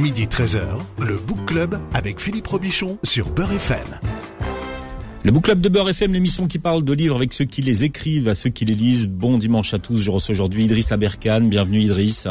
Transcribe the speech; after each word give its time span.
Midi 0.00 0.24
13h, 0.24 0.62
le 0.98 1.18
Book 1.18 1.44
Club 1.44 1.78
avec 1.92 2.20
Philippe 2.20 2.46
Robichon 2.46 2.96
sur 3.04 3.28
Beurre 3.28 3.52
FM. 3.52 4.00
Le 5.24 5.30
Book 5.30 5.44
Club 5.44 5.60
de 5.60 5.68
Beurre 5.68 5.90
FM, 5.90 6.14
l'émission 6.14 6.46
qui 6.46 6.58
parle 6.58 6.82
de 6.82 6.94
livres 6.94 7.16
avec 7.16 7.34
ceux 7.34 7.44
qui 7.44 7.60
les 7.60 7.84
écrivent, 7.84 8.26
à 8.26 8.34
ceux 8.34 8.48
qui 8.48 8.64
les 8.64 8.74
lisent. 8.74 9.08
Bon 9.08 9.36
dimanche 9.36 9.74
à 9.74 9.78
tous. 9.78 9.98
Je 9.98 10.10
reçois 10.10 10.32
aujourd'hui 10.32 10.64
Idriss 10.64 10.90
Aberkan. 10.90 11.42
Bienvenue 11.42 11.80
Idriss. 11.80 12.28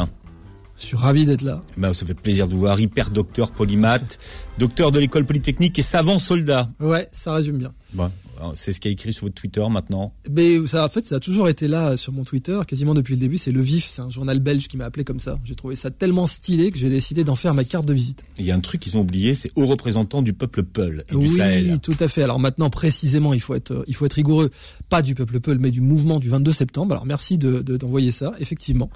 Je 0.76 0.82
suis 0.84 0.96
ravi 0.96 1.26
d'être 1.26 1.42
là. 1.42 1.62
Ben, 1.76 1.94
ça 1.94 2.04
fait 2.04 2.14
plaisir 2.14 2.48
de 2.48 2.54
vous 2.54 2.58
voir. 2.58 2.80
Hyper 2.80 3.10
docteur 3.10 3.52
polymath, 3.52 4.18
docteur 4.58 4.90
de 4.90 4.98
l'école 4.98 5.24
polytechnique 5.24 5.78
et 5.78 5.82
savant 5.82 6.18
soldat. 6.18 6.68
Ouais, 6.80 7.06
ça 7.12 7.34
résume 7.34 7.58
bien. 7.58 7.70
Bon, 7.92 8.10
c'est 8.56 8.72
ce 8.72 8.80
qui 8.80 8.88
a 8.88 8.90
écrit 8.90 9.12
sur 9.12 9.26
votre 9.26 9.34
Twitter 9.34 9.64
maintenant. 9.70 10.12
Mais 10.30 10.66
ça, 10.66 10.84
en 10.84 10.88
fait, 10.88 11.06
ça 11.06 11.16
a 11.16 11.20
toujours 11.20 11.48
été 11.48 11.68
là 11.68 11.96
sur 11.96 12.12
mon 12.12 12.24
Twitter, 12.24 12.58
quasiment 12.66 12.94
depuis 12.94 13.14
le 13.14 13.20
début. 13.20 13.38
C'est 13.38 13.52
Le 13.52 13.60
Vif, 13.60 13.86
c'est 13.88 14.02
un 14.02 14.10
journal 14.10 14.40
belge 14.40 14.68
qui 14.68 14.76
m'a 14.76 14.84
appelé 14.84 15.04
comme 15.04 15.20
ça. 15.20 15.38
J'ai 15.44 15.54
trouvé 15.54 15.76
ça 15.76 15.90
tellement 15.90 16.26
stylé 16.26 16.70
que 16.70 16.78
j'ai 16.78 16.90
décidé 16.90 17.24
d'en 17.24 17.34
faire 17.34 17.54
ma 17.54 17.64
carte 17.64 17.86
de 17.86 17.92
visite. 17.92 18.22
Il 18.38 18.44
y 18.44 18.50
a 18.50 18.54
un 18.54 18.60
truc 18.60 18.80
qu'ils 18.80 18.96
ont 18.96 19.00
oublié, 19.00 19.34
c'est 19.34 19.50
haut 19.56 19.66
représentant 19.66 20.22
du 20.22 20.32
peuple 20.32 20.62
Peul 20.62 21.04
et 21.10 21.14
oui, 21.14 21.28
du 21.28 21.36
Sahel. 21.36 21.78
tout 21.80 21.96
à 22.00 22.08
fait. 22.08 22.22
Alors 22.22 22.38
maintenant, 22.40 22.70
précisément, 22.70 23.32
il 23.32 23.40
faut 23.40 23.54
être, 23.54 23.84
il 23.86 23.94
faut 23.94 24.06
être 24.06 24.14
rigoureux. 24.14 24.50
Pas 24.88 25.02
du 25.02 25.14
peuple 25.14 25.40
Peul, 25.40 25.58
mais 25.58 25.70
du 25.70 25.80
mouvement 25.80 26.18
du 26.18 26.28
22 26.28 26.52
septembre. 26.52 26.92
Alors 26.92 27.06
merci 27.06 27.38
de, 27.38 27.60
d'envoyer 27.60 28.10
ça. 28.10 28.34
Effectivement, 28.40 28.90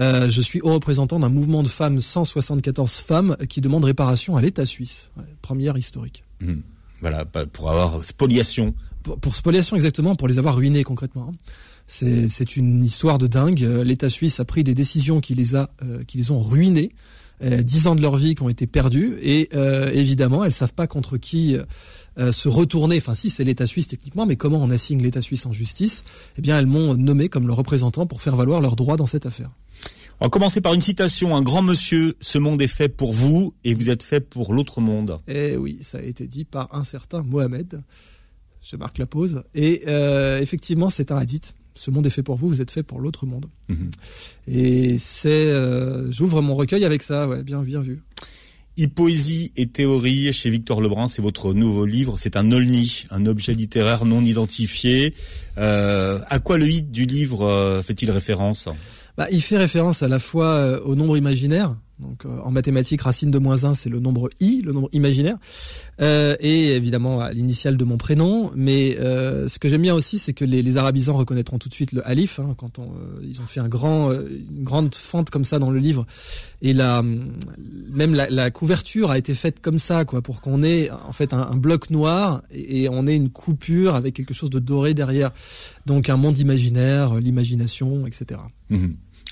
euh, 0.00 0.28
je 0.28 0.40
suis 0.40 0.60
haut 0.60 0.72
représentant 0.72 1.18
d'un 1.18 1.28
mouvement 1.28 1.62
de 1.62 1.68
femmes, 1.68 2.00
174 2.00 2.92
femmes, 2.92 3.36
qui 3.48 3.60
demandent 3.60 3.84
réparation 3.84 4.36
à 4.36 4.42
l'État 4.42 4.66
suisse. 4.66 5.10
première 5.42 5.76
historique. 5.76 6.24
Hum. 6.42 6.62
Voilà, 7.00 7.24
pour 7.24 7.70
avoir 7.70 8.04
spoliation 8.04 8.74
pour, 9.16 9.34
spoliation 9.34 9.76
exactement, 9.76 10.14
pour 10.14 10.28
les 10.28 10.38
avoir 10.38 10.56
ruinés 10.56 10.84
concrètement. 10.84 11.30
Hein. 11.30 11.36
C'est 11.86 12.56
une 12.56 12.84
histoire 12.84 13.18
de 13.18 13.26
dingue. 13.26 13.64
Euh, 13.64 13.82
L'État 13.82 14.10
suisse 14.10 14.40
a 14.40 14.44
pris 14.44 14.62
des 14.62 14.74
décisions 14.74 15.20
qui 15.20 15.34
les 15.34 15.56
a, 15.56 15.70
euh, 15.82 16.04
qui 16.04 16.18
les 16.18 16.30
ont 16.30 16.40
ruinés. 16.40 16.90
Euh, 17.40 17.62
dix 17.62 17.86
ans 17.86 17.94
de 17.94 18.02
leur 18.02 18.16
vie 18.16 18.34
qui 18.34 18.42
ont 18.42 18.48
été 18.48 18.66
perdus 18.66 19.14
et 19.22 19.48
évidemment 19.96 20.44
elles 20.44 20.52
savent 20.52 20.74
pas 20.74 20.88
contre 20.88 21.18
qui 21.18 21.56
se 22.16 22.48
retourner. 22.48 22.96
Enfin 22.96 23.14
si 23.14 23.30
c'est 23.30 23.44
l'État 23.44 23.64
suisse 23.64 23.86
techniquement, 23.86 24.26
mais 24.26 24.34
comment 24.34 24.58
on 24.60 24.70
assigne 24.70 25.00
l'État 25.00 25.22
suisse 25.22 25.46
en 25.46 25.52
justice? 25.52 26.02
Eh 26.36 26.42
bien 26.42 26.58
elles 26.58 26.66
m'ont 26.66 26.96
nommé 26.96 27.28
comme 27.28 27.46
leur 27.46 27.56
représentant 27.56 28.06
pour 28.06 28.22
faire 28.22 28.34
valoir 28.34 28.60
leurs 28.60 28.74
droits 28.74 28.96
dans 28.96 29.06
cette 29.06 29.24
affaire. 29.24 29.50
On 30.20 30.24
va 30.24 30.30
commencer 30.30 30.60
par 30.60 30.74
une 30.74 30.80
citation. 30.80 31.36
Un 31.36 31.42
grand 31.42 31.62
monsieur, 31.62 32.16
ce 32.20 32.38
monde 32.38 32.60
est 32.60 32.66
fait 32.66 32.88
pour 32.88 33.12
vous 33.12 33.54
et 33.62 33.72
vous 33.72 33.88
êtes 33.88 34.02
fait 34.02 34.18
pour 34.18 34.52
l'autre 34.52 34.80
monde. 34.80 35.18
Eh 35.28 35.56
oui, 35.56 35.78
ça 35.80 35.98
a 35.98 36.02
été 36.02 36.26
dit 36.26 36.44
par 36.44 36.74
un 36.74 36.82
certain 36.82 37.22
Mohamed 37.22 37.80
je 38.62 38.76
marque 38.76 38.98
la 38.98 39.06
pause. 39.06 39.42
Et 39.54 39.82
euh, 39.86 40.40
effectivement, 40.40 40.90
c'est 40.90 41.10
un 41.12 41.16
hadith. 41.16 41.54
Ce 41.74 41.90
monde 41.90 42.06
est 42.06 42.10
fait 42.10 42.22
pour 42.22 42.36
vous, 42.36 42.48
vous 42.48 42.60
êtes 42.60 42.70
fait 42.70 42.82
pour 42.82 43.00
l'autre 43.00 43.24
monde. 43.24 43.46
Mhm. 43.68 43.90
Et 44.48 44.98
c'est, 44.98 45.28
euh, 45.28 46.10
j'ouvre 46.10 46.42
mon 46.42 46.56
recueil 46.56 46.84
avec 46.84 47.02
ça, 47.02 47.28
ouais, 47.28 47.42
bien, 47.42 47.62
bien 47.62 47.80
vu. 47.80 48.02
Poésie 48.94 49.52
et 49.56 49.66
théorie 49.66 50.32
chez 50.32 50.50
Victor 50.50 50.80
Lebrun, 50.80 51.08
c'est 51.08 51.22
votre 51.22 51.52
nouveau 51.52 51.84
livre. 51.84 52.14
C'est 52.16 52.36
un 52.36 52.52
olni, 52.52 53.06
un 53.10 53.26
objet 53.26 53.52
littéraire 53.52 54.04
non 54.04 54.22
identifié. 54.22 55.14
Euh, 55.56 56.20
à 56.28 56.38
quoi 56.38 56.58
le 56.58 56.68
hit 56.68 56.92
du 56.92 57.04
livre 57.04 57.82
fait-il 57.84 58.08
référence? 58.12 58.68
Bah, 59.16 59.26
Il 59.32 59.42
fait 59.42 59.56
référence 59.56 60.04
à 60.04 60.08
la 60.08 60.20
fois 60.20 60.80
au 60.84 60.94
nombre 60.94 61.16
imaginaire, 61.16 61.76
donc 62.00 62.24
euh, 62.24 62.38
en 62.44 62.50
mathématiques, 62.50 63.02
racine 63.02 63.30
de 63.30 63.38
moins 63.38 63.64
1, 63.64 63.74
c'est 63.74 63.88
le 63.88 63.98
nombre 63.98 64.30
i, 64.40 64.62
le 64.64 64.72
nombre 64.72 64.88
imaginaire, 64.92 65.36
euh, 66.00 66.36
et 66.40 66.74
évidemment 66.74 67.20
à 67.20 67.32
l'initiale 67.32 67.76
de 67.76 67.84
mon 67.84 67.96
prénom. 67.96 68.52
Mais 68.54 68.96
euh, 68.98 69.48
ce 69.48 69.58
que 69.58 69.68
j'aime 69.68 69.82
bien 69.82 69.94
aussi, 69.94 70.18
c'est 70.18 70.32
que 70.32 70.44
les, 70.44 70.62
les, 70.62 70.76
arabisants 70.76 71.16
reconnaîtront 71.16 71.58
tout 71.58 71.68
de 71.68 71.74
suite 71.74 71.92
le 71.92 72.06
alif 72.06 72.38
hein, 72.38 72.54
quand 72.56 72.78
ils 73.22 73.40
ont 73.40 73.46
fait 73.46 73.60
un 73.60 73.68
grand, 73.68 74.12
une 74.12 74.62
grande 74.62 74.94
fente 74.94 75.30
comme 75.30 75.44
ça 75.44 75.58
dans 75.58 75.70
le 75.70 75.80
livre, 75.80 76.06
et 76.62 76.72
la, 76.72 77.02
même 77.02 78.14
la, 78.14 78.30
la 78.30 78.50
couverture 78.50 79.10
a 79.10 79.18
été 79.18 79.34
faite 79.34 79.60
comme 79.60 79.78
ça, 79.78 80.04
quoi, 80.04 80.22
pour 80.22 80.40
qu'on 80.40 80.62
ait 80.62 80.90
en 80.90 81.12
fait 81.12 81.32
un, 81.32 81.56
bloc 81.56 81.90
noir 81.90 82.42
et, 82.50 82.88
on 82.88 83.06
ait 83.06 83.16
une 83.16 83.30
coupure 83.30 83.94
avec 83.96 84.14
quelque 84.14 84.34
chose 84.34 84.50
de 84.50 84.58
doré 84.58 84.94
derrière. 84.94 85.32
Donc 85.86 86.08
un 86.08 86.16
monde 86.16 86.38
imaginaire, 86.38 87.14
l'imagination, 87.14 88.06
etc. 88.06 88.40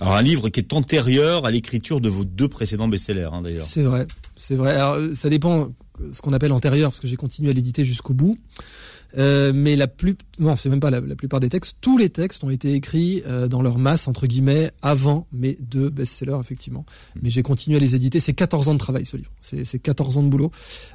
Alors 0.00 0.14
un 0.14 0.22
livre 0.22 0.48
qui 0.48 0.60
est 0.60 0.72
antérieur 0.72 1.46
à 1.46 1.50
l'écriture 1.50 2.00
de 2.00 2.08
vos 2.08 2.24
deux 2.24 2.48
précédents 2.48 2.88
best-sellers, 2.88 3.30
hein, 3.32 3.40
d'ailleurs. 3.42 3.64
C'est 3.64 3.82
vrai, 3.82 4.06
c'est 4.34 4.54
vrai. 4.54 4.74
Alors 4.74 4.94
euh, 4.94 5.14
ça 5.14 5.30
dépend 5.30 5.72
ce 6.12 6.20
qu'on 6.20 6.34
appelle 6.34 6.52
antérieur, 6.52 6.90
parce 6.90 7.00
que 7.00 7.06
j'ai 7.06 7.16
continué 7.16 7.50
à 7.50 7.54
l'éditer 7.54 7.84
jusqu'au 7.84 8.12
bout. 8.12 8.36
Euh, 9.16 9.52
mais 9.54 9.76
la 9.76 9.86
plus, 9.86 10.16
non, 10.38 10.56
c'est 10.56 10.68
même 10.68 10.80
pas 10.80 10.90
la, 10.90 11.00
plupart 11.00 11.40
des 11.40 11.48
textes. 11.48 11.78
Tous 11.80 11.96
les 11.96 12.10
textes 12.10 12.44
ont 12.44 12.50
été 12.50 12.74
écrits 12.74 13.22
euh, 13.26 13.48
dans 13.48 13.62
leur 13.62 13.78
masse 13.78 14.08
entre 14.08 14.26
guillemets 14.26 14.72
avant 14.82 15.26
mes 15.32 15.56
deux 15.60 15.88
best-sellers 15.88 16.36
effectivement. 16.40 16.84
Hmm. 17.14 17.20
Mais 17.22 17.30
j'ai 17.30 17.42
continué 17.42 17.78
à 17.78 17.80
les 17.80 17.94
éditer. 17.94 18.20
C'est 18.20 18.34
14 18.34 18.68
ans 18.68 18.74
de 18.74 18.78
travail 18.78 19.06
ce 19.06 19.16
livre. 19.16 19.30
C'est 19.40 19.78
14 19.78 20.18
ans 20.18 20.22
de 20.22 20.28
boulot. 20.28 20.50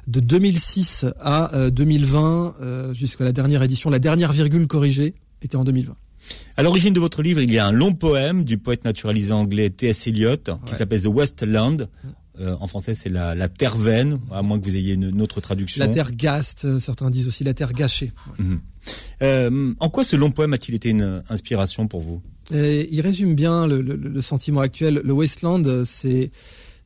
De 0.06 0.20
2006 0.20 1.06
à 1.20 1.70
2020 1.70 2.92
jusqu'à 2.92 3.24
la 3.24 3.32
dernière 3.32 3.62
édition, 3.64 3.90
la 3.90 3.98
dernière 3.98 4.30
virgule 4.30 4.68
corrigée 4.68 5.14
était 5.42 5.56
en 5.56 5.64
2020. 5.64 5.96
À 6.56 6.62
l'origine 6.62 6.92
de 6.92 7.00
votre 7.00 7.22
livre, 7.22 7.40
il 7.40 7.50
y 7.50 7.58
a 7.58 7.66
un 7.66 7.72
long 7.72 7.94
poème 7.94 8.44
du 8.44 8.58
poète 8.58 8.84
naturalisé 8.84 9.32
anglais 9.32 9.70
T.S. 9.70 10.06
Eliot 10.06 10.36
qui 10.66 10.74
s'appelle 10.74 11.02
The 11.02 11.06
Westland. 11.06 11.88
Euh, 12.40 12.56
en 12.60 12.66
français, 12.66 12.94
c'est 12.94 13.10
la, 13.10 13.34
la, 13.34 13.48
terre 13.48 13.76
vaine, 13.76 14.18
à 14.30 14.42
moins 14.42 14.58
que 14.58 14.64
vous 14.64 14.76
ayez 14.76 14.94
une, 14.94 15.20
autre 15.20 15.40
traduction. 15.40 15.84
La 15.84 15.92
terre 15.92 16.10
gaste, 16.10 16.64
euh, 16.64 16.78
certains 16.78 17.10
disent 17.10 17.28
aussi 17.28 17.44
la 17.44 17.52
terre 17.52 17.72
gâchée. 17.72 18.12
Mhm. 18.38 18.60
Euh, 19.20 19.74
en 19.78 19.88
quoi 19.90 20.02
ce 20.02 20.16
long 20.16 20.30
poème 20.30 20.52
a-t-il 20.54 20.74
été 20.74 20.88
une 20.88 21.22
inspiration 21.28 21.88
pour 21.88 22.00
vous? 22.00 22.22
Il 22.50 23.00
résume 23.00 23.34
bien 23.34 23.66
le, 23.66 23.80
le, 23.80 23.96
le, 23.96 24.20
sentiment 24.20 24.60
actuel. 24.60 25.00
Le 25.04 25.12
Wasteland, 25.12 25.84
c'est 25.84 26.30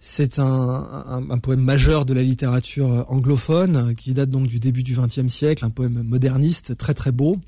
c'est 0.09 0.39
un, 0.39 0.45
un, 0.45 1.31
un, 1.31 1.39
poème 1.39 1.63
majeur 1.63 2.05
de 2.05 2.15
la 2.15 2.23
littérature 2.23 3.05
anglophone 3.09 3.93
qui 3.97 4.15
date 4.15 4.31
donc 4.31 4.47
du 4.47 4.61
début 4.61 4.85
du 4.85 4.95
XXe 4.95 5.27
siècle, 5.27 5.65
un 5.65 5.71
poème 5.71 6.05
moderniste 6.05 6.77
très 6.79 6.95
très 6.95 7.11
beau. 7.11 7.39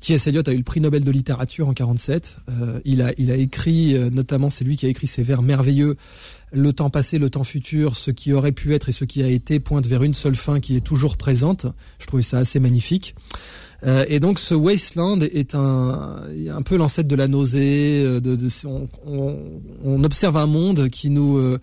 T.S. 0.00 0.26
Eliot 0.26 0.42
a 0.48 0.52
eu 0.52 0.56
le 0.56 0.64
prix 0.64 0.80
Nobel 0.80 1.04
de 1.04 1.10
littérature 1.12 1.68
en 1.68 1.74
47. 1.74 2.38
Euh, 2.48 2.80
il 2.84 3.02
a 3.02 3.12
il 3.18 3.30
a 3.30 3.36
écrit 3.36 3.96
euh, 3.96 4.10
notamment 4.10 4.50
c'est 4.50 4.64
lui 4.64 4.76
qui 4.76 4.86
a 4.86 4.88
écrit 4.88 5.06
ces 5.06 5.22
vers 5.22 5.42
merveilleux 5.42 5.96
le 6.50 6.72
temps 6.72 6.90
passé, 6.90 7.18
le 7.18 7.30
temps 7.30 7.44
futur, 7.44 7.96
ce 7.96 8.10
qui 8.10 8.32
aurait 8.32 8.50
pu 8.50 8.74
être 8.74 8.88
et 8.88 8.92
ce 8.92 9.04
qui 9.04 9.22
a 9.22 9.28
été 9.28 9.60
pointe 9.60 9.86
vers 9.86 10.02
une 10.02 10.12
seule 10.12 10.34
fin 10.34 10.58
qui 10.58 10.76
est 10.76 10.80
toujours 10.80 11.16
présente. 11.16 11.66
Je 12.00 12.06
trouvais 12.06 12.22
ça 12.22 12.38
assez 12.38 12.58
magnifique. 12.58 13.14
Euh, 13.84 14.04
et 14.08 14.20
donc 14.20 14.38
ce 14.38 14.54
wasteland 14.54 15.20
est 15.20 15.54
un, 15.54 16.22
un 16.50 16.62
peu 16.62 16.76
l'ancêtre 16.76 17.08
de 17.08 17.16
la 17.16 17.28
nausée. 17.28 18.02
Euh, 18.04 18.20
on, 19.04 20.04
observe 20.04 20.36
un 20.36 20.46
monde 20.46 20.88
qui 20.88 21.10
nous 21.10 21.36
euh, 21.38 21.58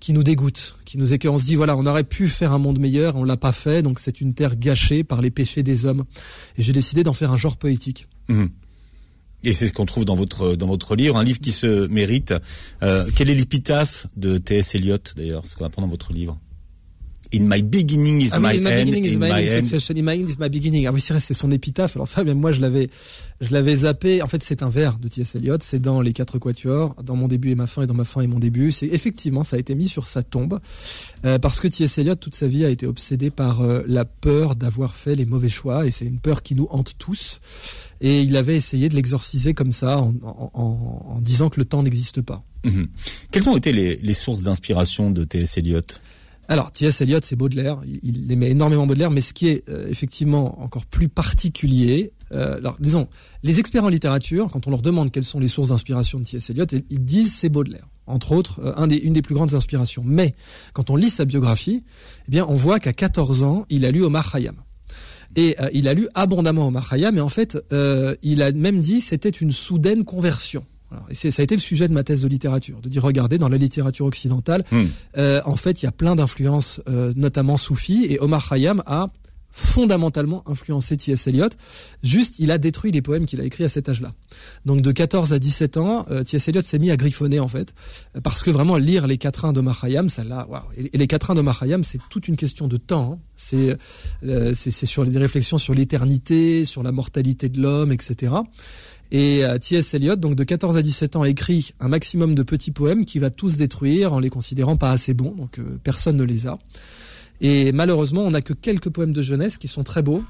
qui 0.00 0.12
nous 0.12 0.22
dégoûte, 0.22 0.76
qui 0.84 0.98
nous 0.98 1.12
écœure. 1.12 1.34
On 1.34 1.38
se 1.38 1.44
dit 1.44 1.56
voilà, 1.56 1.76
on 1.76 1.86
aurait 1.86 2.04
pu 2.04 2.28
faire 2.28 2.52
un 2.52 2.58
monde 2.58 2.78
meilleur, 2.78 3.16
on 3.16 3.24
l'a 3.24 3.36
pas 3.36 3.52
fait, 3.52 3.82
donc 3.82 3.98
c'est 3.98 4.20
une 4.20 4.34
terre 4.34 4.56
gâchée 4.56 5.04
par 5.04 5.20
les 5.20 5.30
péchés 5.30 5.62
des 5.62 5.84
hommes. 5.84 6.04
Et 6.56 6.62
j'ai 6.62 6.72
décidé 6.72 7.02
d'en 7.02 7.12
faire 7.12 7.32
un 7.32 7.38
genre 7.38 7.56
poétique. 7.56 8.08
Mmh. 8.28 8.46
Et 9.44 9.52
c'est 9.52 9.68
ce 9.68 9.72
qu'on 9.72 9.86
trouve 9.86 10.04
dans 10.04 10.14
votre 10.14 10.56
dans 10.56 10.66
votre 10.66 10.96
livre, 10.96 11.16
un 11.16 11.24
livre 11.24 11.40
qui 11.40 11.52
se 11.52 11.86
mérite. 11.88 12.34
Euh, 12.82 13.06
quel 13.14 13.28
est 13.30 13.34
l'épitaphe 13.34 14.06
de 14.16 14.38
T.S. 14.38 14.74
Eliot 14.74 14.98
d'ailleurs, 15.16 15.46
ce 15.46 15.54
qu'on 15.54 15.66
apprend 15.66 15.82
dans 15.82 15.88
votre 15.88 16.12
livre? 16.12 16.38
In 17.34 17.48
my 17.48 17.62
beginning 17.62 18.20
is 18.20 18.30
ah 18.32 18.38
my, 18.38 18.54
end, 18.54 18.58
in 18.58 18.62
my 18.64 18.70
end. 18.70 18.94
In 18.94 20.04
my 20.04 20.14
end 20.14 20.28
is 20.28 20.38
my 20.38 20.48
beginning. 20.48 20.86
Ah 20.86 20.92
oui, 20.92 21.00
c'est 21.00 21.18
c'est 21.18 21.34
son 21.34 21.50
épitaphe. 21.50 21.96
Alors 21.96 22.06
ça, 22.06 22.22
moi, 22.22 22.52
je 22.52 22.60
l'avais, 22.60 22.90
je 23.40 23.52
l'avais 23.52 23.76
zappé. 23.76 24.22
En 24.22 24.28
fait, 24.28 24.40
c'est 24.42 24.62
un 24.62 24.68
vers 24.68 24.98
de 24.98 25.08
T.S. 25.08 25.34
Eliot. 25.34 25.56
C'est 25.60 25.80
dans 25.80 26.00
les 26.00 26.12
quatre 26.12 26.38
quatuors, 26.38 26.94
dans 27.02 27.16
mon 27.16 27.26
début 27.26 27.50
et 27.50 27.54
ma 27.56 27.66
fin, 27.66 27.82
et 27.82 27.86
dans 27.86 27.94
ma 27.94 28.04
fin 28.04 28.20
et 28.20 28.28
mon 28.28 28.38
début. 28.38 28.70
C'est 28.70 28.86
effectivement, 28.86 29.42
ça 29.42 29.56
a 29.56 29.58
été 29.58 29.74
mis 29.74 29.88
sur 29.88 30.06
sa 30.06 30.22
tombe, 30.22 30.60
euh, 31.24 31.38
parce 31.40 31.60
que 31.60 31.66
T.S. 31.66 31.98
Eliot, 31.98 32.14
toute 32.14 32.36
sa 32.36 32.46
vie, 32.46 32.64
a 32.64 32.70
été 32.70 32.86
obsédé 32.86 33.30
par 33.30 33.62
euh, 33.62 33.82
la 33.88 34.04
peur 34.04 34.54
d'avoir 34.54 34.94
fait 34.94 35.16
les 35.16 35.26
mauvais 35.26 35.48
choix, 35.48 35.86
et 35.86 35.90
c'est 35.90 36.06
une 36.06 36.20
peur 36.20 36.42
qui 36.42 36.54
nous 36.54 36.68
hante 36.70 36.94
tous. 36.98 37.40
Et 38.00 38.22
il 38.22 38.36
avait 38.36 38.56
essayé 38.56 38.88
de 38.88 38.94
l'exorciser 38.94 39.54
comme 39.54 39.72
ça, 39.72 39.98
en, 39.98 40.14
en, 40.22 40.52
en, 41.08 41.20
disant 41.20 41.48
que 41.48 41.58
le 41.58 41.64
temps 41.64 41.82
n'existe 41.82 42.20
pas. 42.20 42.44
Mhm. 42.64 42.86
Quelles 43.32 43.48
ont 43.48 43.56
été 43.56 43.72
les, 43.72 43.96
les 43.96 44.14
sources 44.14 44.44
d'inspiration 44.44 45.10
de 45.10 45.24
T.S. 45.24 45.58
Eliot? 45.58 45.80
Alors, 46.48 46.70
T.S. 46.70 47.00
Eliot, 47.00 47.20
c'est 47.22 47.36
Baudelaire. 47.36 47.78
Il, 48.02 48.30
aimait 48.30 48.50
énormément 48.50 48.86
Baudelaire, 48.86 49.10
mais 49.10 49.20
ce 49.20 49.32
qui 49.32 49.48
est 49.48 49.68
euh, 49.68 49.88
effectivement 49.88 50.62
encore 50.62 50.84
plus 50.84 51.08
particulier, 51.08 52.12
euh, 52.32 52.58
alors 52.58 52.76
disons, 52.80 53.08
les 53.42 53.60
experts 53.60 53.84
en 53.84 53.88
littérature, 53.88 54.50
quand 54.50 54.66
on 54.66 54.70
leur 54.70 54.82
demande 54.82 55.10
quelles 55.10 55.24
sont 55.24 55.40
les 55.40 55.48
sources 55.48 55.68
d'inspiration 55.68 56.20
de 56.20 56.24
T.S. 56.24 56.50
Eliot, 56.50 56.66
ils 56.90 57.04
disent 57.04 57.34
c'est 57.34 57.48
Baudelaire. 57.48 57.88
Entre 58.06 58.32
autres, 58.32 58.60
euh, 58.62 58.86
une 59.02 59.14
des 59.14 59.22
plus 59.22 59.34
grandes 59.34 59.54
inspirations. 59.54 60.02
Mais 60.04 60.34
quand 60.74 60.90
on 60.90 60.96
lit 60.96 61.10
sa 61.10 61.24
biographie, 61.24 61.82
eh 62.28 62.30
bien, 62.30 62.44
on 62.48 62.54
voit 62.54 62.78
qu'à 62.78 62.92
14 62.92 63.42
ans, 63.42 63.64
il 63.70 63.86
a 63.86 63.90
lu 63.90 64.02
Omar 64.02 64.30
Khayyam. 64.30 64.56
Et 65.36 65.56
il 65.72 65.88
a 65.88 65.94
lu 65.94 66.06
abondamment 66.14 66.68
Omar 66.68 66.88
Khayyam, 66.88 67.18
et 67.18 67.20
en 67.20 67.28
fait, 67.28 67.58
il 68.22 68.40
a 68.40 68.52
même 68.52 68.78
dit 68.78 69.00
c'était 69.00 69.30
une 69.30 69.50
soudaine 69.50 70.04
conversion 70.04 70.64
et 71.08 71.14
ça 71.14 71.28
a 71.40 71.42
été 71.42 71.54
le 71.54 71.60
sujet 71.60 71.88
de 71.88 71.92
ma 71.92 72.04
thèse 72.04 72.22
de 72.22 72.28
littérature, 72.28 72.80
de 72.80 72.88
dire 72.88 73.02
regardez 73.02 73.38
dans 73.38 73.48
la 73.48 73.56
littérature 73.56 74.06
occidentale, 74.06 74.64
hmm. 74.70 74.82
euh, 75.18 75.40
en 75.44 75.56
fait 75.56 75.82
il 75.82 75.86
y 75.86 75.88
a 75.88 75.92
plein 75.92 76.14
d'influences, 76.16 76.80
euh, 76.88 77.12
notamment 77.16 77.56
soufis, 77.56 78.06
et 78.08 78.18
Omar 78.20 78.48
Khayyam 78.48 78.82
a 78.86 79.08
fondamentalement 79.54 80.42
influencé 80.48 80.96
T.S. 80.96 81.28
Eliot. 81.28 81.48
Juste, 82.02 82.40
il 82.40 82.50
a 82.50 82.58
détruit 82.58 82.90
les 82.90 83.02
poèmes 83.02 83.24
qu'il 83.24 83.40
a 83.40 83.44
écrits 83.44 83.62
à 83.62 83.68
cet 83.68 83.88
âge-là. 83.88 84.12
Donc 84.66 84.80
de 84.80 84.90
14 84.90 85.32
à 85.32 85.38
17 85.38 85.76
ans, 85.76 86.06
euh, 86.10 86.24
T.S. 86.24 86.48
Eliot 86.48 86.62
s'est 86.62 86.80
mis 86.80 86.90
à 86.90 86.96
griffonner 86.96 87.38
en 87.38 87.46
fait, 87.46 87.72
parce 88.24 88.42
que 88.42 88.50
vraiment 88.50 88.76
lire 88.76 89.06
les 89.06 89.16
quatrains 89.16 89.52
de 89.52 89.60
Mahayam, 89.60 90.08
ça 90.08 90.24
l'a. 90.24 90.48
Et 90.76 90.98
les 90.98 91.06
quatrains 91.06 91.36
de 91.36 91.40
Mahayam, 91.40 91.84
c'est 91.84 92.00
toute 92.10 92.26
une 92.26 92.36
question 92.36 92.66
de 92.66 92.76
temps. 92.76 93.12
Hein. 93.12 93.18
C'est 93.36 93.76
euh, 94.24 94.52
c'est 94.54 94.86
sur 94.86 95.06
des 95.06 95.18
réflexions 95.18 95.56
sur 95.56 95.72
l'éternité, 95.72 96.64
sur 96.64 96.82
la 96.82 96.90
mortalité 96.90 97.48
de 97.48 97.62
l'homme, 97.62 97.92
etc. 97.92 98.32
Et 99.10 99.44
euh, 99.44 99.58
T.S. 99.58 99.94
Eliot, 99.94 100.16
donc 100.16 100.34
de 100.34 100.44
14 100.44 100.76
à 100.76 100.82
17 100.82 101.16
ans, 101.16 101.24
écrit 101.24 101.72
un 101.80 101.88
maximum 101.88 102.34
de 102.34 102.42
petits 102.42 102.72
poèmes 102.72 103.04
qu'il 103.04 103.20
va 103.20 103.30
tous 103.30 103.56
détruire 103.56 104.12
en 104.12 104.18
les 104.18 104.30
considérant 104.30 104.76
pas 104.76 104.90
assez 104.90 105.14
bons, 105.14 105.32
donc 105.32 105.60
personne 105.82 106.16
ne 106.16 106.24
les 106.24 106.46
a. 106.46 106.58
Et 107.40 107.72
malheureusement, 107.72 108.22
on 108.22 108.30
n'a 108.30 108.42
que 108.42 108.52
quelques 108.52 108.90
poèmes 108.90 109.12
de 109.12 109.22
jeunesse 109.22 109.58
qui 109.58 109.68
sont 109.68 109.84
très 109.84 110.02
beaux, 110.02 110.22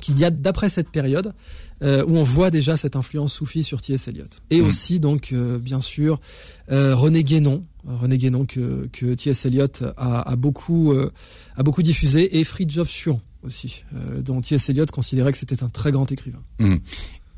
qui 0.00 0.14
datent 0.14 0.40
d'après 0.40 0.68
cette 0.68 0.90
période, 0.90 1.34
euh, 1.82 2.04
où 2.06 2.16
on 2.16 2.22
voit 2.22 2.50
déjà 2.50 2.76
cette 2.76 2.96
influence 2.96 3.32
soufie 3.32 3.62
sur 3.62 3.82
T.S. 3.82 4.08
Eliot. 4.08 4.24
Et 4.50 4.60
hmm. 4.60 4.66
aussi, 4.66 5.00
donc, 5.00 5.32
euh, 5.32 5.58
bien 5.58 5.80
sûr, 5.80 6.20
euh, 6.70 6.94
René 6.94 7.24
Guénon, 7.24 7.64
René 7.84 8.16
Guénon 8.16 8.46
que, 8.46 8.88
que 8.92 9.14
T.S. 9.14 9.46
Eliot 9.46 9.66
a, 9.96 10.30
a 10.30 10.36
beaucoup, 10.36 10.94
a 11.56 11.62
beaucoup 11.62 11.82
diffusé, 11.82 12.38
et 12.38 12.44
Fridtjof 12.44 12.88
Schuon 12.88 13.20
aussi, 13.42 13.84
dont 14.20 14.40
T.S. 14.40 14.70
Eliot 14.70 14.86
considérait 14.92 15.32
que 15.32 15.38
c'était 15.38 15.64
un 15.64 15.68
très 15.68 15.90
grand 15.90 16.10
écrivain. 16.10 16.42
Hmm. 16.60 16.76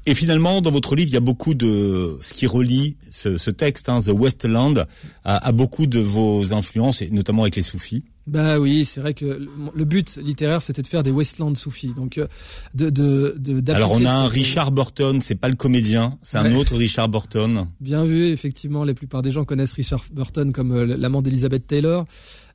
Et 0.06 0.14
finalement, 0.14 0.60
dans 0.60 0.70
votre 0.70 0.94
livre, 0.94 1.10
il 1.10 1.14
y 1.14 1.18
a 1.18 1.20
beaucoup 1.20 1.54
de 1.54 2.18
ce 2.20 2.34
qui 2.34 2.46
relie 2.46 2.96
ce, 3.10 3.38
ce 3.38 3.50
texte, 3.50 3.88
hein, 3.88 4.00
The 4.00 4.08
Westland, 4.08 4.86
à, 5.24 5.46
à, 5.46 5.52
beaucoup 5.52 5.86
de 5.86 5.98
vos 5.98 6.52
influences, 6.52 7.00
et 7.00 7.10
notamment 7.10 7.42
avec 7.42 7.56
les 7.56 7.62
soufis. 7.62 8.04
Bah 8.26 8.58
oui, 8.58 8.86
c'est 8.86 9.00
vrai 9.00 9.12
que 9.12 9.46
le 9.74 9.84
but 9.84 10.16
littéraire 10.16 10.62
c'était 10.62 10.80
de 10.80 10.86
faire 10.86 11.02
des 11.02 11.10
Westland 11.10 11.54
soufis. 11.56 11.92
Donc 11.94 12.16
euh, 12.16 12.26
de 12.74 12.88
de, 12.88 13.36
de 13.38 13.72
Alors 13.72 13.92
on 13.92 14.04
a 14.04 14.10
un 14.10 14.28
Richard 14.28 14.72
Burton, 14.72 15.20
c'est 15.20 15.34
pas 15.34 15.48
le 15.48 15.56
comédien, 15.56 16.18
c'est 16.22 16.38
un 16.38 16.54
autre 16.54 16.74
Richard 16.74 17.10
Burton. 17.10 17.66
Bien 17.80 18.04
vu, 18.04 18.28
effectivement, 18.28 18.84
la 18.84 18.94
plupart 18.94 19.20
des 19.20 19.30
gens 19.30 19.44
connaissent 19.44 19.74
Richard 19.74 20.04
Burton 20.10 20.52
comme 20.52 20.72
euh, 20.72 20.96
l'amant 20.96 21.20
d'Elizabeth 21.20 21.66
Taylor, 21.66 22.06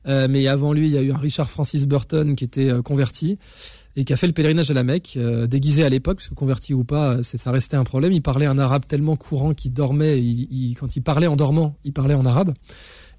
euh, 0.08 0.26
mais 0.28 0.48
avant 0.48 0.72
lui, 0.72 0.86
il 0.88 0.92
y 0.92 0.98
a 0.98 1.02
eu 1.02 1.12
un 1.12 1.18
Richard 1.18 1.48
Francis 1.48 1.86
Burton 1.86 2.34
qui 2.34 2.44
était 2.44 2.70
converti 2.84 3.38
et 3.96 4.04
qui 4.04 4.12
a 4.12 4.16
fait 4.16 4.26
le 4.26 4.32
pèlerinage 4.32 4.70
à 4.70 4.74
la 4.74 4.84
Mecque, 4.84 5.18
déguisé 5.48 5.84
à 5.84 5.88
l'époque, 5.88 6.18
parce 6.18 6.28
que 6.28 6.34
converti 6.34 6.74
ou 6.74 6.84
pas, 6.84 7.22
ça 7.22 7.50
restait 7.50 7.76
un 7.76 7.84
problème. 7.84 8.12
Il 8.12 8.22
parlait 8.22 8.46
un 8.46 8.58
arabe 8.58 8.84
tellement 8.86 9.16
courant 9.16 9.52
qu'il 9.52 9.72
dormait, 9.72 10.20
il, 10.20 10.74
quand 10.78 10.94
il 10.96 11.02
parlait 11.02 11.26
en 11.26 11.36
dormant, 11.36 11.76
il 11.84 11.92
parlait 11.92 12.14
en 12.14 12.24
arabe 12.24 12.54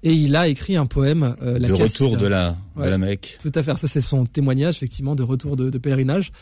et 0.02 0.12
il 0.12 0.34
a 0.34 0.48
écrit 0.48 0.76
un 0.76 0.86
poème. 0.86 1.36
Euh, 1.42 1.58
la 1.58 1.68
de 1.68 1.72
retour 1.74 2.16
de 2.16 2.26
la, 2.26 2.56
de 2.76 2.88
la 2.88 2.98
Mecque. 2.98 3.38
Tout 3.40 3.52
à 3.54 3.62
fait. 3.62 3.76
Ça, 3.76 3.86
c'est 3.86 4.00
son 4.00 4.26
témoignage, 4.26 4.76
effectivement, 4.76 5.14
de 5.14 5.22
retour 5.22 5.56
de, 5.56 5.70
de 5.70 5.78
pèlerinage. 5.78 6.32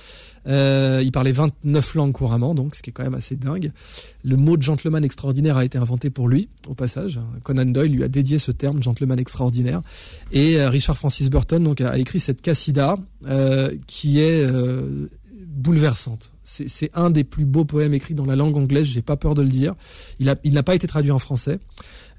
Euh, 0.47 1.01
il 1.03 1.13
parlait 1.13 1.33
29 1.33 1.95
langues 1.95 2.13
couramment, 2.13 2.55
donc 2.55 2.75
ce 2.75 2.83
qui 2.83 2.91
est 2.91 2.93
quand 2.93 3.03
même 3.03 3.15
assez 3.15 3.37
dingue. 3.37 3.73
Le 4.25 4.37
mot 4.37 4.57
de 4.57 4.63
gentleman 4.63 5.05
extraordinaire 5.05 5.57
a 5.57 5.65
été 5.65 5.79
inventé 5.79 6.11
pour 6.11 6.29
lui, 6.29 6.49
au 6.69 6.75
passage. 6.75 7.21
Conan 7.43 7.67
Doyle 7.67 7.93
lui 7.93 8.05
a 8.05 8.09
dédié 8.09 8.39
ce 8.39 8.53
terme, 8.53 8.83
gentleman 8.83 9.19
extraordinaire. 9.19 9.83
Et 10.33 10.57
euh, 10.57 10.71
Richard 10.71 10.97
Francis 10.97 11.31
Burton 11.31 11.63
donc 11.63 11.81
a, 11.81 11.99
écrit 11.99 12.21
cette 12.21 12.41
Cassida, 12.41 12.97
euh, 13.27 13.75
qui 13.87 14.21
est 14.21 14.47
bouleversante. 15.61 16.33
C'est 16.43 16.91
un 16.95 17.11
des 17.11 17.23
plus 17.23 17.45
beaux 17.45 17.65
poèmes 17.65 17.95
écrits 17.95 18.15
dans 18.15 18.25
la 18.25 18.35
langue 18.35 18.57
anglaise, 18.57 18.87
j'ai 18.87 19.03
pas 19.03 19.17
peur 19.17 19.35
de 19.35 19.43
le 19.43 19.49
dire. 19.49 19.75
Il 20.19 20.55
n'a 20.55 20.63
pas 20.63 20.75
été 20.75 20.87
traduit 20.87 21.11
en 21.11 21.19
français. 21.19 21.59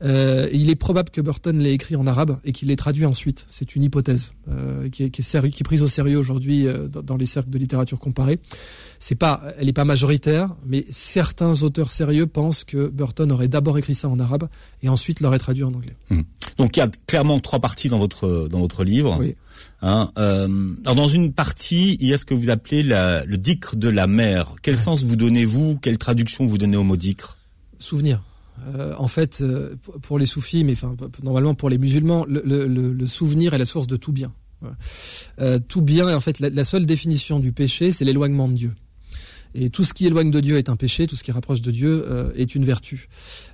Euh, 0.04 0.50
il 0.52 0.70
est 0.70 0.76
probable 0.76 1.10
que 1.10 1.22
Burton 1.22 1.58
l'ait 1.60 1.74
écrit 1.74 1.96
en 1.96 2.08
arabe 2.08 2.40
et 2.44 2.54
qu'il 2.54 2.70
l'ait 2.70 2.76
traduit 2.76 3.06
ensuite. 3.06 3.46
C'est 3.50 3.76
une 3.76 3.84
hypothèse 3.84 4.34
euh, 4.50 4.90
qui, 4.90 5.04
est, 5.04 5.10
qui, 5.10 5.22
est 5.22 5.50
qui, 5.52 5.62
est, 5.62 5.64
prise 5.64 5.84
au 5.84 5.88
sérieux 5.88 6.18
aujourd'hui 6.18 6.68
euh, 6.68 6.88
dans, 6.88 7.18
les 7.18 7.26
cercles 7.26 7.50
de 7.50 7.58
littérature 7.58 8.00
comparée. 8.00 8.40
C'est 9.00 9.16
pas, 9.16 9.44
elle 9.58 9.68
n'est 9.68 9.74
pas 9.74 9.86
majoritaire, 9.86 10.56
mais 10.66 10.86
certains 10.90 11.64
auteurs 11.64 11.92
sérieux 11.92 12.26
pensent 12.26 12.64
que 12.64 12.90
Burton 12.90 13.32
aurait 13.32 13.48
d'abord 13.48 13.78
écrit 13.78 13.96
ça 13.96 14.10
en 14.10 14.20
arabe 14.20 14.48
et 14.82 14.90
ensuite 14.90 15.20
l'aurait 15.20 15.40
traduit 15.40 15.64
en 15.64 15.74
anglais. 15.74 15.96
Mmh. 16.10 16.22
Donc 16.58 16.78
il 16.78 16.80
y 16.80 16.84
a 16.84 16.90
clairement 17.08 17.40
trois 17.40 17.60
parties 17.60 17.90
dans 17.90 18.00
votre 18.00 18.48
dans 18.50 18.60
votre 18.60 18.84
livre. 18.84 19.18
Oui. 19.20 19.36
Hein, 19.82 20.12
euh, 20.18 20.74
alors 20.84 20.96
dans 20.96 21.08
une 21.08 21.34
partie, 21.34 21.98
il 22.00 22.08
y 22.08 22.14
a 22.14 22.18
ce 22.18 22.26
que 22.26 22.34
vous 22.34 22.50
appelez 22.50 22.84
la, 22.84 23.24
le 23.26 23.38
dicre 23.38 23.76
de 23.76 23.90
la 23.90 24.08
mer. 24.08 24.56
Quel 24.62 24.78
sens 24.78 25.04
vous 25.04 25.16
donnez-vous? 25.16 25.78
Quelle 25.82 25.98
traduction 25.98 26.46
vous 26.46 26.58
donnez 26.58 26.78
au 26.78 26.84
mot 26.84 26.98
dicre 26.98 27.38
Souvenir. 27.80 28.24
Euh, 28.68 28.94
en 28.98 29.08
fait, 29.08 29.42
euh, 29.42 29.76
pour 30.02 30.20
les 30.20 30.26
soufis, 30.26 30.64
mais 30.64 30.76
normalement 31.24 31.56
pour 31.56 31.70
les 31.70 31.78
musulmans, 31.78 32.26
le, 32.28 33.06
souvenir 33.06 33.54
est 33.54 33.58
la 33.58 33.66
source 33.66 33.88
de 33.88 33.96
tout 33.96 34.12
bien. 34.12 34.32
Euh, 35.40 35.58
tout 35.68 35.82
bien, 35.82 36.16
en 36.16 36.20
fait, 36.20 36.40
la, 36.40 36.64
seule 36.64 36.86
définition 36.86 37.40
du 37.40 37.52
péché, 37.52 37.92
c'est 37.92 38.06
l'éloignement 38.06 38.48
de 38.48 38.54
Dieu. 38.54 38.72
Et 39.54 39.70
tout 39.70 39.84
ce 39.84 39.94
qui 39.94 40.06
éloigne 40.06 40.32
de 40.32 40.40
Dieu 40.40 40.58
est 40.58 40.70
un 40.70 40.78
péché, 40.78 41.08
tout 41.08 41.18
ce 41.18 41.24
qui 41.24 41.32
rapproche 41.32 41.62
de 41.62 41.72
Dieu 41.72 42.32
est 42.38 42.56
une 42.56 42.64
vertu. 42.64 43.10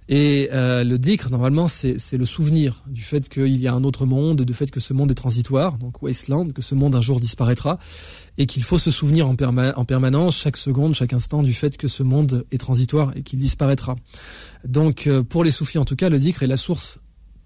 Et 0.09 0.50
le 0.51 0.98
dhikr, 0.98 1.31
normalement, 1.31 1.68
c'est 1.68 2.18
le 2.18 2.25
souvenir 2.25 2.83
du 2.88 3.01
fait 3.01 3.30
qu'il 3.30 3.59
y 3.59 3.68
a 3.68 3.74
un 3.74 3.83
autre 3.83 4.06
monde, 4.06 4.44
du 4.44 4.54
fait 4.54 4.69
que 4.69 4.80
ce 4.80 4.94
monde 4.94 5.09
est 5.09 5.15
transitoire, 5.15 5.80
donc 5.80 6.04
wasteland, 6.04 6.50
que 6.50 6.62
ce 6.62 6.75
monde 6.75 6.94
un 6.95 7.01
jour 7.01 7.19
disparaîtra, 7.19 7.80
et 8.38 8.45
qu'il 8.45 8.63
faut 8.63 8.78
se 8.78 8.92
souvenir 8.92 9.28
en, 9.28 9.36
en 9.36 9.86
permanence, 9.86 10.38
chaque 10.38 10.57
seconde, 10.57 10.94
chaque 10.94 11.13
instant, 11.13 11.44
du 11.44 11.54
fait 11.54 11.78
que 11.78 11.88
ce 11.88 12.04
monde 12.04 12.45
est 12.51 12.60
transitoire 12.60 13.12
et 13.16 13.24
qu'il 13.24 13.39
disparaîtra. 13.39 13.95
Donc, 14.66 15.07
euh, 15.07 15.24
pour 15.24 15.44
les 15.44 15.51
soufis 15.51 15.78
en 15.78 15.86
tout 15.86 15.95
cas, 15.95 16.10
le 16.10 16.19
dhikr 16.19 16.44
est 16.44 16.48
la 16.48 16.57
source 16.57 17.00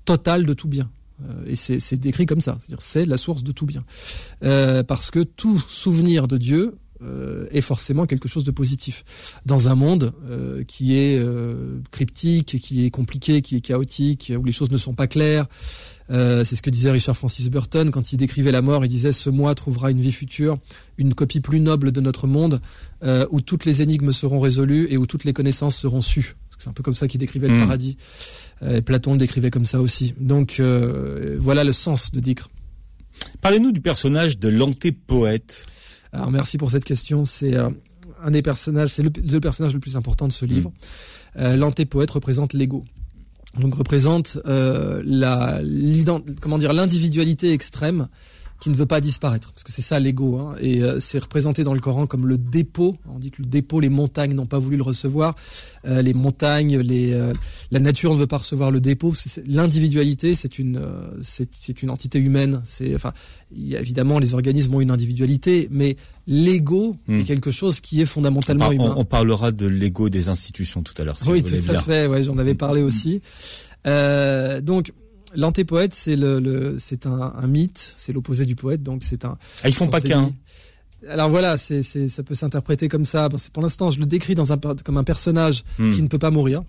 totale 0.06 0.46
de 0.46 0.54
tout 0.54 0.68
bien. 0.68 0.90
Euh, 1.24 1.46
et 1.46 1.56
c'est 1.56 1.96
décrit 1.96 2.26
comme 2.26 2.42
ça, 2.42 2.58
c'est-à-dire 2.60 2.82
c'est 2.82 3.06
la 3.06 3.18
source 3.18 3.44
de 3.44 3.52
tout 3.52 3.66
bien. 3.66 3.86
Euh, 4.44 4.84
parce 4.84 5.12
que 5.12 5.20
tout 5.20 5.64
souvenir 5.68 6.28
de 6.28 6.38
Dieu 6.38 6.76
est 7.50 7.62
forcément 7.62 8.06
quelque 8.06 8.30
chose 8.30 8.44
de 8.44 8.52
positif. 8.52 9.04
Dans 9.44 9.70
un 9.70 9.74
monde 9.74 10.14
qui 10.68 10.96
est 10.96 11.20
cryptique, 11.90 12.60
qui 12.60 12.86
est 12.86 12.92
compliqué, 12.92 13.42
qui 13.42 13.56
est 13.56 13.62
chaotique, 13.62 14.32
où 14.38 14.46
les 14.46 14.52
choses 14.52 14.70
ne 14.70 14.78
sont 14.78 14.94
pas 14.94 15.08
claires, 15.08 15.48
c'est 16.12 16.56
ce 16.56 16.62
que 16.62 16.70
disait 16.70 16.92
Richard 16.92 17.16
Francis 17.16 17.50
Burton 17.50 17.90
quand 17.90 18.12
il 18.12 18.18
décrivait 18.18 18.52
la 18.52 18.62
mort. 18.62 18.84
Il 18.86 18.90
disait 18.90 19.12
ce 19.12 19.30
mois 19.30 19.56
trouvera 19.56 19.92
une 19.92 20.02
vie 20.02 20.12
future, 20.12 20.58
une 20.98 21.14
copie 21.14 21.40
plus 21.40 21.60
noble 21.60 21.92
de 21.92 22.02
notre 22.02 22.28
monde, 22.28 22.60
où 23.32 23.42
toutes 23.42 23.66
les 23.66 23.82
énigmes 23.82 24.12
seront 24.12 24.40
résolues 24.40 24.88
et 24.90 24.98
où 24.98 25.06
toutes 25.06 25.24
les 25.24 25.34
connaissances 25.34 25.76
seront 25.78 26.02
sues. 26.02 26.36
C'est 26.62 26.70
un 26.70 26.74
peu 26.74 26.84
comme 26.84 26.94
ça 26.94 27.08
qu'il 27.08 27.20
décrivait 27.20 27.48
le 27.48 27.58
hmm. 27.58 27.62
paradis. 27.62 27.98
Euh, 28.62 28.78
et 28.78 28.82
Platon 28.82 29.14
le 29.14 29.18
décrivait 29.18 29.50
comme 29.50 29.66
ça 29.66 29.82
aussi. 29.82 30.14
Donc 30.20 30.60
euh, 30.60 31.38
voilà 31.40 31.64
le 31.64 31.74
sens 31.74 32.12
de 32.12 32.20
Dicre. 32.20 32.50
Parlez-nous 33.42 33.72
du 33.72 33.82
personnage 33.82 34.38
de 34.38 34.48
l'antépoète. 34.48 35.66
Alors 36.14 36.30
merci 36.30 36.60
pour 36.60 36.70
cette 36.70 36.86
question. 36.86 37.26
C'est 37.26 37.56
euh, 37.56 37.70
un 38.24 38.30
des 38.30 38.44
personnages, 38.44 38.90
c'est 38.90 39.02
le, 39.02 39.40
personnage 39.40 39.74
le 39.74 39.80
plus 39.80 39.96
important 39.96 40.28
de 40.28 40.34
ce 40.34 40.46
livre. 40.46 40.72
Hmm. 41.36 41.56
L'antépoète 41.56 42.12
représente 42.12 42.54
l'ego. 42.54 42.84
Donc 43.60 43.76
représente 43.76 44.40
la 44.46 45.60
comment 46.42 46.58
dire 46.58 46.74
l'individualité 46.74 47.52
extrême 47.54 48.08
qui 48.62 48.70
ne 48.70 48.76
veut 48.76 48.86
pas 48.86 49.02
disparaître, 49.02 49.52
parce 49.52 49.64
que 49.64 49.72
c'est 49.72 49.82
ça 49.82 50.00
l'ego, 50.00 50.38
hein, 50.38 50.56
et 50.62 50.84
euh, 50.84 51.00
c'est 51.00 51.18
représenté 51.18 51.64
dans 51.64 51.74
le 51.74 51.80
Coran 51.80 52.06
comme 52.06 52.28
le 52.28 52.38
dépôt. 52.38 52.96
On 53.12 53.18
dit 53.18 53.32
que 53.32 53.42
le 53.42 53.48
dépôt, 53.48 53.80
les 53.80 53.90
montagnes 53.90 54.36
n'ont 54.36 54.46
pas 54.46 54.60
voulu 54.60 54.78
le 54.78 54.84
recevoir, 54.84 55.36
euh, 55.86 56.04
les 56.04 56.14
montagnes, 56.14 56.78
les, 56.78 57.12
euh, 57.12 57.34
la 57.72 57.80
nature 57.80 58.14
ne 58.14 58.20
veut 58.20 58.28
pas 58.28 58.38
recevoir 58.38 58.70
le 58.70 58.80
dépôt. 58.80 59.16
L'individualité, 59.48 60.36
c'est 60.36 60.60
une, 60.60 60.80
c'est 61.22 61.82
une 61.82 61.90
entité 61.90 62.20
humaine. 62.20 62.62
C'est, 62.64 62.94
enfin, 62.94 63.14
y 63.52 63.76
a, 63.76 63.80
évidemment, 63.80 64.20
les 64.20 64.36
organismes 64.36 64.76
ont 64.76 64.82
une 64.82 64.92
individualité, 64.92 65.68
mais 65.72 65.96
l'ego 66.28 66.98
est 67.10 67.14
hmm. 67.14 67.24
quelque 67.24 67.50
chose 67.50 67.80
qui 67.80 68.00
est 68.00 68.06
fondamentalement 68.06 68.68
on, 68.68 68.72
humain. 68.74 68.94
On, 68.96 69.06
parlera 69.06 69.52
de 69.52 69.66
l'ego 69.66 70.10
des 70.10 70.30
institutions 70.30 70.84
tout 70.84 70.94
à 71.02 71.04
l'heure. 71.04 71.18
Si 71.18 71.28
oui, 71.32 71.44
tout 71.44 71.56
à 71.68 71.82
fait. 71.82 72.06
Ouais, 72.06 72.24
j'en 72.24 72.38
avais 72.38 72.54
parlé 72.54 72.84
aussi. 72.84 73.22
donc 73.84 74.94
L'antépoète, 75.36 75.94
c'est 75.94 76.16
le, 76.16 76.78
c'est 76.80 77.06
un, 77.06 77.48
mythe, 77.48 77.96
c'est 77.98 78.14
l'opposé 78.14 78.46
du 78.46 78.56
poète, 78.56 78.84
donc 78.84 79.04
c'est 79.04 79.26
un. 79.26 79.38
Ah, 79.64 79.70
ils 79.70 79.76
font 79.76 79.88
pas 79.88 80.02
qu'un. 80.02 80.32
Alors 81.10 81.30
voilà, 81.30 81.58
c'est, 81.58 81.82
ça 81.82 82.24
peut 82.24 82.36
s'interpréter 82.36 82.88
comme 82.88 83.06
ça. 83.06 83.28
Pour 83.54 83.64
l'instant, 83.64 83.90
je 83.92 84.00
le 84.00 84.06
décris 84.06 84.36
dans 84.36 84.54
un, 84.54 84.58
comme 84.58 84.98
un 84.98 85.04
personnage 85.04 85.64
hmm. 85.80 85.92
qui 85.92 86.02
ne 86.02 86.08
peut 86.08 86.20
pas 86.20 86.32
mourir. 86.32 86.64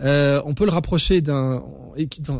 Euh, 0.00 0.40
on 0.44 0.54
peut 0.54 0.64
le 0.64 0.70
rapprocher 0.70 1.20
d'un, 1.20 1.64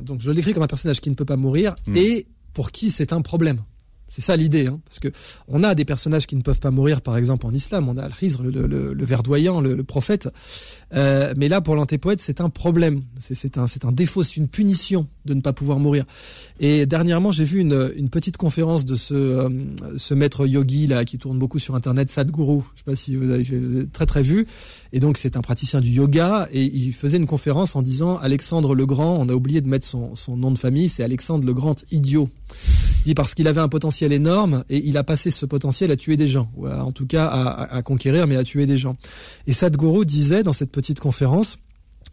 donc 0.02 0.20
je 0.20 0.28
le 0.28 0.34
décris 0.34 0.52
comme 0.52 0.62
un 0.62 0.68
personnage 0.68 1.00
qui 1.00 1.10
ne 1.10 1.14
peut 1.14 1.24
pas 1.24 1.36
mourir 1.36 1.74
hmm. 1.86 1.96
et 1.96 2.26
pour 2.52 2.70
qui 2.70 2.90
c'est 2.90 3.12
un 3.12 3.20
problème. 3.20 3.62
C'est 4.10 4.22
ça 4.22 4.36
l'idée, 4.36 4.68
hein, 4.68 4.80
parce 4.86 5.00
que 5.00 5.08
on 5.48 5.62
a 5.62 5.74
des 5.74 5.84
personnages 5.84 6.26
qui 6.26 6.34
ne 6.34 6.40
peuvent 6.40 6.60
pas 6.60 6.70
mourir, 6.70 7.02
par 7.02 7.16
exemple 7.18 7.46
en 7.46 7.52
islam, 7.52 7.88
on 7.88 7.96
a 7.98 8.02
Al-Khizr, 8.02 8.42
le, 8.42 9.04
verdoyant, 9.04 9.60
le, 9.60 9.84
prophète, 9.84 10.30
euh, 10.94 11.34
mais 11.36 11.48
là 11.48 11.60
pour 11.60 11.74
l'antépoète 11.74 12.20
c'est 12.20 12.40
un 12.40 12.48
problème, 12.48 13.02
c'est 13.18 13.58
un, 13.58 13.92
défaut, 13.92 14.22
c'est 14.22 14.38
une 14.38 14.48
punition 14.48 15.06
de 15.26 15.34
ne 15.34 15.42
pas 15.42 15.52
pouvoir 15.52 15.78
mourir. 15.78 16.04
Et 16.58 16.86
dernièrement 16.86 17.32
j'ai 17.32 17.44
vu 17.44 17.60
une, 17.60 18.08
petite 18.10 18.38
conférence 18.38 18.86
de 18.86 18.94
ce, 18.94 19.14
euh, 19.14 19.48
ce 19.96 20.14
maître 20.14 20.46
yogi 20.46 20.86
là 20.86 21.04
qui 21.04 21.18
tourne 21.18 21.38
beaucoup 21.38 21.58
sur 21.58 21.74
internet, 21.74 22.10
Sadhguru, 22.10 22.62
je 22.74 22.78
sais 22.78 22.84
pas 22.84 22.96
si 22.96 23.14
vous 23.14 23.30
avez 23.30 23.86
très 23.92 24.06
très 24.06 24.22
vu, 24.22 24.46
et 24.94 25.00
donc 25.00 25.18
c'est 25.18 25.36
un 25.36 25.42
praticien 25.42 25.82
du 25.82 25.90
yoga 25.90 26.48
et 26.50 26.64
il 26.64 26.94
faisait 26.94 27.18
une 27.18 27.26
conférence 27.26 27.76
en 27.76 27.82
disant 27.82 28.16
Alexandre 28.16 28.74
le 28.74 28.86
Grand, 28.86 29.18
on 29.18 29.28
a 29.28 29.34
oublié 29.34 29.60
de 29.60 29.68
mettre 29.68 29.86
son 29.86 30.36
nom 30.36 30.50
de 30.50 30.58
famille, 30.58 30.88
c'est 30.88 31.04
Alexandre 31.04 31.44
le 31.44 31.52
Grand 31.52 31.84
idiot 31.92 32.30
dit 33.04 33.14
parce 33.14 33.34
qu'il 33.34 33.48
avait 33.48 33.60
un 33.60 33.68
potentiel 33.68 34.12
énorme 34.12 34.64
et 34.68 34.86
il 34.86 34.96
a 34.96 35.04
passé 35.04 35.30
ce 35.30 35.46
potentiel 35.46 35.90
à 35.90 35.96
tuer 35.96 36.16
des 36.16 36.28
gens, 36.28 36.50
ou 36.56 36.68
en 36.68 36.92
tout 36.92 37.06
cas 37.06 37.26
à, 37.26 37.82
conquérir, 37.82 38.26
mais 38.26 38.36
à 38.36 38.44
tuer 38.44 38.66
des 38.66 38.76
gens. 38.76 38.96
Et 39.46 39.52
Sadhguru 39.52 40.04
disait 40.04 40.42
dans 40.42 40.52
cette 40.52 40.70
petite 40.72 41.00
conférence, 41.00 41.58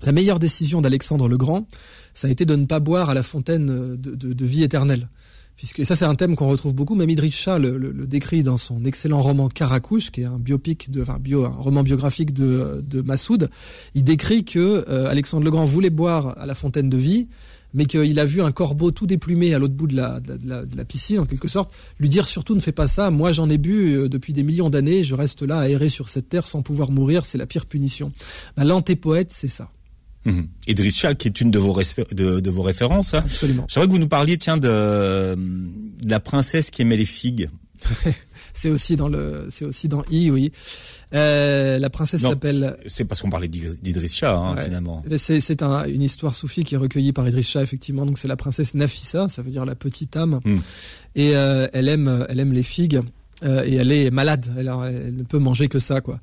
la 0.03 0.11
meilleure 0.11 0.39
décision 0.39 0.81
d'Alexandre 0.81 1.27
le 1.27 1.37
Grand, 1.37 1.67
ça 2.13 2.27
a 2.27 2.31
été 2.31 2.45
de 2.45 2.55
ne 2.55 2.65
pas 2.65 2.79
boire 2.79 3.09
à 3.09 3.13
la 3.13 3.23
fontaine 3.23 3.95
de, 3.95 4.45
vie 4.45 4.63
éternelle 4.63 5.09
puisque 5.55 5.85
ça 5.85 5.95
c'est 5.95 6.03
un 6.03 6.15
thème 6.15 6.35
qu'on 6.35 6.49
retrouve 6.49 6.75
beaucoup. 6.75 6.95
Même 6.95 7.09
Idriss 7.09 7.33
Shah 7.33 7.59
le, 7.59 7.77
décrit 8.05 8.43
dans 8.43 8.57
son 8.57 8.83
excellent 8.83 9.21
roman 9.21 9.47
Karakouche, 9.47 10.11
qui 10.11 10.21
est 10.21 10.25
un 10.25 10.37
biopic, 10.37 10.89
un 10.97 11.47
roman 11.47 11.81
biographique 11.81 12.33
de, 12.33 12.83
de 12.85 13.01
Massoud. 13.01 13.49
Il 13.93 14.03
décrit 14.03 14.43
que 14.43 14.83
euh, 14.89 15.09
Alexandre 15.09 15.45
le 15.45 15.51
Grand 15.51 15.63
voulait 15.63 15.89
boire 15.89 16.37
à 16.37 16.45
la 16.45 16.55
fontaine 16.55 16.89
de 16.89 16.97
vie, 16.97 17.29
mais 17.75 17.85
qu'il 17.85 18.19
a 18.19 18.25
vu 18.25 18.41
un 18.41 18.51
corbeau 18.51 18.89
tout 18.89 19.05
déplumé 19.05 19.53
à 19.53 19.59
l'autre 19.59 19.75
bout 19.75 19.85
de 19.85 19.95
la, 19.95 20.19
de, 20.19 20.37
la, 20.45 20.65
de 20.65 20.75
la, 20.75 20.85
piscine, 20.85 21.19
en 21.19 21.25
quelque 21.25 21.49
sorte, 21.49 21.71
lui 21.99 22.09
dire 22.09 22.27
surtout 22.27 22.55
ne 22.55 22.61
fais 22.61 22.71
pas 22.71 22.87
ça, 22.87 23.11
moi 23.11 23.33
j'en 23.33 23.49
ai 23.49 23.57
bu 23.57 23.95
euh, 23.95 24.09
depuis 24.09 24.33
des 24.33 24.43
millions 24.43 24.69
d'années, 24.69 25.03
je 25.03 25.13
reste 25.13 25.43
là 25.43 25.59
à 25.59 25.69
errer 25.69 25.89
sur 25.89 26.07
cette 26.07 26.29
terre 26.29 26.47
sans 26.47 26.63
pouvoir 26.63 26.89
mourir, 26.89 27.25
c'est 27.25 27.37
la 27.37 27.45
pire 27.45 27.65
punition. 27.65 28.11
Ben, 28.57 28.63
L'antépoète, 28.63 29.31
c'est 29.31 29.49
ça. 29.49 29.69
Mmh. 30.23 30.41
Idriss 30.67 31.05
qui 31.19 31.27
est 31.27 31.41
une 31.41 31.51
de 31.51 31.59
vos, 31.59 31.77
de, 32.13 32.39
de 32.39 32.49
vos 32.49 32.63
références. 32.63 33.13
Hein. 33.13 33.19
Absolument. 33.19 33.67
J'aimerais 33.69 33.87
que 33.87 33.93
vous 33.93 33.99
nous 33.99 34.07
parliez, 34.07 34.37
tiens, 34.37 34.57
de, 34.57 35.35
de 35.35 36.09
la 36.09 36.19
princesse 36.19 36.71
qui 36.71 36.81
aimait 36.81 36.97
les 36.97 37.05
figues. 37.05 37.49
c'est 38.53 38.69
aussi 38.69 38.95
dans 38.95 39.09
le, 39.09 39.47
c'est 39.49 39.65
aussi 39.65 39.87
dans 39.87 40.01
I, 40.09 40.31
oui. 40.31 40.51
Euh, 41.15 41.79
la 41.79 41.89
princesse 41.89 42.21
s'appelle. 42.21 42.75
C'est 42.87 43.05
parce 43.05 43.21
qu'on 43.21 43.29
parlait 43.29 43.47
d'Idriss 43.47 44.15
Shah, 44.15 44.35
hein, 44.35 44.57
finalement. 44.57 45.03
C'est 45.17 45.61
un, 45.61 45.85
une 45.85 46.01
histoire 46.01 46.35
soufie 46.35 46.63
qui 46.63 46.75
est 46.75 46.77
recueillie 46.77 47.13
par 47.13 47.27
Idriss 47.27 47.47
Shah, 47.47 47.61
effectivement. 47.61 48.05
Donc 48.05 48.17
c'est 48.17 48.27
la 48.27 48.35
princesse 48.35 48.73
Nafissa, 48.73 49.29
ça 49.29 49.41
veut 49.41 49.49
dire 49.49 49.65
la 49.65 49.75
petite 49.75 50.15
âme, 50.17 50.39
mmh. 50.43 50.57
et 51.15 51.35
euh, 51.35 51.67
elle 51.73 51.87
aime, 51.89 52.25
elle 52.29 52.39
aime 52.39 52.53
les 52.53 52.63
figues. 52.63 53.01
Euh, 53.43 53.65
et 53.65 53.75
elle 53.75 53.91
est 53.91 54.11
malade, 54.11 54.47
elle, 54.57 54.71
elle, 54.85 55.13
ne 55.13 55.23
peut 55.23 55.39
manger 55.39 55.67
que 55.67 55.77
ça, 55.77 55.99
quoi. 55.99 56.19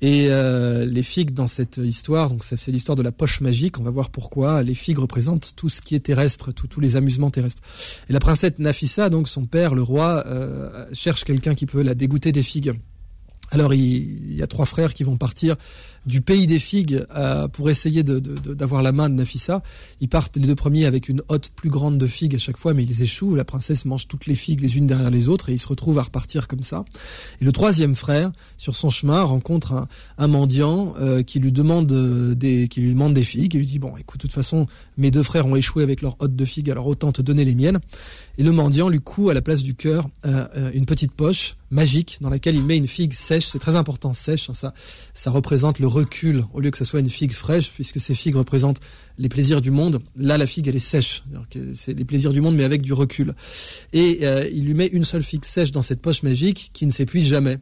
Et 0.00 0.28
les 0.28 1.02
figues 1.02 1.32
dans 1.32 1.46
cette 1.46 1.78
histoire, 1.78 2.28
donc 2.28 2.44
c'est 2.44 2.68
l'histoire 2.68 2.96
de 2.96 3.02
la 3.02 3.12
poche 3.12 3.40
magique. 3.40 3.78
On 3.80 3.82
va 3.82 3.90
voir 3.90 4.10
pourquoi 4.10 4.62
les 4.62 4.74
figues 4.74 4.98
représentent 4.98 5.54
tout 5.56 5.70
ce 5.70 5.80
qui 5.80 5.94
est 5.94 6.00
terrestre, 6.00 6.52
tous 6.52 6.80
les 6.80 6.96
amusements 6.96 7.30
terrestres. 7.30 7.62
Et 8.10 8.12
la 8.12 8.20
princesse 8.20 8.58
Nafissa, 8.58 9.08
donc 9.08 9.26
son 9.26 9.46
père, 9.46 9.74
le 9.74 9.82
roi, 9.82 10.24
cherche 10.92 11.24
quelqu'un 11.24 11.54
qui 11.54 11.64
peut 11.64 11.82
la 11.82 11.94
dégoûter 11.94 12.30
des 12.30 12.42
figues. 12.42 12.74
Alors 13.50 13.74
il, 13.74 14.34
y 14.34 14.42
a 14.42 14.46
trois 14.46 14.66
frères 14.66 14.94
qui 14.94 15.04
vont 15.04 15.16
partir 15.16 15.56
du 16.06 16.20
pays 16.20 16.46
des 16.46 16.60
figues 16.60 17.04
euh, 17.14 17.48
pour 17.48 17.68
essayer 17.68 18.02
d'avoir 18.04 18.82
la 18.82 18.92
main 18.92 19.08
de 19.08 19.14
Nafissa. 19.14 19.62
Ils 20.00 20.08
partent 20.08 20.36
les 20.36 20.46
deux 20.46 20.54
premiers 20.54 20.86
avec 20.86 21.08
une 21.08 21.20
hotte 21.28 21.50
plus 21.54 21.68
grande 21.68 21.98
de 21.98 22.06
figues 22.06 22.36
à 22.36 22.38
chaque 22.38 22.56
fois, 22.56 22.74
mais 22.74 22.84
ils 22.84 23.02
échouent. 23.02 23.34
La 23.34 23.44
princesse 23.44 23.84
mange 23.84 24.06
toutes 24.06 24.26
les 24.26 24.36
figues 24.36 24.60
les 24.60 24.76
unes 24.78 24.86
derrière 24.86 25.10
les 25.10 25.28
autres 25.28 25.50
et 25.50 25.52
ils 25.52 25.58
se 25.58 25.68
retrouvent 25.68 25.98
à 25.98 26.02
repartir 26.02 26.46
comme 26.46 26.62
ça. 26.62 26.84
Et 27.40 27.44
le 27.44 27.52
troisième 27.52 27.96
frère, 27.96 28.30
sur 28.56 28.76
son 28.76 28.88
chemin, 28.88 29.22
rencontre 29.22 29.86
un, 30.18 30.26
mendiant 30.28 30.94
euh, 31.00 31.22
qui 31.22 31.40
lui 31.40 31.52
demande 31.52 31.86
des 32.34 32.68
qui 32.68 32.80
lui 32.80 32.90
demande 32.90 33.14
des 33.14 33.24
figues. 33.24 33.56
Et 33.56 33.58
lui 33.58 33.66
dit 33.66 33.78
bon, 33.78 33.96
écoute, 33.96 34.20
de 34.20 34.26
toute 34.26 34.32
façon, 34.32 34.66
mes 34.96 35.10
deux 35.10 35.22
frères 35.22 35.46
ont 35.46 35.56
échoué 35.56 35.82
avec 35.82 36.02
leur 36.02 36.16
hotte 36.20 36.36
de 36.36 36.44
figues, 36.44 36.70
alors 36.70 36.86
autant 36.86 37.10
te 37.12 37.22
donner 37.22 37.44
les 37.44 37.54
miennes. 37.54 37.80
Et 38.38 38.42
le 38.42 38.52
mendiant 38.52 38.88
lui 38.88 39.00
coud 39.00 39.30
à 39.30 39.34
la 39.34 39.42
place 39.42 39.62
du 39.62 39.74
cœur 39.74 40.08
euh, 40.24 40.70
une 40.72 40.86
petite 40.86 41.12
poche 41.12 41.56
magique 41.70 42.18
dans 42.20 42.30
laquelle 42.30 42.54
il 42.54 42.64
met 42.64 42.76
une 42.76 42.86
figue 42.86 43.12
sèche. 43.12 43.46
C'est 43.46 43.58
très 43.58 43.76
important, 43.76 44.12
sèche. 44.12 44.50
Hein, 44.50 44.54
ça, 44.54 44.74
ça 45.14 45.30
représente 45.30 45.78
le 45.78 45.86
recul 45.96 46.44
au 46.52 46.60
lieu 46.60 46.70
que 46.70 46.78
ce 46.78 46.84
soit 46.84 47.00
une 47.00 47.08
figue 47.08 47.32
fraîche, 47.32 47.72
puisque 47.72 48.00
ces 48.00 48.14
figues 48.14 48.36
représentent 48.36 48.80
les 49.18 49.28
plaisirs 49.28 49.60
du 49.60 49.70
monde. 49.70 50.00
Là, 50.16 50.36
la 50.36 50.46
figue, 50.46 50.68
elle 50.68 50.76
est 50.76 50.78
sèche. 50.78 51.24
C'est 51.74 51.94
les 51.94 52.04
plaisirs 52.04 52.32
du 52.32 52.40
monde, 52.40 52.56
mais 52.56 52.64
avec 52.64 52.82
du 52.82 52.92
recul. 52.92 53.34
Et 53.92 54.20
euh, 54.22 54.48
il 54.52 54.64
lui 54.66 54.74
met 54.74 54.86
une 54.86 55.04
seule 55.04 55.22
figue 55.22 55.44
sèche 55.44 55.72
dans 55.72 55.82
cette 55.82 56.00
poche 56.00 56.22
magique 56.22 56.70
qui 56.72 56.86
ne 56.86 56.92
s'épuise 56.92 57.26
jamais. 57.26 57.58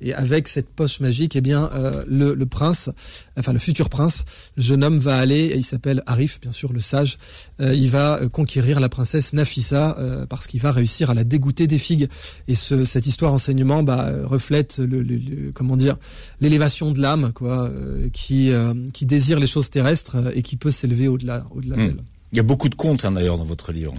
Et 0.00 0.14
avec 0.14 0.48
cette 0.48 0.68
poche 0.70 1.00
magique, 1.00 1.36
eh 1.36 1.40
bien, 1.40 1.70
euh, 1.74 2.04
le, 2.06 2.34
le, 2.34 2.46
prince, 2.46 2.90
enfin 3.36 3.52
le 3.52 3.58
futur 3.58 3.88
prince, 3.88 4.24
le 4.56 4.62
jeune 4.62 4.82
homme 4.82 4.98
va 4.98 5.18
aller, 5.18 5.46
et 5.46 5.56
il 5.56 5.64
s'appelle 5.64 6.02
Arif, 6.06 6.40
bien 6.40 6.52
sûr, 6.52 6.72
le 6.72 6.80
sage. 6.80 7.18
Euh, 7.60 7.74
il 7.74 7.90
va 7.90 8.20
euh, 8.20 8.28
conquérir 8.28 8.80
la 8.80 8.88
princesse 8.88 9.32
Nafissa 9.32 9.96
parce 10.28 10.46
qu'il 10.46 10.60
va 10.60 10.72
réussir 10.72 11.10
à 11.10 11.14
la 11.14 11.24
dégoûter 11.24 11.66
des 11.66 11.78
figues. 11.78 12.08
Et 12.48 12.54
ce, 12.54 12.84
cette 12.84 13.06
histoire 13.06 13.32
enseignement 13.32 13.82
bah, 13.82 14.10
reflète 14.24 14.78
le, 14.78 15.02
le, 15.02 15.52
comment 15.52 15.76
dire 15.76 15.96
l'élévation 16.40 16.92
de 16.92 17.00
l'âme, 17.00 17.32
quoi, 17.32 17.70
qui 18.12 18.50
qui 18.92 19.06
désire 19.06 19.38
les 19.38 19.46
choses 19.46 19.70
terrestres 19.70 20.16
et 20.34 20.42
qui 20.42 20.56
peut 20.56 20.70
s'élever 20.70 21.08
au-delà 21.08 21.46
au-delà 21.50 21.76
hmm. 21.76 21.86
d'elle. 21.86 22.04
Il 22.32 22.36
y 22.36 22.40
a 22.40 22.44
beaucoup 22.44 22.68
de 22.68 22.74
contes 22.74 23.04
hein, 23.04 23.12
d'ailleurs 23.12 23.38
dans 23.38 23.44
votre 23.44 23.72
livre. 23.72 23.94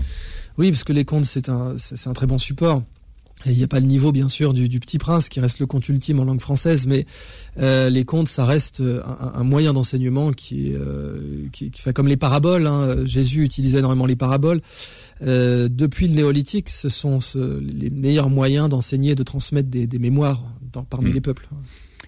Oui, 0.57 0.71
parce 0.71 0.83
que 0.83 0.93
les 0.93 1.05
contes 1.05 1.25
c'est 1.25 1.49
un 1.49 1.75
c'est 1.77 2.07
un 2.07 2.13
très 2.13 2.27
bon 2.27 2.37
support. 2.37 2.83
Il 3.45 3.57
n'y 3.57 3.63
a 3.63 3.67
pas 3.67 3.79
le 3.79 3.85
niveau, 3.85 4.11
bien 4.11 4.27
sûr, 4.27 4.53
du, 4.53 4.69
du, 4.69 4.79
Petit 4.79 4.97
Prince, 4.97 5.29
qui 5.29 5.39
reste 5.39 5.59
le 5.59 5.65
conte 5.65 5.87
ultime 5.89 6.19
en 6.19 6.25
langue 6.25 6.41
française, 6.41 6.87
mais 6.87 7.05
euh, 7.59 7.89
les 7.89 8.05
contes, 8.05 8.27
ça 8.27 8.45
reste 8.45 8.81
un, 8.81 9.31
un 9.33 9.43
moyen 9.43 9.73
d'enseignement 9.73 10.31
qui, 10.31 10.73
euh, 10.73 11.47
qui, 11.51 11.71
qui, 11.71 11.81
fait 11.81 11.93
comme 11.93 12.07
les 12.07 12.17
paraboles. 12.17 12.67
Hein. 12.67 13.05
Jésus 13.05 13.43
utilisait 13.43 13.79
énormément 13.79 14.05
les 14.05 14.15
paraboles. 14.15 14.61
Euh, 15.23 15.67
depuis 15.69 16.07
le 16.07 16.15
néolithique, 16.15 16.69
ce 16.69 16.89
sont 16.89 17.19
ce, 17.19 17.59
les 17.59 17.89
meilleurs 17.89 18.29
moyens 18.29 18.69
d'enseigner, 18.69 19.15
de 19.15 19.23
transmettre 19.23 19.69
des, 19.69 19.87
des 19.87 19.99
mémoires 19.99 20.41
dans, 20.73 20.83
parmi 20.83 21.11
mmh. 21.11 21.13
les 21.13 21.21
peuples. 21.21 21.49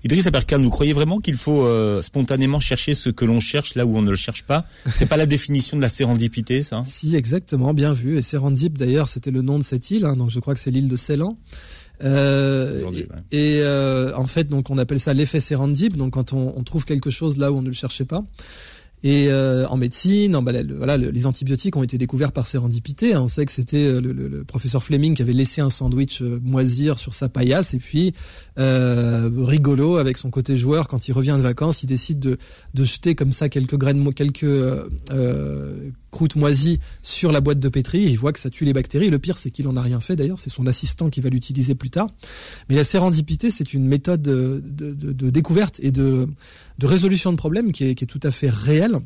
Idriss 0.03 0.27
Aberkan, 0.27 0.62
vous 0.62 0.69
croyez 0.69 0.91
vraiment 0.91 1.19
qu'il 1.19 1.36
faut 1.36 1.65
euh, 1.65 2.01
spontanément 2.01 2.60
chercher 2.60 2.93
ce 2.93 3.10
que 3.10 3.24
l'on 3.24 3.39
cherche 3.39 3.75
là 3.75 3.86
où 3.86 3.98
on 3.98 4.01
ne 4.01 4.10
le 4.10 4.17
cherche 4.17 4.43
pas? 4.43 4.65
C'est 4.93 5.05
pas 5.05 5.15
la 5.15 5.25
définition 5.25 5.77
de 5.77 5.81
la 5.81 5.89
sérendipité, 5.89 6.62
ça? 6.62 6.83
Si, 6.86 7.15
exactement, 7.15 7.74
bien 7.74 7.93
vu. 7.93 8.17
Et 8.17 8.22
Sérendip, 8.22 8.77
d'ailleurs, 8.77 9.07
c'était 9.07 9.31
le 9.31 9.41
nom 9.41 9.57
de 9.60 9.63
cette 9.63 9.91
île, 9.91 10.05
hein, 10.05 10.17
donc 10.17 10.29
je 10.29 10.39
crois 10.39 10.53
que 10.53 10.60
c'est 10.60 10.72
l'île 10.72 10.89
de 10.89 10.95
Ceylan. 10.98 11.38
Euh, 12.03 12.81
et, 13.31 13.60
euh, 13.62 14.12
en 14.15 14.27
fait, 14.27 14.50
donc 14.50 14.69
on 14.69 14.77
appelle 14.77 15.00
ça 15.00 15.13
l'effet 15.13 15.39
sérendip. 15.39 15.95
Donc 15.95 16.13
quand 16.13 16.33
on, 16.33 16.53
on, 16.57 16.63
trouve 16.63 16.86
quelque 16.86 17.10
chose 17.10 17.38
là 17.38 17.51
où 17.51 17.57
on 17.57 17.62
ne 17.62 17.67
le 17.67 17.74
cherchait 17.74 18.05
pas. 18.05 18.24
Et 19.03 19.27
euh, 19.27 19.67
en 19.67 19.75
médecine, 19.75 20.33
en, 20.33 20.43
voilà, 20.43 20.98
les 20.98 21.25
antibiotiques 21.25 21.75
ont 21.75 21.83
été 21.83 21.98
découverts 21.98 22.31
par 22.31 22.48
sérendipité. 22.48 23.17
On 23.17 23.27
sait 23.27 23.45
que 23.45 23.51
c'était 23.51 23.83
euh, 23.83 24.00
le, 24.00 24.13
le, 24.13 24.43
professeur 24.45 24.81
Fleming 24.81 25.13
qui 25.13 25.22
avait 25.22 25.33
laissé 25.33 25.60
un 25.60 25.69
sandwich 25.69 26.22
euh, 26.22 26.39
moisir 26.41 26.98
sur 26.98 27.13
sa 27.13 27.27
paillasse, 27.27 27.74
et 27.74 27.79
puis 27.79 28.13
euh, 28.57 29.29
rigolo 29.36 29.98
avec 29.98 30.17
son 30.17 30.29
côté 30.29 30.55
joueur, 30.55 30.88
quand 30.88 31.07
il 31.07 31.12
revient 31.12 31.36
de 31.38 31.43
vacances, 31.43 31.83
il 31.83 31.88
décide 31.88 32.19
de, 32.19 32.38
de 32.74 32.83
jeter 32.86 33.13
comme 33.13 33.33
ça 33.33 33.50
quelques 33.50 33.77
graines, 33.77 34.13
quelques 34.13 34.43
euh, 34.43 35.89
croûte 36.13 36.36
moisie 36.36 36.79
sur 37.01 37.31
la 37.31 37.41
boîte 37.41 37.60
de 37.60 37.67
pétri, 37.67 38.03
il 38.03 38.15
voit 38.15 38.31
que 38.31 38.39
ça 38.39 38.50
tue 38.50 38.63
les 38.63 38.72
bactéries. 38.72 39.10
le 39.10 39.19
pire, 39.19 39.38
c'est 39.38 39.50
qu'il 39.50 39.67
en 39.67 39.75
a 39.75 39.81
rien 39.81 40.00
fait 40.00 40.15
d'ailleurs, 40.15 40.39
c'est 40.39 40.51
son 40.51 40.67
assistant 40.67 41.10
qui 41.10 41.19
va 41.19 41.29
l'utiliser 41.29 41.75
plus 41.75 41.89
tard. 41.89 42.07
Mais 42.69 42.75
la 42.75 42.83
sérendipité, 42.86 43.50
c'est 43.50 43.74
une 43.74 43.86
méthode 43.86 44.22
de, 44.22 44.63
de, 44.63 44.93
de, 44.93 45.29
découverte 45.29 45.79
et 45.81 45.91
de, 45.91 46.27
résolution 46.82 47.32
de 47.32 47.38
problèmes 47.38 47.72
qui 47.72 47.86
est, 47.86 47.96
qui 47.96 48.03
est 48.03 48.08
tout 48.08 48.20
à 48.24 48.32
fait 48.32 48.50
réelle. 48.50 48.98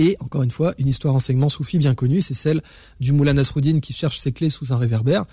Et 0.00 0.16
encore 0.20 0.42
une 0.42 0.50
fois, 0.50 0.72
une 0.78 0.88
histoire 0.88 1.14
enseignement 1.14 1.50
soufi 1.50 1.76
bien 1.76 1.94
connue, 1.94 2.22
c'est 2.22 2.32
celle 2.32 2.62
du 3.00 3.12
moulin 3.12 3.34
Nasruddin 3.34 3.80
qui 3.80 3.92
cherche 3.92 4.16
ses 4.16 4.32
clés 4.32 4.48
sous 4.48 4.72
un 4.72 4.78
réverbère. 4.78 5.26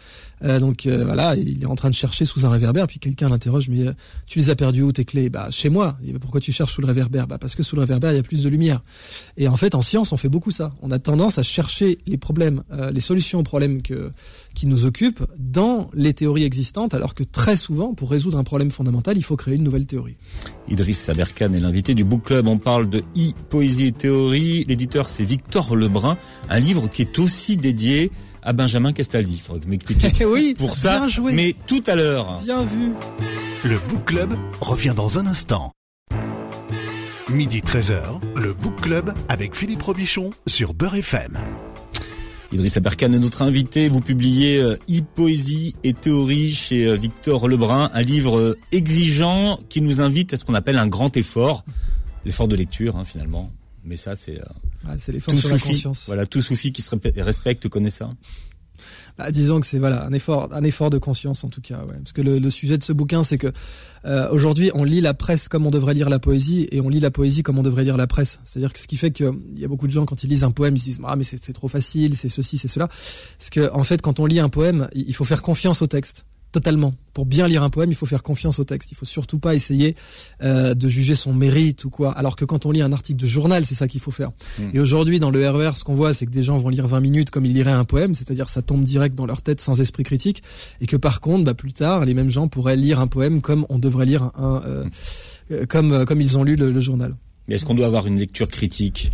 Euh, 0.43 0.59
donc 0.59 0.85
euh, 0.85 1.05
voilà, 1.05 1.37
il 1.37 1.63
est 1.63 1.65
en 1.65 1.75
train 1.75 1.89
de 1.89 1.95
chercher 1.95 2.25
sous 2.25 2.45
un 2.45 2.49
réverbère, 2.49 2.85
puis 2.85 2.99
quelqu'un 2.99 3.29
l'interroge, 3.29 3.69
mais 3.69 3.87
euh, 3.87 3.93
tu 4.25 4.39
les 4.39 4.49
as 4.49 4.57
perdues 4.57 4.81
où 4.81 4.91
tes 4.91 5.05
clés? 5.05 5.29
Bah 5.29 5.47
chez 5.51 5.69
moi. 5.69 5.97
Dit, 6.03 6.11
pourquoi 6.19 6.41
tu 6.41 6.51
cherches 6.51 6.73
sous 6.73 6.81
le 6.81 6.87
réverbère? 6.87 7.27
Bah 7.27 7.37
parce 7.37 7.55
que 7.55 7.63
sous 7.63 7.77
le 7.77 7.81
réverbère 7.83 8.11
il 8.11 8.17
y 8.17 8.19
a 8.19 8.23
plus 8.23 8.43
de 8.43 8.49
lumière. 8.49 8.81
Et 9.37 9.47
en 9.47 9.55
fait, 9.55 9.73
en 9.73 9.79
science, 9.81 10.11
on 10.11 10.17
fait 10.17 10.27
beaucoup 10.27 10.51
ça. 10.51 10.75
On 10.81 10.91
a 10.91 10.99
tendance 10.99 11.37
à 11.37 11.43
chercher 11.43 11.99
les 12.05 12.17
problèmes, 12.17 12.63
les 12.91 12.99
solutions 12.99 13.39
aux 13.39 13.43
problèmes 13.43 13.81
que, 13.81 14.11
qui 14.53 14.67
nous 14.67 14.85
occupent 14.85 15.23
dans 15.37 15.89
les 15.93 16.13
théories 16.13 16.43
existantes, 16.43 16.93
alors 16.93 17.15
que 17.15 17.23
très 17.23 17.55
souvent, 17.55 17.93
pour 17.93 18.11
résoudre 18.11 18.37
un 18.37 18.43
problème 18.43 18.71
fondamental, 18.71 19.15
il 19.15 19.23
faut 19.23 19.37
créer 19.37 19.55
une 19.55 19.63
nouvelle 19.63 19.85
théorie. 19.85 20.17
Idriss 20.69 20.99
Saberkan 20.99 21.53
est 21.53 21.59
l'invité 21.61 21.95
du 21.95 22.03
Book 22.03 22.23
Club. 22.23 22.47
On 22.47 22.57
parle 22.57 22.89
de 22.89 22.99
e-poésie 23.15 23.87
et 23.87 23.91
L'éditeur, 24.65 25.09
c'est 25.09 25.23
Victor 25.23 25.75
Lebrun, 25.75 26.17
un 26.49 26.59
livre 26.59 26.87
qui 26.87 27.01
est 27.01 27.19
aussi 27.19 27.57
dédié 27.57 28.11
à 28.43 28.53
Benjamin 28.53 28.93
Castaldi. 28.93 29.35
Il 29.35 29.41
faudrait 29.41 29.59
que 29.59 29.65
vous 29.65 29.71
m'expliquiez 29.71 30.25
oui, 30.25 30.55
pour 30.57 30.75
ça, 30.75 31.05
mais 31.31 31.55
tout 31.67 31.83
à 31.87 31.95
l'heure. 31.95 32.39
Bien 32.43 32.63
vu. 32.63 32.93
Le 33.63 33.79
Book 33.89 34.05
Club 34.05 34.33
revient 34.61 34.93
dans 34.95 35.19
un 35.19 35.27
instant. 35.27 35.71
Midi 37.29 37.59
13h, 37.59 38.01
le 38.37 38.53
Book 38.53 38.79
Club 38.81 39.13
avec 39.27 39.53
Philippe 39.53 39.83
Robichon 39.83 40.29
sur 40.47 40.73
Beurre 40.73 40.95
FM. 40.95 41.37
Idriss 42.53 42.77
Aberkan 42.77 43.11
est 43.11 43.19
notre 43.19 43.41
invité. 43.41 43.89
Vous 43.89 43.99
publiez 43.99 44.61
euh, 44.61 44.79
e-poésie 44.89 45.75
et 45.83 45.93
théorie 45.93 46.53
chez 46.53 46.87
euh, 46.87 46.95
Victor 46.95 47.49
Lebrun, 47.49 47.89
un 47.93 48.01
livre 48.01 48.37
euh, 48.37 48.57
exigeant 48.71 49.59
qui 49.67 49.81
nous 49.81 49.99
invite 49.99 50.33
à 50.33 50.37
ce 50.37 50.45
qu'on 50.45 50.53
appelle 50.53 50.77
un 50.77 50.87
grand 50.87 51.17
effort, 51.17 51.65
l'effort 52.23 52.47
de 52.47 52.55
lecture 52.55 52.95
hein, 52.95 53.03
finalement. 53.03 53.51
Mais 53.87 53.95
ça, 53.95 54.15
c'est. 54.15 54.39
Euh, 54.39 54.45
ah, 54.87 54.95
c'est 54.97 55.11
l'effort 55.11 55.33
sur 55.33 55.49
la 55.49 55.57
conscience. 55.57 56.05
Voilà, 56.07 56.25
tout 56.25 56.41
soufi 56.41 56.71
qui 56.71 56.81
se 56.81 56.93
respecte 57.21 57.67
connaît 57.69 57.89
ça. 57.89 58.09
bah, 59.17 59.31
disons 59.31 59.59
que 59.59 59.65
c'est 59.65 59.79
voilà 59.79 60.05
un 60.05 60.11
effort, 60.11 60.49
un 60.51 60.63
effort 60.63 60.89
de 60.89 60.97
conscience 60.97 61.43
en 61.43 61.49
tout 61.49 61.61
cas, 61.61 61.79
ouais. 61.79 61.95
parce 61.97 62.11
que 62.11 62.21
le, 62.21 62.37
le 62.37 62.49
sujet 62.51 62.77
de 62.77 62.83
ce 62.83 62.93
bouquin, 62.93 63.23
c'est 63.23 63.37
que 63.37 63.51
euh, 64.05 64.29
aujourd'hui, 64.29 64.69
on 64.75 64.83
lit 64.83 65.01
la 65.01 65.13
presse 65.13 65.47
comme 65.47 65.65
on 65.65 65.71
devrait 65.71 65.93
lire 65.93 66.09
la 66.09 66.19
poésie, 66.19 66.67
et 66.71 66.81
on 66.81 66.89
lit 66.89 66.99
la 66.99 67.11
poésie 67.11 67.43
comme 67.43 67.57
on 67.57 67.63
devrait 67.63 67.85
lire 67.85 67.97
la 67.97 68.07
presse. 68.07 68.39
C'est-à-dire 68.43 68.73
que 68.73 68.79
ce 68.79 68.87
qui 68.87 68.97
fait 68.97 69.11
qu'il 69.11 69.31
y 69.55 69.65
a 69.65 69.67
beaucoup 69.67 69.87
de 69.87 69.93
gens 69.93 70.05
quand 70.05 70.23
ils 70.23 70.29
lisent 70.29 70.43
un 70.43 70.51
poème, 70.51 70.75
ils 70.75 70.79
se 70.79 70.85
disent 70.85 71.01
ah 71.05 71.15
mais 71.15 71.23
c'est 71.23 71.53
trop 71.53 71.69
facile, 71.69 72.17
c'est 72.17 72.29
ceci, 72.29 72.57
c'est 72.57 72.67
cela. 72.67 72.87
Parce 72.87 73.49
que 73.49 73.71
en 73.71 73.83
fait, 73.83 74.01
quand 74.01 74.19
on 74.19 74.25
lit 74.25 74.41
un 74.41 74.49
poème, 74.49 74.89
il 74.93 75.15
faut 75.15 75.25
faire 75.25 75.41
confiance 75.41 75.81
au 75.81 75.87
texte 75.87 76.25
totalement. 76.57 76.95
Pour 77.13 77.27
bien 77.27 77.47
lire 77.47 77.61
un 77.61 77.69
poème, 77.69 77.91
il 77.91 77.95
faut 77.95 78.07
faire 78.07 78.23
confiance 78.23 78.57
au 78.57 78.63
texte. 78.63 78.91
Il 78.91 78.95
faut 78.95 79.05
surtout 79.05 79.37
pas 79.37 79.53
essayer 79.53 79.95
euh, 80.41 80.73
de 80.73 80.89
juger 80.89 81.13
son 81.13 81.31
mérite 81.31 81.85
ou 81.85 81.91
quoi. 81.91 82.11
Alors 82.13 82.35
que 82.35 82.45
quand 82.45 82.65
on 82.65 82.71
lit 82.71 82.81
un 82.81 82.91
article 82.91 83.21
de 83.21 83.27
journal, 83.27 83.63
c'est 83.63 83.75
ça 83.75 83.87
qu'il 83.87 84.01
faut 84.01 84.09
faire. 84.09 84.31
Hmm. 84.57 84.69
Et 84.73 84.79
aujourd'hui, 84.79 85.19
dans 85.19 85.29
le 85.29 85.47
RER, 85.47 85.69
e 85.69 85.73
ce 85.75 85.83
qu'on 85.83 85.93
voit, 85.93 86.15
c'est 86.15 86.25
que 86.25 86.31
des 86.31 86.41
gens 86.41 86.57
vont 86.57 86.69
lire 86.69 86.87
20 86.87 86.99
minutes 86.99 87.29
comme 87.29 87.45
ils 87.45 87.53
liraient 87.53 87.71
un 87.71 87.85
poème, 87.85 88.15
c'est-à-dire 88.15 88.49
ça 88.49 88.63
tombe 88.63 88.83
direct 88.83 89.13
dans 89.13 89.27
leur 89.27 89.43
tête 89.43 89.61
sans 89.61 89.79
esprit 89.79 90.01
critique, 90.01 90.41
et 90.81 90.87
que 90.87 90.97
par 90.97 91.21
contre, 91.21 91.43
bah, 91.43 91.53
plus 91.53 91.73
tard, 91.73 92.05
les 92.05 92.15
mêmes 92.15 92.31
gens 92.31 92.47
pourraient 92.47 92.75
lire 92.75 92.99
un 92.99 93.07
poème 93.07 93.41
comme 93.41 93.67
on 93.69 93.77
devrait 93.77 94.07
lire 94.07 94.31
un, 94.35 94.63
euh, 94.65 94.85
euh, 95.51 95.65
comme 95.67 96.05
comme 96.05 96.21
ils 96.21 96.39
ont 96.39 96.43
lu 96.43 96.55
le, 96.55 96.71
le 96.71 96.79
journal. 96.79 97.13
Mais 97.47 97.55
est-ce 97.55 97.65
qu'on 97.65 97.75
doit 97.75 97.85
avoir 97.85 98.07
une 98.07 98.17
lecture 98.17 98.47
critique? 98.47 99.11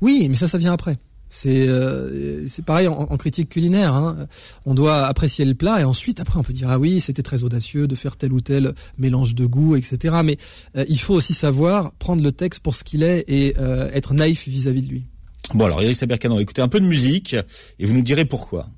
Oui, 0.00 0.26
mais 0.30 0.36
ça, 0.36 0.48
ça 0.48 0.56
vient 0.56 0.72
après. 0.72 0.96
C'est 1.30 1.68
euh, 1.68 2.46
c'est 2.46 2.64
pareil 2.64 2.88
en, 2.88 3.16
critique 3.16 3.50
culinaire. 3.50 3.94
Hein. 3.94 4.26
On 4.66 4.74
doit 4.74 5.06
apprécier 5.06 5.44
le 5.44 5.54
plat 5.54 5.80
et 5.80 5.84
ensuite 5.84 6.20
après 6.20 6.38
on 6.38 6.42
peut 6.42 6.52
dire 6.52 6.70
ah 6.70 6.78
oui 6.78 7.00
c'était 7.00 7.22
très 7.22 7.42
audacieux 7.42 7.86
de 7.86 7.94
faire 7.94 8.16
tel 8.16 8.32
ou 8.32 8.40
tel 8.40 8.74
mélange 8.96 9.34
de 9.34 9.46
goût 9.46 9.76
etc. 9.76 10.16
Mais 10.24 10.38
euh, 10.76 10.84
il 10.88 10.98
faut 10.98 11.14
aussi 11.14 11.34
savoir 11.34 11.92
prendre 11.94 12.22
le 12.22 12.32
texte 12.32 12.62
pour 12.62 12.74
ce 12.74 12.84
qu'il 12.84 13.02
est 13.02 13.24
et 13.28 13.54
euh, 13.58 13.90
être 13.92 14.14
naïf 14.14 14.48
vis-à-vis 14.48 14.82
de 14.82 14.88
lui. 14.88 15.06
Bon 15.54 15.64
alors 15.66 15.82
Iris 15.82 16.02
Abercanon, 16.02 16.38
écoutez 16.38 16.62
un 16.62 16.68
peu 16.68 16.80
de 16.80 16.86
musique 16.86 17.36
et 17.78 17.84
vous 17.84 17.94
nous 17.94 18.02
direz 18.02 18.24
pourquoi. 18.24 18.68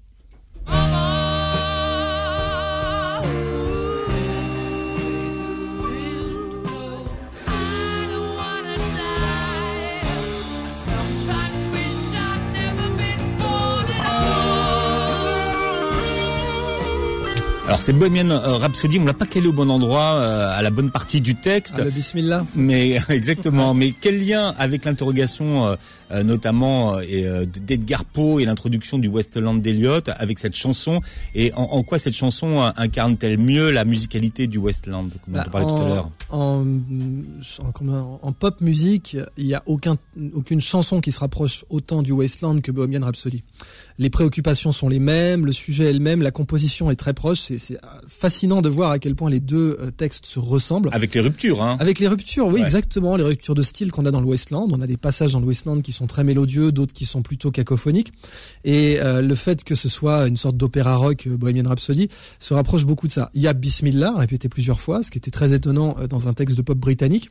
Alors 17.71 17.81
c'est 17.81 17.93
Bohemian 17.93 18.31
euh, 18.31 18.57
Rhapsody, 18.57 18.99
on 18.99 19.05
l'a 19.05 19.15
pas 19.15 19.27
calé 19.27 19.47
au 19.47 19.53
bon 19.53 19.71
endroit, 19.71 20.17
euh, 20.17 20.59
à 20.59 20.61
la 20.61 20.71
bonne 20.71 20.91
partie 20.91 21.21
du 21.21 21.37
texte. 21.37 21.77
Ah, 21.79 21.85
le 21.85 21.91
bismillah. 21.93 22.45
Mais 22.57 22.99
exactement. 23.09 23.75
mais 23.77 23.93
quel 23.93 24.19
lien 24.19 24.53
avec 24.59 24.85
l'interrogation, 24.87 25.77
euh, 26.13 26.23
notamment 26.23 26.99
d'Edgar 27.01 28.05
Poe 28.05 28.41
et 28.41 28.45
l'introduction 28.45 28.99
du 28.99 29.09
Westland 29.09 29.61
d'Eliot 29.61 30.09
avec 30.17 30.39
cette 30.39 30.57
chanson 30.57 31.01
et 31.35 31.53
en, 31.55 31.83
quoi 31.83 31.99
cette 31.99 32.17
chanson 32.17 32.61
incarne-t-elle 32.77 33.39
mieux 33.39 33.71
la 33.71 33.85
musicalité 33.85 34.47
du 34.47 34.59
Westland, 34.59 35.11
comme 35.25 35.35
on 35.37 35.51
parlait 35.51 35.67
tout 35.67 35.83
à 35.83 35.89
l'heure? 35.89 36.11
en, 36.31 36.65
en, 38.23 38.33
pop 38.33 38.61
musique, 38.61 39.17
il 39.37 39.47
n'y 39.47 39.55
a 39.55 39.63
aucun, 39.67 39.97
aucune 40.35 40.61
chanson 40.61 41.01
qui 41.01 41.13
se 41.13 41.21
rapproche 41.21 41.65
autant 41.71 42.03
du 42.03 42.13
Westland 42.13 42.61
que 42.61 42.71
Bohemian 42.73 43.05
Rhapsody. 43.05 43.43
Les 43.99 44.11
préoccupations 44.11 44.73
sont 44.73 44.89
les 44.89 44.99
mêmes, 44.99 45.45
le 45.45 45.53
sujet 45.53 45.91
est 45.91 45.93
le 45.93 45.99
même, 45.99 46.23
la 46.23 46.31
composition 46.31 46.91
est 46.91 46.97
très 46.97 47.13
proche. 47.13 47.41
C'est 47.41 47.79
fascinant 48.07 48.63
de 48.63 48.69
voir 48.69 48.91
à 48.91 48.99
quel 48.99 49.15
point 49.15 49.31
les 49.31 49.41
deux 49.41 49.77
euh, 49.79 49.91
textes 49.91 50.27
se 50.27 50.39
ressemblent. 50.39 50.89
Avec 50.93 51.15
les 51.15 51.21
ruptures, 51.21 51.63
hein 51.63 51.77
Avec 51.81 51.99
les 51.99 52.09
ruptures, 52.09 52.47
oui, 52.47 52.61
exactement. 52.61 53.17
Les 53.17 53.25
ruptures 53.25 53.55
de 53.55 53.63
style 53.63 53.93
qu'on 53.93 54.07
a 54.07 54.11
dans 54.11 54.21
le 54.21 54.27
Westland. 54.27 54.69
On 54.73 54.81
a 54.81 54.87
des 54.87 54.97
passages 54.97 55.33
dans 55.33 55.41
le 55.41 55.47
Westland 55.47 55.83
qui 55.83 55.93
sont 55.93 56.00
très 56.07 56.25
mélodieux, 56.25 56.73
d'autres 56.73 56.93
qui 56.93 57.07
sont 57.07 57.23
plutôt 57.23 57.51
cacophoniques. 57.51 58.13
Et 58.65 59.01
euh, 59.01 59.23
le 59.23 59.35
fait 59.35 59.65
que 59.65 59.75
ce 59.75 59.89
soit 59.89 60.27
une 60.27 60.37
sorte 60.37 60.57
d'opéra 60.57 60.97
rock, 60.97 61.27
euh, 61.27 61.37
Bohemian 61.37 61.69
Rhapsody, 61.69 62.09
se 62.39 62.55
rapproche 62.55 62.87
beaucoup 62.87 63.07
de 63.07 63.13
ça. 63.13 63.31
Il 63.35 63.43
y 63.43 63.49
a 63.49 63.53
Bismillah, 63.53 64.15
répété 64.17 64.49
plusieurs 64.49 64.81
fois, 64.81 65.03
ce 65.03 65.11
qui 65.11 65.19
était 65.19 65.31
très 65.31 65.53
étonnant 65.53 65.97
dans 66.09 66.29
un 66.29 66.33
texte 66.33 66.57
de 66.57 66.63
pop 66.63 66.79
britannique. 66.79 67.31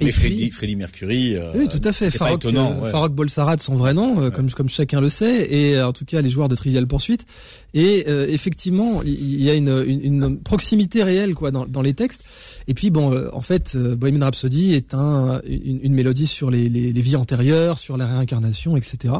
Et 0.00 0.06
Mais 0.06 0.10
Freddie, 0.10 0.76
Mercury. 0.76 1.36
Euh, 1.36 1.52
oui, 1.54 1.68
tout 1.68 1.80
à 1.84 1.92
fait. 1.92 2.10
Farok, 2.10 2.46
euh, 2.46 3.08
Bolsarat, 3.08 3.58
son 3.58 3.76
vrai 3.76 3.92
nom, 3.92 4.22
euh, 4.22 4.30
comme 4.30 4.50
comme 4.50 4.70
chacun 4.70 5.02
le 5.02 5.10
sait, 5.10 5.52
et 5.52 5.82
en 5.82 5.92
tout 5.92 6.06
cas 6.06 6.22
les 6.22 6.30
joueurs 6.30 6.48
de 6.48 6.54
Trivial 6.54 6.86
Poursuite. 6.86 7.26
Et 7.74 8.06
effectivement, 8.28 9.02
il 9.02 9.42
y 9.42 9.48
a 9.48 9.54
une, 9.54 9.84
une, 9.86 10.38
proximité 10.38 11.02
réelle 11.02 11.34
quoi 11.34 11.50
dans, 11.50 11.66
dans 11.66 11.82
les 11.82 11.94
textes. 11.94 12.22
Et 12.68 12.74
puis 12.74 12.90
bon, 12.90 13.14
en 13.32 13.40
fait, 13.40 13.76
Bohemian 13.76 14.24
Rhapsody 14.24 14.74
est 14.74 14.94
un, 14.94 15.40
une, 15.46 15.80
une 15.82 15.94
mélodie 15.94 16.26
sur 16.26 16.50
les, 16.50 16.68
les, 16.68 16.92
les, 16.92 17.00
vies 17.00 17.16
antérieures, 17.16 17.78
sur 17.78 17.96
la 17.96 18.06
réincarnation, 18.06 18.76
etc. 18.76 19.14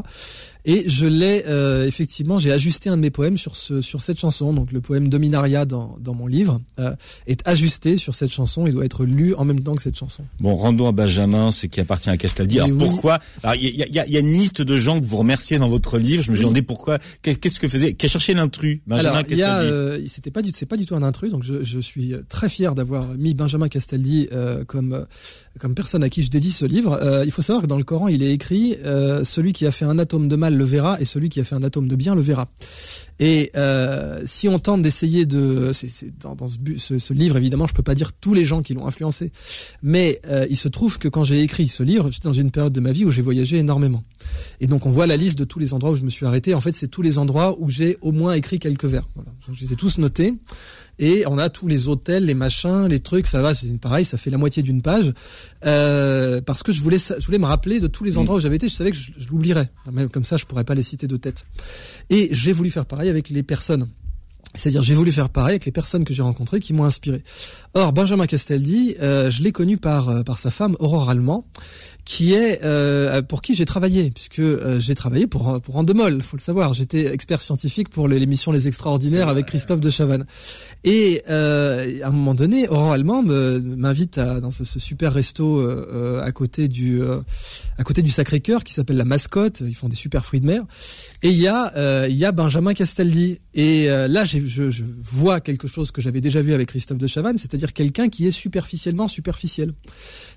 Et 0.65 0.83
je 0.87 1.05
l'ai 1.05 1.43
euh, 1.47 1.85
effectivement, 1.85 2.37
j'ai 2.37 2.51
ajusté 2.51 2.89
un 2.89 2.97
de 2.97 3.01
mes 3.01 3.11
poèmes 3.11 3.37
sur 3.37 3.55
ce 3.55 3.81
sur 3.81 4.01
cette 4.01 4.19
chanson. 4.19 4.53
Donc 4.53 4.71
le 4.71 4.81
poème 4.81 5.09
Dominaria 5.09 5.65
dans, 5.65 5.97
dans 5.99 6.13
mon 6.13 6.27
livre 6.27 6.61
euh, 6.79 6.95
est 7.27 7.45
ajusté 7.47 7.97
sur 7.97 8.15
cette 8.15 8.31
chanson. 8.31 8.65
Il 8.65 8.73
doit 8.73 8.85
être 8.85 9.05
lu 9.05 9.33
en 9.35 9.45
même 9.45 9.59
temps 9.59 9.75
que 9.75 9.81
cette 9.81 9.97
chanson. 9.97 10.23
Bon, 10.39 10.55
rendons 10.55 10.87
à 10.87 10.91
Benjamin 10.91 11.51
ce 11.51 11.67
qui 11.67 11.79
appartient 11.79 12.09
à 12.09 12.17
Castaldi. 12.17 12.59
Alors 12.59 12.77
pourquoi? 12.77 13.19
Alors 13.43 13.55
il 13.55 13.75
y 13.75 13.99
a, 13.99 14.07
y 14.07 14.17
a, 14.17 14.19
une 14.19 14.33
liste 14.33 14.61
de 14.61 14.77
gens 14.77 14.99
que 14.99 15.05
vous 15.05 15.17
remerciez 15.17 15.59
dans 15.59 15.69
votre 15.69 15.97
livre. 15.97 16.23
Je 16.23 16.31
me 16.31 16.35
suis 16.35 16.43
demandé 16.43 16.61
pourquoi. 16.61 16.97
Qu'est-ce 17.21 17.59
que 17.59 17.67
faisait 17.67 17.93
Qu'a 17.93 18.07
cherché 18.07 18.33
l'intrus? 18.33 18.79
Benjamin 18.87 19.09
Alors, 19.09 19.27
Castaldi. 19.27 19.71
Euh, 19.71 19.99
c'était 20.07 20.31
pas 20.31 20.41
du 20.41 20.51
c'est 20.53 20.65
pas 20.65 20.77
du 20.77 20.85
tout 20.85 20.95
un 20.95 21.03
intrus. 21.03 21.31
Donc 21.31 21.43
je, 21.43 21.63
je 21.63 21.79
suis 21.79 22.13
très 22.29 22.49
fier 22.49 22.75
d'avoir 22.75 23.07
mis 23.17 23.33
Benjamin 23.33 23.67
Castaldi 23.67 24.29
euh, 24.31 24.63
comme 24.63 25.05
comme 25.59 25.75
personne 25.75 26.03
à 26.03 26.09
qui 26.09 26.23
je 26.23 26.31
dédie 26.31 26.51
ce 26.51 26.65
livre. 26.65 26.99
Euh, 27.01 27.23
il 27.25 27.31
faut 27.31 27.41
savoir 27.41 27.63
que 27.63 27.67
dans 27.67 27.77
le 27.77 27.83
Coran, 27.83 28.07
il 28.07 28.23
est 28.23 28.31
écrit 28.31 28.77
euh, 28.83 29.23
celui 29.23 29.53
qui 29.53 29.65
a 29.65 29.71
fait 29.71 29.85
un 29.85 29.99
atome 29.99 30.27
de 30.27 30.35
mal 30.35 30.52
le 30.55 30.63
verra 30.63 30.99
et 30.99 31.05
celui 31.05 31.29
qui 31.29 31.39
a 31.39 31.43
fait 31.43 31.55
un 31.55 31.63
atome 31.63 31.87
de 31.87 31.95
bien 31.95 32.15
le 32.15 32.21
verra. 32.21 32.47
Et 33.19 33.51
euh, 33.55 34.21
si 34.25 34.47
on 34.47 34.59
tente 34.59 34.81
d'essayer 34.81 35.25
de, 35.25 35.71
c'est, 35.73 36.11
dans, 36.19 36.35
ce, 36.47 37.13
livre 37.13 37.37
évidemment, 37.37 37.67
je 37.67 37.73
peux 37.73 37.83
pas 37.83 37.95
dire 37.95 38.11
tous 38.13 38.33
les 38.33 38.43
gens 38.43 38.61
qui 38.61 38.73
l'ont 38.73 38.87
influencé, 38.87 39.31
mais 39.81 40.19
euh, 40.27 40.47
il 40.49 40.57
se 40.57 40.67
trouve 40.67 40.97
que 40.97 41.07
quand 41.07 41.23
j'ai 41.23 41.41
écrit 41.41 41.67
ce 41.67 41.83
livre, 41.83 42.09
j'étais 42.11 42.27
dans 42.27 42.33
une 42.33 42.51
période 42.51 42.73
de 42.73 42.79
ma 42.79 42.91
vie 42.91 43.05
où 43.05 43.11
j'ai 43.11 43.21
voyagé 43.21 43.57
énormément. 43.57 44.03
Et 44.61 44.67
donc 44.67 44.85
on 44.85 44.89
voit 44.89 45.07
la 45.07 45.17
liste 45.17 45.37
de 45.37 45.43
tous 45.43 45.59
les 45.59 45.73
endroits 45.73 45.91
où 45.91 45.95
je 45.95 46.03
me 46.03 46.09
suis 46.09 46.25
arrêté. 46.25 46.53
En 46.53 46.61
fait, 46.61 46.73
c'est 46.75 46.87
tous 46.87 47.01
les 47.01 47.17
endroits 47.17 47.55
où 47.59 47.69
j'ai 47.69 47.97
au 48.01 48.11
moins 48.11 48.33
écrit 48.33 48.59
quelques 48.59 48.85
vers. 48.85 49.07
Je 49.51 49.63
les 49.63 49.73
ai 49.73 49.75
tous 49.75 49.97
notés 49.99 50.33
et 50.99 51.25
on 51.27 51.37
a 51.37 51.49
tous 51.49 51.67
les 51.67 51.87
hôtels, 51.87 52.25
les 52.25 52.33
machins, 52.33 52.87
les 52.87 52.99
trucs, 52.99 53.27
ça 53.27 53.41
va, 53.41 53.53
c'est 53.53 53.77
pareil, 53.79 54.05
ça 54.05 54.17
fait 54.17 54.29
la 54.29 54.37
moitié 54.37 54.63
d'une 54.63 54.81
page, 54.81 55.13
euh, 55.65 56.41
parce 56.41 56.63
que 56.63 56.71
je 56.71 56.81
voulais, 56.81 56.97
je 56.97 57.25
voulais 57.25 57.39
me 57.39 57.45
rappeler 57.45 57.79
de 57.79 57.87
tous 57.87 58.03
les 58.03 58.17
endroits 58.17 58.37
où 58.37 58.39
j'avais 58.39 58.57
été, 58.57 58.69
je 58.69 58.75
savais 58.75 58.91
que 58.91 58.97
je, 58.97 59.11
je 59.17 59.29
l'oublierais, 59.29 59.69
même 59.91 60.09
comme 60.09 60.23
ça, 60.23 60.37
je 60.37 60.45
pourrais 60.45 60.63
pas 60.63 60.75
les 60.75 60.83
citer 60.83 61.07
de 61.07 61.17
tête. 61.17 61.45
Et 62.09 62.29
j'ai 62.31 62.53
voulu 62.53 62.69
faire 62.69 62.85
pareil 62.85 63.09
avec 63.09 63.29
les 63.29 63.43
personnes. 63.43 63.87
C'est-à-dire, 64.55 64.83
j'ai 64.83 64.93
voulu 64.93 65.11
faire 65.11 65.29
pareil 65.29 65.53
avec 65.53 65.65
les 65.65 65.71
personnes 65.71 66.05
que 66.05 66.13
j'ai 66.13 66.21
rencontrées 66.21 66.59
qui 66.59 66.73
m'ont 66.73 66.83
inspiré. 66.83 67.23
Or, 67.73 67.91
Benjamin 67.91 68.27
Castaldi, 68.27 68.95
euh, 69.01 69.31
je 69.31 69.41
l'ai 69.41 69.51
connu 69.51 69.77
par 69.77 70.09
euh, 70.09 70.23
par 70.23 70.37
sa 70.37 70.51
femme 70.51 70.75
Aurore 70.79 71.09
Allemand, 71.09 71.47
qui 72.05 72.33
est 72.33 72.63
euh, 72.63 73.21
pour 73.23 73.41
qui 73.41 73.55
j'ai 73.55 73.65
travaillé 73.65 74.11
puisque 74.11 74.39
euh, 74.39 74.79
j'ai 74.79 74.93
travaillé 74.93 75.25
pour 75.25 75.59
pour 75.61 75.75
Andemol, 75.75 76.21
faut 76.21 76.37
le 76.37 76.41
savoir. 76.41 76.73
J'étais 76.73 77.07
expert 77.07 77.41
scientifique 77.41 77.89
pour 77.89 78.07
l'émission 78.07 78.51
Les 78.51 78.67
Extraordinaires 78.67 79.27
avec 79.27 79.47
Christophe 79.47 79.79
de 79.79 79.89
Chavannes. 79.89 80.25
Et 80.83 81.23
euh, 81.29 82.03
à 82.03 82.07
un 82.07 82.11
moment 82.11 82.35
donné, 82.35 82.67
Aurore 82.67 82.91
Allemand 82.91 83.23
m'invite 83.23 84.19
dans 84.19 84.51
ce, 84.51 84.65
ce, 84.65 84.79
super 84.79 85.13
resto 85.13 85.59
euh, 85.59 86.21
à 86.23 86.31
côté 86.31 86.67
du 86.67 87.01
à 87.03 87.83
côté 87.83 88.01
du 88.01 88.09
Sacré-Cœur 88.09 88.63
qui 88.63 88.73
s'appelle 88.73 88.97
la 88.97 89.05
Mascotte. 89.05 89.61
Ils 89.61 89.75
font 89.75 89.89
des 89.89 89.95
super 89.95 90.25
fruits 90.25 90.41
de 90.41 90.45
mer. 90.45 90.63
Et 91.23 91.29
il 91.29 91.39
y 91.39 91.47
a 91.47 92.07
il 92.07 92.15
y 92.15 92.25
a 92.25 92.31
Benjamin 92.31 92.73
Castaldi. 92.73 93.39
Et 93.55 93.87
là, 93.87 94.25
je, 94.25 94.69
je 94.69 94.83
vois 94.99 95.39
quelque 95.39 95.67
chose 95.67 95.91
que 95.91 96.01
j'avais 96.01 96.21
déjà 96.21 96.41
vu 96.41 96.53
avec 96.53 96.69
Christophe 96.69 96.97
de 96.97 97.07
Chavannes, 97.07 97.37
c'est-à-dire 97.37 97.73
quelqu'un 97.73 98.09
qui 98.09 98.27
est 98.27 98.31
superficiellement 98.31 99.07
superficiel. 99.07 99.71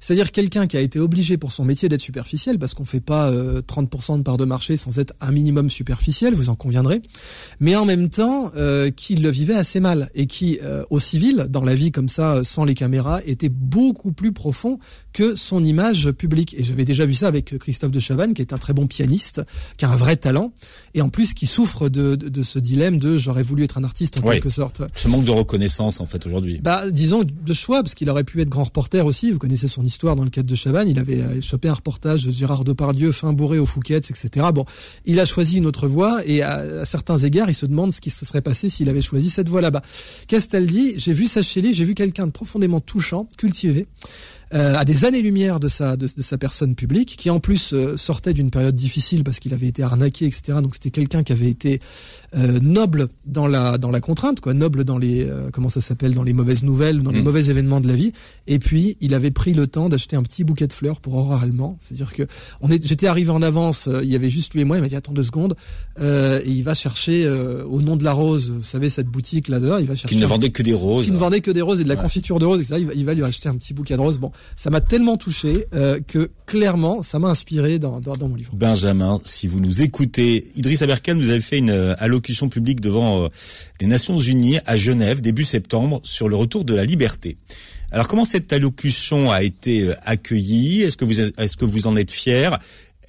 C'est-à-dire 0.01 0.33
quelqu'un 0.33 0.67
qui 0.67 0.77
a 0.77 0.81
été 0.81 0.99
obligé 0.99 1.37
pour 1.37 1.53
son 1.53 1.65
métier 1.65 1.89
d'être 1.89 2.01
superficiel, 2.01 2.59
parce 2.59 2.75
qu'on 2.75 2.85
fait 2.85 3.01
pas 3.01 3.31
30% 3.31 4.15
euh, 4.15 4.19
de 4.19 4.23
part 4.23 4.37
de 4.37 4.45
marché 4.45 4.77
sans 4.77 4.99
être 4.99 5.15
un 5.21 5.33
minimum 5.33 5.71
superficiel, 5.71 6.35
vous 6.35 6.51
en 6.51 6.55
conviendrez, 6.55 7.03
mais 7.61 7.77
en 7.77 7.85
même 7.85 8.09
temps 8.09 8.53
euh, 8.57 8.91
qui 8.91 9.17
le 9.17 9.31
vivait 9.31 9.55
assez 9.55 9.81
mal 9.81 10.11
et 10.15 10.27
qui, 10.27 10.59
euh, 10.63 10.85
au 10.91 10.99
civil, 10.99 11.47
dans 11.49 11.65
la 11.65 11.75
vie 11.75 11.91
comme 11.91 12.09
ça, 12.09 12.45
sans 12.45 12.65
les 12.65 12.75
caméras, 12.75 13.21
était 13.27 13.49
beaucoup 13.49 14.13
plus 14.13 14.33
profond 14.33 14.79
que 15.13 15.35
son 15.35 15.63
image 15.63 16.11
publique. 16.13 16.55
Et 16.59 16.63
j'avais 16.63 16.85
déjà 16.85 17.07
vu 17.07 17.15
ça 17.15 17.29
avec 17.29 17.59
Christophe 17.59 17.91
de 17.91 18.01
Chavannes, 18.01 18.35
qui 18.35 18.43
est 18.43 18.53
un 18.53 18.59
très 18.59 18.73
bon 18.73 18.87
pianiste, 18.87 19.43
qui 19.77 19.85
a 19.85 19.91
un 19.91 19.97
vrai 19.97 20.17
talent, 20.17 20.53
et 20.95 21.03
en 21.03 21.09
plus 21.09 21.35
qui 21.35 21.47
souffre 21.47 21.89
de, 21.89 22.15
de, 22.17 22.29
de 22.29 22.43
ce 22.43 22.59
dilemme 22.59 22.99
de 22.99 23.17
j'aurais 23.17 23.43
voulu 23.43 23.65
être 23.65 23.79
un 23.79 23.85
artiste 23.85 24.19
en 24.19 24.31
quelque 24.31 24.49
sorte. 24.49 24.83
Ce 24.95 25.09
manque 25.09 25.25
de 25.25 25.31
reconnaissance 25.31 26.01
en 26.01 26.07
fait 26.07 26.27
aujourd'hui. 26.27 26.61
Bah 26.63 26.91
disons 26.91 27.25
de 27.25 27.53
choix, 27.53 27.83
parce 27.83 27.95
qu'il 27.95 28.09
aurait 28.11 28.25
pu 28.25 28.41
être 28.41 28.49
grand 28.49 28.65
reporter 28.65 29.05
aussi. 29.05 29.31
Vous 29.31 29.39
connaissez 29.39 29.69
son 29.69 29.85
histoire 29.85 30.17
dans 30.17 30.25
le 30.25 30.31
cadre 30.31 30.49
de 30.49 30.55
Chavannes. 30.55 30.89
Il 30.89 30.99
avait 30.99 31.41
chopé 31.41 31.69
un 31.69 31.75
reportage 31.75 32.25
de 32.25 32.31
Gérard 32.31 32.65
Depardieu, 32.65 33.13
fin 33.13 33.33
bourré 33.33 33.59
aux 33.59 33.67
Fouquettes, 33.67 34.11
etc. 34.11 34.47
Bon, 34.55 34.65
il 35.05 35.21
a 35.21 35.27
choisi 35.27 35.59
une 35.59 35.67
autre 35.67 35.87
voie 35.87 36.21
et 36.25 36.43
à, 36.43 36.85
certains 36.85 37.19
égards, 37.19 37.49
il 37.49 37.55
se 37.55 37.67
demande 37.67 37.93
ce 37.93 38.01
qui 38.01 38.11
se 38.11 38.25
serait 38.25 38.43
passé 38.43 38.71
s'il 38.71 38.89
avait 38.89 39.03
choisi 39.03 39.31
cette 39.31 39.49
voie 39.49 39.61
là-bas. 39.61 39.83
Castaldi, 40.29 40.95
j'ai 40.97 41.13
vu 41.13 41.27
lui, 41.57 41.73
j'ai 41.73 41.85
vu 41.85 41.95
quelqu'un 41.95 42.27
de 42.27 42.33
profondément 42.33 42.81
touchant, 42.81 43.29
cultivé, 43.37 43.87
à 44.53 44.85
des 44.85 45.05
années-lumière 45.05 45.61
de 45.61 45.69
sa 45.69 45.97
de, 45.97 46.07
sa 46.07 46.39
personne 46.39 46.75
publique, 46.75 47.17
qui 47.17 47.31
en 47.31 47.41
plus 47.41 47.75
sortait 47.97 48.33
d'une 48.33 48.51
période 48.51 48.75
difficile 48.75 49.25
parce 49.25 49.41
qu'il 49.41 49.53
avait 49.55 49.67
été 49.67 49.83
arnaqué, 49.83 50.27
etc. 50.27 50.59
Donc 50.63 50.75
c'était 50.75 50.91
quelqu'un 50.91 51.23
qui 51.23 51.33
avait 51.33 51.51
été 51.51 51.81
noble 52.35 53.09
dans 53.25 53.47
la 53.47 53.79
dans 53.79 53.91
la 53.91 54.01
contrainte, 54.01 54.41
quoi, 54.41 54.55
noble 54.55 54.85
dans 54.85 54.99
les 54.99 55.29
comment 55.53 55.69
ça 55.69 55.81
s'appelle, 55.81 56.15
dans 56.15 56.23
les 56.23 56.33
mauvaises 56.33 56.63
nouvelles, 56.63 57.03
dans 57.03 57.11
les 57.11 57.21
mm. 57.21 57.25
mauvais 57.25 57.47
événements 57.47 57.81
de 57.81 57.89
la 57.89 57.95
vie. 57.95 58.13
Et 58.47 58.59
puis 58.59 58.97
il 59.01 59.15
avait 59.15 59.31
pris 59.31 59.55
le 59.55 59.67
temps 59.67 59.89
d'acheter 59.89 60.17
un 60.17 60.23
petit 60.23 60.45
bouquet 60.45 60.67
de 60.67 60.73
fleurs 60.73 61.01
pour 61.01 61.15
Aurore 61.15 61.43
Allemand. 61.43 61.77
C'est-à-dire 61.81 62.13
que 62.13 62.27
on 62.61 62.71
est, 62.71 62.85
j'étais 62.85 63.07
arrivé 63.07 63.31
en 63.31 63.43
avance, 63.43 63.89
il 64.03 64.11
y 64.11 64.17
avait 64.17 64.31
juste 64.31 64.55
lui 64.55 64.63
et 64.63 64.65
moi. 64.65 64.77
Il 64.79 64.81
m'a 64.81 64.89
dit 64.89 64.97
attends 64.97 65.13
deux 65.13 65.23
secondes. 65.23 65.55
et 66.01 66.43
il 66.47 66.63
va 66.63 66.75
chercher 66.75 67.29
au 67.29 67.83
nom 67.83 67.97
de 67.97 68.05
la 68.05 68.13
rose, 68.13 68.51
vous 68.51 68.63
savez 68.63 68.89
cette 68.89 69.09
boutique 69.09 69.49
là 69.49 69.61
dehors, 69.61 69.81
il 69.81 69.87
va 69.87 69.95
chercher. 69.97 70.15
Qui 70.15 70.21
ne 70.21 70.27
vendait 70.27 70.51
que 70.51 70.63
des 70.63 70.75
roses. 70.75 71.07
Qui 71.07 71.13
ne 71.13 71.19
vendait 71.19 71.41
que 71.41 71.51
des 71.51 71.63
roses 71.63 71.81
et 71.81 71.85
de 71.85 71.89
la 71.89 71.97
confiture 71.97 72.39
de 72.39 72.45
roses, 72.45 72.61
etc. 72.61 72.77
Il 72.81 72.87
va, 72.87 72.95
il 72.95 73.05
va 73.05 73.15
lui 73.15 73.25
acheter 73.25 73.49
un 73.49 73.57
petit 73.57 73.75
bouquet 73.75 73.97
de 73.97 74.01
roses. 74.01 74.19
Bon, 74.19 74.33
ça 74.55 74.71
m'a 74.71 74.81
tellement 74.81 75.17
touché 75.17 75.67
euh, 75.75 76.01
que 76.07 76.31
clairement, 76.47 77.03
ça 77.03 77.19
m'a 77.19 77.29
inspiré 77.29 77.79
dans, 77.79 78.01
dans, 78.01 78.13
dans, 78.13 78.29
mon 78.29 78.37
livre. 78.37 78.53
Benjamin, 78.55 79.21
si 79.25 79.47
vous 79.47 79.61
nous 79.61 79.83
écoutez, 79.83 80.51
Idriss 80.57 80.83
Aberkan, 80.83 81.15
vous 81.15 81.31
avez 81.31 81.41
fait 81.41 81.59
une 81.59 81.71
euh, 81.71 81.95
allocution 82.17 82.49
publique 82.49 82.81
devant 82.81 83.25
euh, 83.25 83.29
les 83.81 83.87
Nations 83.87 84.19
Unies 84.19 84.59
à 84.67 84.77
Genève 84.77 85.21
début 85.21 85.45
septembre 85.45 86.01
sur 86.03 86.29
le 86.29 86.37
retour 86.37 86.65
de 86.65 86.75
la 86.75 86.85
liberté. 86.85 87.37
Alors 87.93 88.09
comment 88.09 88.25
cette 88.25 88.53
allocution 88.53 89.31
a 89.31 89.43
été 89.43 89.93
accueillie? 90.05 90.83
Est-ce 90.83 90.97
que 90.97 91.05
vous 91.05 91.21
est-ce 91.21 91.57
que 91.57 91.65
vous 91.65 91.87
en 91.87 91.97
êtes 91.97 92.11
fier? 92.11 92.59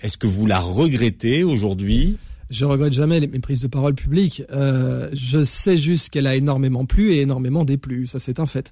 Est-ce 0.01 0.17
que 0.17 0.27
vous 0.27 0.45
la 0.45 0.59
regrettez 0.59 1.43
aujourd'hui? 1.43 2.17
Je 2.49 2.65
regrette 2.65 2.93
jamais 2.93 3.19
mes 3.19 3.39
prises 3.39 3.61
de 3.61 3.67
parole 3.67 3.93
publiques. 3.93 4.43
Euh, 4.51 5.09
je 5.13 5.43
sais 5.43 5.77
juste 5.77 6.09
qu'elle 6.09 6.27
a 6.27 6.35
énormément 6.35 6.85
plu 6.85 7.13
et 7.13 7.21
énormément 7.21 7.65
déplu. 7.65 8.07
Ça, 8.07 8.19
c'est 8.19 8.39
un 8.39 8.45
fait. 8.45 8.71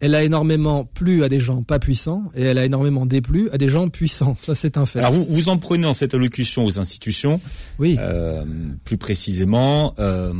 Elle 0.00 0.14
a 0.14 0.22
énormément 0.22 0.84
plu 0.84 1.24
à 1.24 1.28
des 1.28 1.40
gens 1.40 1.62
pas 1.62 1.78
puissants 1.78 2.24
et 2.36 2.42
elle 2.42 2.58
a 2.58 2.64
énormément 2.64 3.04
déplu 3.04 3.50
à 3.50 3.58
des 3.58 3.68
gens 3.68 3.88
puissants. 3.88 4.36
Ça, 4.38 4.54
c'est 4.54 4.76
un 4.76 4.86
fait. 4.86 5.00
Alors, 5.00 5.12
vous, 5.12 5.26
vous 5.28 5.48
en 5.48 5.58
prenez 5.58 5.86
en 5.86 5.94
cette 5.94 6.14
allocution 6.14 6.64
aux 6.64 6.78
institutions. 6.78 7.40
Oui. 7.78 7.96
Euh, 7.98 8.44
plus 8.84 8.96
précisément, 8.96 9.94
euh, 9.98 10.32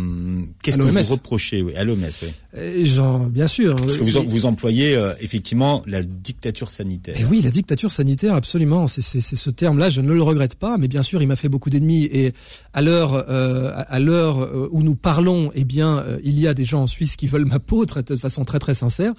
qu'est-ce 0.63 0.77
que 0.77 0.83
vous 0.83 1.13
reprochez 1.15 1.63
oui, 1.63 1.75
à 1.75 1.85
l'OMS 1.85 2.05
oui. 2.23 2.85
Bien 3.31 3.47
sûr. 3.47 3.77
Parce 3.77 3.97
que 3.97 4.03
vous, 4.05 4.29
vous 4.29 4.47
employez 4.47 4.99
effectivement 5.21 5.83
la 5.87 6.03
dictature 6.03 6.71
sanitaire. 6.71 7.21
Et 7.21 7.25
oui, 7.25 7.43
la 7.43 7.51
dictature 7.51 7.91
sanitaire, 7.91 8.35
absolument. 8.35 8.87
C'est 8.87 9.21
ce 9.21 9.51
terme-là. 9.51 9.91
Je 9.91 10.01
ne 10.01 10.13
le 10.13 10.23
regrette 10.23 10.55
pas, 10.55 10.79
mais 10.79 10.89
bien 10.89 11.03
sûr, 11.03 11.21
il 11.21 11.29
m'a 11.29 11.37
fait 11.37 11.49
beaucoup 11.49 11.71
d'ennemis 11.71 12.05
et 12.05 12.33
à 12.77 12.83
l'heure 12.83 13.25
euh, 13.31 13.73
à 13.89 13.99
l'heure 13.99 14.39
euh, 14.39 14.69
où 14.71 14.83
nous 14.83 14.95
parlons, 14.95 15.51
eh 15.55 15.65
bien, 15.65 15.99
euh, 15.99 16.21
il 16.23 16.39
y 16.39 16.47
a 16.47 16.53
des 16.53 16.67
gens 16.67 16.83
en 16.83 16.87
Suisse 16.87 17.17
qui 17.17 17.27
veulent 17.27 17.47
ma 17.47 17.59
peau 17.59 17.87
très, 17.87 18.03
de 18.03 18.17
façon 18.17 18.45
très 18.45 18.59
très 18.59 18.75
sincère. 18.75 19.15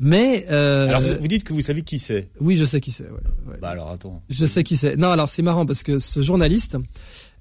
Mais 0.00 0.46
alors 0.46 1.02
vous, 1.20 1.28
dites 1.28 1.44
que 1.44 1.52
vous 1.52 1.60
savez 1.60 1.82
qui 1.82 1.98
c'est. 1.98 2.30
Oui, 2.40 2.56
je 2.56 2.64
sais 2.64 2.80
qui 2.80 2.92
c'est. 2.92 3.04
Ouais, 3.04 3.20
ouais. 3.48 3.58
Bah 3.60 3.68
alors 3.68 3.90
attends. 3.90 4.22
Je 4.30 4.46
sais 4.46 4.64
qui 4.64 4.78
c'est. 4.78 4.96
Non, 4.96 5.10
alors 5.10 5.28
c'est 5.28 5.42
marrant 5.42 5.66
parce 5.66 5.82
que 5.82 5.98
ce 5.98 6.22
journaliste 6.22 6.78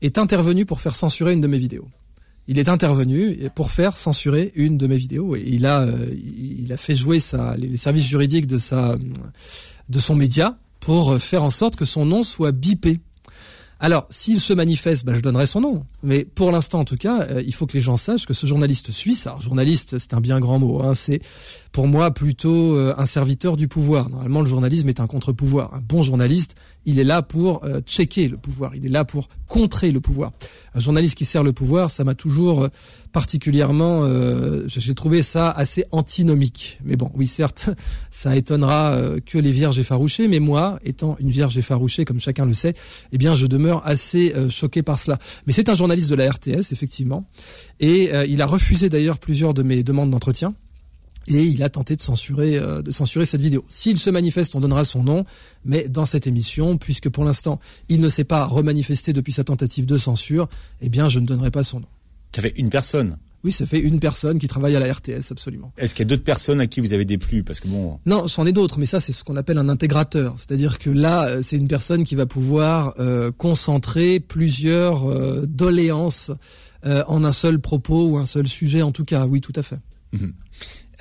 est 0.01 0.17
intervenu 0.17 0.65
pour 0.65 0.81
faire 0.81 0.97
censurer 0.97 1.31
une 1.31 1.41
de 1.41 1.47
mes 1.47 1.57
vidéos. 1.57 1.87
Il 2.49 2.59
est 2.59 2.67
intervenu 2.67 3.49
pour 3.55 3.71
faire 3.71 3.95
censurer 3.97 4.51
une 4.55 4.77
de 4.77 4.85
mes 4.85 4.97
vidéos 4.97 5.37
et 5.37 5.45
il 5.47 5.65
a 5.65 5.87
il 6.11 6.73
a 6.73 6.77
fait 6.77 6.93
jouer 6.93 7.19
les 7.57 7.77
services 7.77 8.05
juridiques 8.05 8.47
de 8.47 8.57
sa 8.57 8.97
de 9.87 9.99
son 9.99 10.15
média 10.15 10.57
pour 10.81 11.21
faire 11.21 11.43
en 11.43 11.51
sorte 11.51 11.77
que 11.77 11.85
son 11.85 12.05
nom 12.05 12.21
soit 12.21 12.51
bipé. 12.51 12.99
Alors, 13.83 14.07
s'il 14.09 14.39
se 14.39 14.53
manifeste, 14.53 15.03
bah, 15.03 15.11
je 15.13 15.19
donnerai 15.19 15.45
son 15.45 15.59
nom. 15.59 15.85
Mais 16.03 16.23
pour 16.23 16.51
l'instant, 16.51 16.79
en 16.79 16.85
tout 16.85 16.95
cas, 16.95 17.23
euh, 17.23 17.43
il 17.45 17.53
faut 17.53 17.67
que 17.67 17.73
les 17.73 17.81
gens 17.81 17.97
sachent 17.97 18.25
que 18.25 18.33
ce 18.33 18.47
journaliste 18.47 18.91
suisse, 18.91 19.27
alors 19.27 19.41
journaliste, 19.41 19.97
c'est 19.97 20.13
un 20.13 20.21
bien 20.21 20.39
grand 20.39 20.57
mot, 20.57 20.81
hein, 20.81 20.93
c'est 20.93 21.19
pour 21.73 21.87
moi 21.87 22.11
plutôt 22.11 22.77
euh, 22.77 22.93
un 22.97 23.07
serviteur 23.07 23.57
du 23.57 23.67
pouvoir. 23.67 24.07
Normalement, 24.09 24.41
le 24.41 24.45
journalisme 24.45 24.87
est 24.89 24.99
un 24.99 25.07
contre-pouvoir. 25.07 25.73
Un 25.73 25.81
bon 25.81 26.03
journaliste, 26.03 26.53
il 26.85 26.99
est 26.99 27.03
là 27.03 27.23
pour 27.23 27.65
euh, 27.65 27.81
checker 27.81 28.27
le 28.27 28.37
pouvoir, 28.37 28.75
il 28.75 28.85
est 28.85 28.89
là 28.89 29.05
pour 29.05 29.27
contrer 29.47 29.91
le 29.91 29.99
pouvoir. 29.99 30.31
Un 30.75 30.79
journaliste 30.79 31.15
qui 31.15 31.25
sert 31.25 31.41
le 31.41 31.51
pouvoir, 31.51 31.89
ça 31.89 32.03
m'a 32.03 32.13
toujours 32.13 32.63
euh, 32.63 32.67
particulièrement, 33.11 34.07
j'ai 34.65 34.95
trouvé 34.95 35.21
ça 35.21 35.51
assez 35.51 35.85
antinomique. 35.91 36.79
Mais 36.83 36.95
bon, 36.95 37.11
oui, 37.13 37.27
certes, 37.27 37.69
ça 38.11 38.35
étonnera 38.35 38.97
que 39.23 39.37
les 39.37 39.51
vierges 39.51 39.77
effarouchées, 39.77 40.27
mais 40.27 40.39
moi, 40.39 40.79
étant 40.83 41.15
une 41.19 41.29
vierge 41.29 41.55
effarouchée, 41.55 42.05
comme 42.05 42.19
chacun 42.19 42.45
le 42.45 42.53
sait, 42.53 42.73
eh 43.11 43.19
bien, 43.19 43.35
je 43.35 43.45
demeure 43.45 43.85
assez 43.85 44.33
choqué 44.49 44.81
par 44.81 44.97
cela. 44.97 45.19
Mais 45.45 45.53
c'est 45.53 45.69
un 45.69 45.75
journaliste 45.75 46.09
de 46.09 46.15
la 46.15 46.31
RTS, 46.31 46.71
effectivement, 46.71 47.27
et 47.79 48.09
il 48.27 48.41
a 48.41 48.47
refusé 48.47 48.89
d'ailleurs 48.89 49.19
plusieurs 49.19 49.53
de 49.53 49.61
mes 49.61 49.83
demandes 49.83 50.09
d'entretien 50.09 50.55
et 51.27 51.43
il 51.43 51.63
a 51.63 51.69
tenté 51.69 51.95
de 51.95 52.01
censurer, 52.01 52.57
euh, 52.57 52.81
de 52.81 52.91
censurer 52.91 53.25
cette 53.25 53.41
vidéo. 53.41 53.63
S'il 53.67 53.97
se 53.97 54.09
manifeste, 54.09 54.55
on 54.55 54.59
donnera 54.59 54.83
son 54.83 55.03
nom, 55.03 55.25
mais 55.65 55.87
dans 55.87 56.05
cette 56.05 56.27
émission, 56.27 56.77
puisque 56.77 57.09
pour 57.09 57.23
l'instant, 57.23 57.59
il 57.89 58.01
ne 58.01 58.09
s'est 58.09 58.23
pas 58.23 58.45
remanifesté 58.45 59.13
depuis 59.13 59.33
sa 59.33 59.43
tentative 59.43 59.85
de 59.85 59.97
censure, 59.97 60.49
eh 60.81 60.89
bien, 60.89 61.09
je 61.09 61.19
ne 61.19 61.25
donnerai 61.25 61.51
pas 61.51 61.63
son 61.63 61.79
nom. 61.79 61.87
Ça 62.35 62.41
fait 62.41 62.53
une 62.57 62.69
personne 62.69 63.17
oui, 63.45 63.51
ça 63.51 63.65
fait 63.65 63.79
une 63.79 63.99
personne 63.99 64.39
qui 64.39 64.47
travaille 64.47 64.73
à 64.77 64.79
la 64.79 64.93
RTS, 64.93 65.31
absolument. 65.31 65.73
Est-ce 65.77 65.93
qu'il 65.93 66.05
y 66.05 66.07
a 66.07 66.09
d'autres 66.11 66.23
personnes 66.23 66.61
à 66.61 66.67
qui 66.67 66.79
vous 66.79 66.93
avez 66.93 67.03
déplu? 67.03 67.43
Parce 67.43 67.59
que 67.59 67.67
bon. 67.67 67.99
Non, 68.05 68.25
c'en 68.25 68.45
est 68.45 68.53
d'autres, 68.53 68.79
mais 68.79 68.85
ça, 68.85 69.01
c'est 69.01 69.11
ce 69.11 69.25
qu'on 69.25 69.35
appelle 69.35 69.57
un 69.57 69.67
intégrateur. 69.67 70.35
C'est-à-dire 70.37 70.79
que 70.79 70.89
là, 70.89 71.25
euh, 71.25 71.41
c'est 71.41 71.57
une 71.57 71.67
personne 71.67 72.05
qui 72.05 72.15
va 72.15 72.25
pouvoir 72.25 72.93
euh, 72.99 73.31
concentrer 73.37 74.21
plusieurs 74.21 75.05
doléances 75.45 76.31
en 76.85 77.25
un 77.25 77.33
seul 77.33 77.59
propos 77.59 78.07
ou 78.07 78.17
un 78.17 78.25
seul 78.25 78.47
sujet, 78.47 78.81
en 78.81 78.93
tout 78.93 79.03
cas. 79.03 79.25
Oui, 79.25 79.41
tout 79.41 79.51
à 79.57 79.61
fait. 79.61 79.79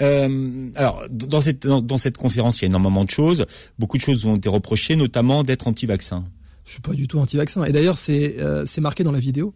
Euh, 0.02 0.70
alors, 0.74 1.04
dans 1.10 1.40
cette, 1.40 1.66
dans, 1.66 1.96
cette 1.96 2.16
conférence, 2.16 2.60
il 2.60 2.62
y 2.62 2.66
a 2.66 2.68
énormément 2.68 3.04
de 3.04 3.10
choses. 3.10 3.46
Beaucoup 3.78 3.96
de 3.96 4.02
choses 4.02 4.24
ont 4.24 4.36
été 4.36 4.48
reprochées, 4.48 4.96
notamment 4.96 5.44
d'être 5.44 5.68
anti-vaccin. 5.68 6.24
Je 6.64 6.72
suis 6.72 6.80
pas 6.80 6.92
du 6.92 7.08
tout 7.08 7.18
anti-vaccin. 7.18 7.64
Et 7.64 7.72
d'ailleurs, 7.72 7.98
c'est 7.98 8.40
euh, 8.40 8.64
c'est 8.66 8.80
marqué 8.80 9.04
dans 9.04 9.12
la 9.12 9.18
vidéo. 9.18 9.54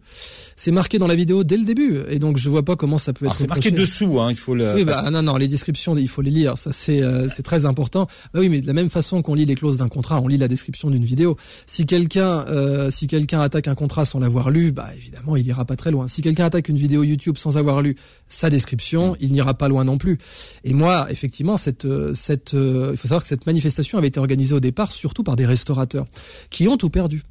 C'est 0.59 0.71
marqué 0.71 0.97
dans 0.97 1.05
la 1.05 1.13
vidéo 1.13 1.43
dès 1.43 1.55
le 1.55 1.65
début. 1.65 1.99
Et 2.09 2.17
donc, 2.17 2.37
je 2.37 2.49
vois 2.49 2.63
pas 2.63 2.75
comment 2.75 2.97
ça 2.97 3.13
peut 3.13 3.27
être. 3.27 3.37
C'est 3.37 3.47
marqué 3.47 3.69
dessous, 3.69 4.19
hein. 4.19 4.31
Il 4.31 4.35
faut 4.35 4.55
le. 4.55 4.73
Oui, 4.73 4.85
bah 4.85 5.07
non, 5.11 5.21
non, 5.21 5.37
les 5.37 5.47
descriptions, 5.47 5.95
il 5.95 6.09
faut 6.09 6.23
les 6.23 6.31
lire. 6.31 6.57
Ça, 6.57 6.73
c'est 6.73 7.03
euh, 7.03 7.29
c'est 7.29 7.43
très 7.43 7.67
important. 7.67 8.07
Bah 8.33 8.39
oui, 8.39 8.49
mais 8.49 8.61
de 8.61 8.65
la 8.65 8.73
même 8.73 8.89
façon 8.89 9.21
qu'on 9.21 9.35
lit 9.35 9.45
les 9.45 9.53
clauses 9.53 9.77
d'un 9.77 9.87
contrat, 9.87 10.19
on 10.19 10.27
lit 10.27 10.39
la 10.39 10.47
description 10.47 10.89
d'une 10.89 11.05
vidéo. 11.05 11.37
Si 11.67 11.85
quelqu'un 11.85 12.43
euh, 12.47 12.89
si 12.89 13.05
quelqu'un 13.05 13.39
attaque 13.39 13.67
un 13.67 13.75
contrat 13.75 14.03
sans 14.03 14.19
l'avoir 14.19 14.49
lu, 14.49 14.71
bah 14.71 14.89
évidemment, 14.97 15.35
il 15.35 15.45
ira 15.45 15.63
pas 15.63 15.75
très 15.75 15.91
loin. 15.91 16.07
Si 16.07 16.23
quelqu'un 16.23 16.45
attaque 16.45 16.69
une 16.69 16.77
vidéo 16.77 17.03
YouTube 17.03 17.37
sans 17.37 17.55
avoir 17.57 17.83
lu 17.83 17.95
sa 18.27 18.49
description, 18.49 19.11
mm. 19.11 19.17
il 19.21 19.33
n'ira 19.33 19.53
pas 19.53 19.69
loin 19.69 19.83
non 19.83 19.99
plus. 19.99 20.17
Et 20.63 20.73
moi, 20.73 21.05
effectivement, 21.11 21.57
cette 21.57 21.87
cette 22.15 22.53
il 22.53 22.97
faut 22.97 23.07
savoir 23.07 23.21
que 23.21 23.27
cette 23.27 23.45
manifestation 23.45 23.99
avait 23.99 24.07
été 24.07 24.19
organisée 24.19 24.55
au 24.55 24.59
départ 24.59 24.91
surtout 24.91 25.21
par 25.21 25.35
des 25.35 25.45
restaurateurs 25.45 26.07
qui 26.49 26.67
ont 26.67 26.77
tout 26.77 26.89
perdu 26.89 27.21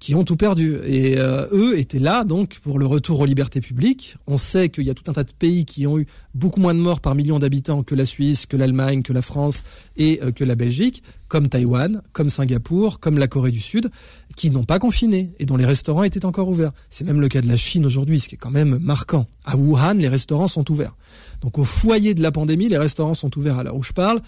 qui 0.00 0.14
ont 0.14 0.24
tout 0.24 0.36
perdu. 0.36 0.78
Et 0.84 1.18
euh, 1.18 1.46
eux 1.52 1.78
étaient 1.78 1.98
là 1.98 2.24
donc 2.24 2.58
pour 2.60 2.78
le 2.78 2.86
retour 2.86 3.20
aux 3.20 3.26
libertés 3.26 3.60
publiques. 3.60 4.16
On 4.26 4.38
sait 4.38 4.70
qu'il 4.70 4.86
y 4.86 4.90
a 4.90 4.94
tout 4.94 5.08
un 5.08 5.12
tas 5.12 5.24
de 5.24 5.32
pays 5.32 5.66
qui 5.66 5.86
ont 5.86 5.98
eu 5.98 6.06
beaucoup 6.34 6.58
moins 6.58 6.74
de 6.74 6.80
morts 6.80 7.00
par 7.00 7.14
million 7.14 7.38
d'habitants 7.38 7.82
que 7.82 7.94
la 7.94 8.06
Suisse, 8.06 8.46
que 8.46 8.56
l'Allemagne, 8.56 9.02
que 9.02 9.12
la 9.12 9.22
France 9.22 9.62
et 9.98 10.20
euh, 10.22 10.32
que 10.32 10.42
la 10.42 10.54
Belgique, 10.54 11.02
comme 11.28 11.48
Taïwan, 11.48 12.02
comme 12.12 12.30
Singapour, 12.30 12.98
comme 12.98 13.18
la 13.18 13.28
Corée 13.28 13.50
du 13.50 13.60
Sud, 13.60 13.90
qui 14.36 14.50
n'ont 14.50 14.64
pas 14.64 14.78
confiné 14.78 15.34
et 15.38 15.44
dont 15.44 15.56
les 15.56 15.66
restaurants 15.66 16.02
étaient 16.02 16.24
encore 16.24 16.48
ouverts. 16.48 16.72
C'est 16.88 17.04
même 17.04 17.20
le 17.20 17.28
cas 17.28 17.42
de 17.42 17.48
la 17.48 17.58
Chine 17.58 17.84
aujourd'hui, 17.84 18.20
ce 18.20 18.28
qui 18.28 18.36
est 18.36 18.38
quand 18.38 18.50
même 18.50 18.78
marquant. 18.78 19.26
À 19.44 19.56
Wuhan, 19.56 19.94
les 19.94 20.08
restaurants 20.08 20.48
sont 20.48 20.68
ouverts. 20.70 20.96
Donc 21.42 21.58
au 21.58 21.64
foyer 21.64 22.14
de 22.14 22.22
la 22.22 22.32
pandémie, 22.32 22.68
les 22.68 22.78
restaurants 22.78 23.14
sont 23.14 23.36
ouverts 23.36 23.58
à 23.58 23.64
l'heure 23.64 23.76
où 23.76 23.82
je 23.82 23.92
parle. 23.92 24.20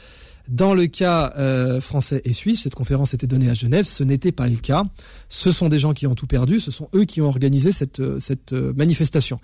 Dans 0.48 0.74
le 0.74 0.86
cas 0.86 1.32
euh, 1.38 1.80
français 1.80 2.20
et 2.24 2.32
suisse, 2.32 2.62
cette 2.62 2.74
conférence 2.74 3.14
était 3.14 3.26
donnée 3.26 3.48
à 3.48 3.54
Genève, 3.54 3.84
ce 3.84 4.02
n'était 4.02 4.32
pas 4.32 4.48
le 4.48 4.56
cas. 4.56 4.84
Ce 5.28 5.52
sont 5.52 5.68
des 5.68 5.78
gens 5.78 5.92
qui 5.92 6.06
ont 6.06 6.14
tout 6.14 6.26
perdu, 6.26 6.60
ce 6.60 6.70
sont 6.70 6.88
eux 6.94 7.04
qui 7.04 7.20
ont 7.20 7.28
organisé 7.28 7.72
cette, 7.72 8.00
euh, 8.00 8.18
cette 8.18 8.52
euh, 8.52 8.72
manifestation. 8.74 9.38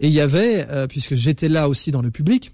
Et 0.00 0.08
il 0.08 0.12
y 0.12 0.20
avait, 0.20 0.66
puisque 0.88 1.14
j'étais 1.14 1.48
là 1.48 1.68
aussi 1.68 1.90
dans 1.90 2.02
le 2.02 2.10
public, 2.10 2.52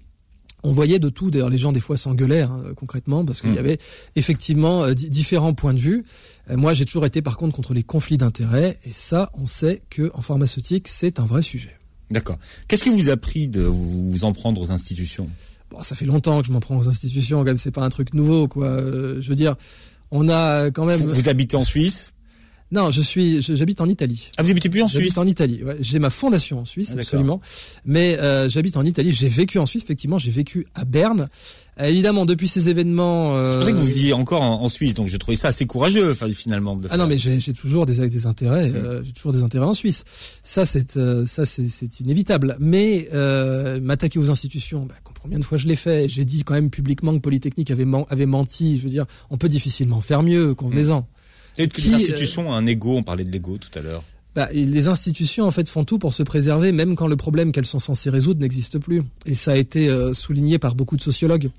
on 0.63 0.71
voyait 0.71 0.99
de 0.99 1.09
tout. 1.09 1.29
D'ailleurs, 1.29 1.49
les 1.49 1.57
gens 1.57 1.71
des 1.71 1.79
fois 1.79 1.95
s'engueulaient 1.95 2.41
hein, 2.41 2.63
concrètement 2.75 3.23
parce 3.23 3.41
qu'il 3.41 3.51
y 3.51 3.55
mm. 3.55 3.59
avait 3.59 3.77
effectivement 4.15 4.89
différents 4.91 5.53
points 5.53 5.73
de 5.73 5.79
vue. 5.79 6.05
moi, 6.49 6.73
j'ai 6.73 6.85
toujours 6.85 7.05
été 7.05 7.21
par 7.21 7.37
contre 7.37 7.55
contre 7.55 7.73
les 7.73 7.83
conflits 7.83 8.17
d'intérêts 8.17 8.79
et 8.83 8.91
ça, 8.91 9.29
on 9.35 9.45
sait 9.45 9.83
que 9.89 10.11
en 10.15 10.21
pharmaceutique, 10.21 10.87
c'est 10.87 11.19
un 11.19 11.25
vrai 11.25 11.43
sujet. 11.43 11.77
D'accord. 12.09 12.37
Qu'est-ce 12.67 12.83
qui 12.83 12.89
vous 12.89 13.09
a 13.09 13.17
pris 13.17 13.47
de 13.47 13.61
vous 13.61 14.23
en 14.23 14.33
prendre 14.33 14.61
aux 14.61 14.71
institutions? 14.71 15.29
Bon, 15.69 15.83
ça 15.83 15.95
fait 15.95 16.05
longtemps 16.05 16.41
que 16.41 16.47
je 16.47 16.51
m'en 16.51 16.59
prends 16.59 16.77
aux 16.77 16.87
institutions, 16.87 17.39
quand 17.39 17.45
même, 17.45 17.57
c'est 17.57 17.71
pas 17.71 17.83
un 17.83 17.89
truc 17.89 18.13
nouveau, 18.13 18.47
quoi. 18.47 18.67
Euh, 18.67 19.21
je 19.21 19.29
veux 19.29 19.35
dire, 19.35 19.55
on 20.11 20.29
a 20.29 20.71
quand 20.71 20.85
même. 20.85 20.99
Vous, 20.99 21.29
habitez 21.29 21.57
en 21.57 21.63
Suisse 21.63 22.11
Non, 22.71 22.91
je 22.91 23.01
suis, 23.01 23.41
j'habite 23.41 23.81
en 23.81 23.87
Italie. 23.87 24.31
Ah, 24.37 24.43
vous 24.43 24.51
habitez 24.51 24.69
plus 24.69 24.81
en 24.81 24.87
Suisse 24.87 25.01
J'habite 25.01 25.17
en 25.17 25.27
Italie. 25.27 25.63
Ouais. 25.63 25.77
J'ai 25.79 25.99
ma 25.99 26.09
fondation 26.09 26.59
en 26.59 26.65
Suisse, 26.65 26.93
ah, 26.95 26.99
absolument. 26.99 27.41
Mais 27.85 28.17
euh, 28.19 28.49
j'habite 28.49 28.77
en 28.77 28.85
Italie. 28.85 29.11
J'ai 29.11 29.29
vécu 29.29 29.59
en 29.59 29.65
Suisse, 29.65 29.83
effectivement. 29.83 30.17
J'ai 30.17 30.31
vécu 30.31 30.67
à 30.75 30.85
Berne. 30.85 31.27
Euh, 31.79 31.87
évidemment, 31.87 32.25
depuis 32.25 32.47
ces 32.47 32.69
événements. 32.69 33.35
Euh... 33.35 33.53
Je 33.53 33.57
pensais 33.59 33.73
que 33.73 33.77
vous 33.77 33.85
viviez 33.85 34.13
encore 34.13 34.41
en, 34.41 34.69
Suisse, 34.69 34.93
donc 34.93 35.07
j'ai 35.07 35.17
trouvé 35.17 35.35
ça 35.35 35.49
assez 35.49 35.65
courageux, 35.65 36.13
finalement. 36.33 36.75
De 36.75 36.87
ah 36.89 36.97
non, 36.97 37.07
mais 37.07 37.17
j'ai 37.17 37.53
toujours 37.53 37.85
des, 37.85 38.07
des 38.09 38.25
intérêts. 38.25 38.71
Euh, 38.73 39.03
j'ai 39.03 39.11
toujours 39.11 39.33
des 39.33 39.43
intérêts 39.43 39.65
en 39.65 39.73
Suisse. 39.73 40.03
Ça, 40.43 40.65
c'est 40.65 40.97
euh, 40.97 41.25
ça, 41.25 41.45
c'est 41.45 41.99
inévitable. 41.99 42.57
Mais 42.59 43.09
m'attaquer 43.81 44.19
aux 44.19 44.29
institutions, 44.29 44.85
bah, 44.85 44.95
combien 45.21 45.39
de 45.39 45.43
fois 45.43 45.57
je 45.57 45.67
l'ai 45.67 45.75
fait 45.75 46.07
J'ai 46.07 46.25
dit 46.25 46.43
quand 46.43 46.53
même 46.53 46.69
publiquement 46.69 47.13
que 47.13 47.19
Polytechnique 47.19 47.71
avait, 47.71 47.85
avait 48.09 48.25
menti. 48.25 48.77
Je 48.77 48.83
veux 48.83 48.89
dire, 48.89 49.05
on 49.29 49.37
peut 49.37 49.49
difficilement 49.49 50.01
faire 50.01 50.23
mieux. 50.23 50.53
Convenez-en. 50.55 51.07
Et 51.57 51.67
que 51.67 51.79
les 51.81 51.93
institutions 51.93 52.49
ont 52.49 52.53
un 52.53 52.65
ego. 52.65 52.97
On 52.97 53.03
parlait 53.03 53.23
de 53.23 53.31
l'ego 53.31 53.57
tout 53.57 53.77
à 53.77 53.81
l'heure. 53.81 54.03
Bah, 54.35 54.49
les 54.51 54.89
institutions 54.89 55.45
en 55.45 55.51
fait 55.51 55.69
font 55.69 55.85
tout 55.85 55.97
pour 55.97 56.13
se 56.13 56.21
préserver, 56.21 56.73
même 56.73 56.97
quand 56.97 57.07
le 57.07 57.15
problème 57.15 57.53
qu'elles 57.53 57.65
sont 57.65 57.79
censées 57.79 58.09
résoudre 58.09 58.41
n'existe 58.41 58.79
plus. 58.79 59.01
Et 59.25 59.33
ça 59.33 59.53
a 59.53 59.55
été 59.55 59.87
euh, 59.87 60.11
souligné 60.11 60.59
par 60.59 60.75
beaucoup 60.75 60.97
de 60.97 61.01
sociologues. 61.01 61.49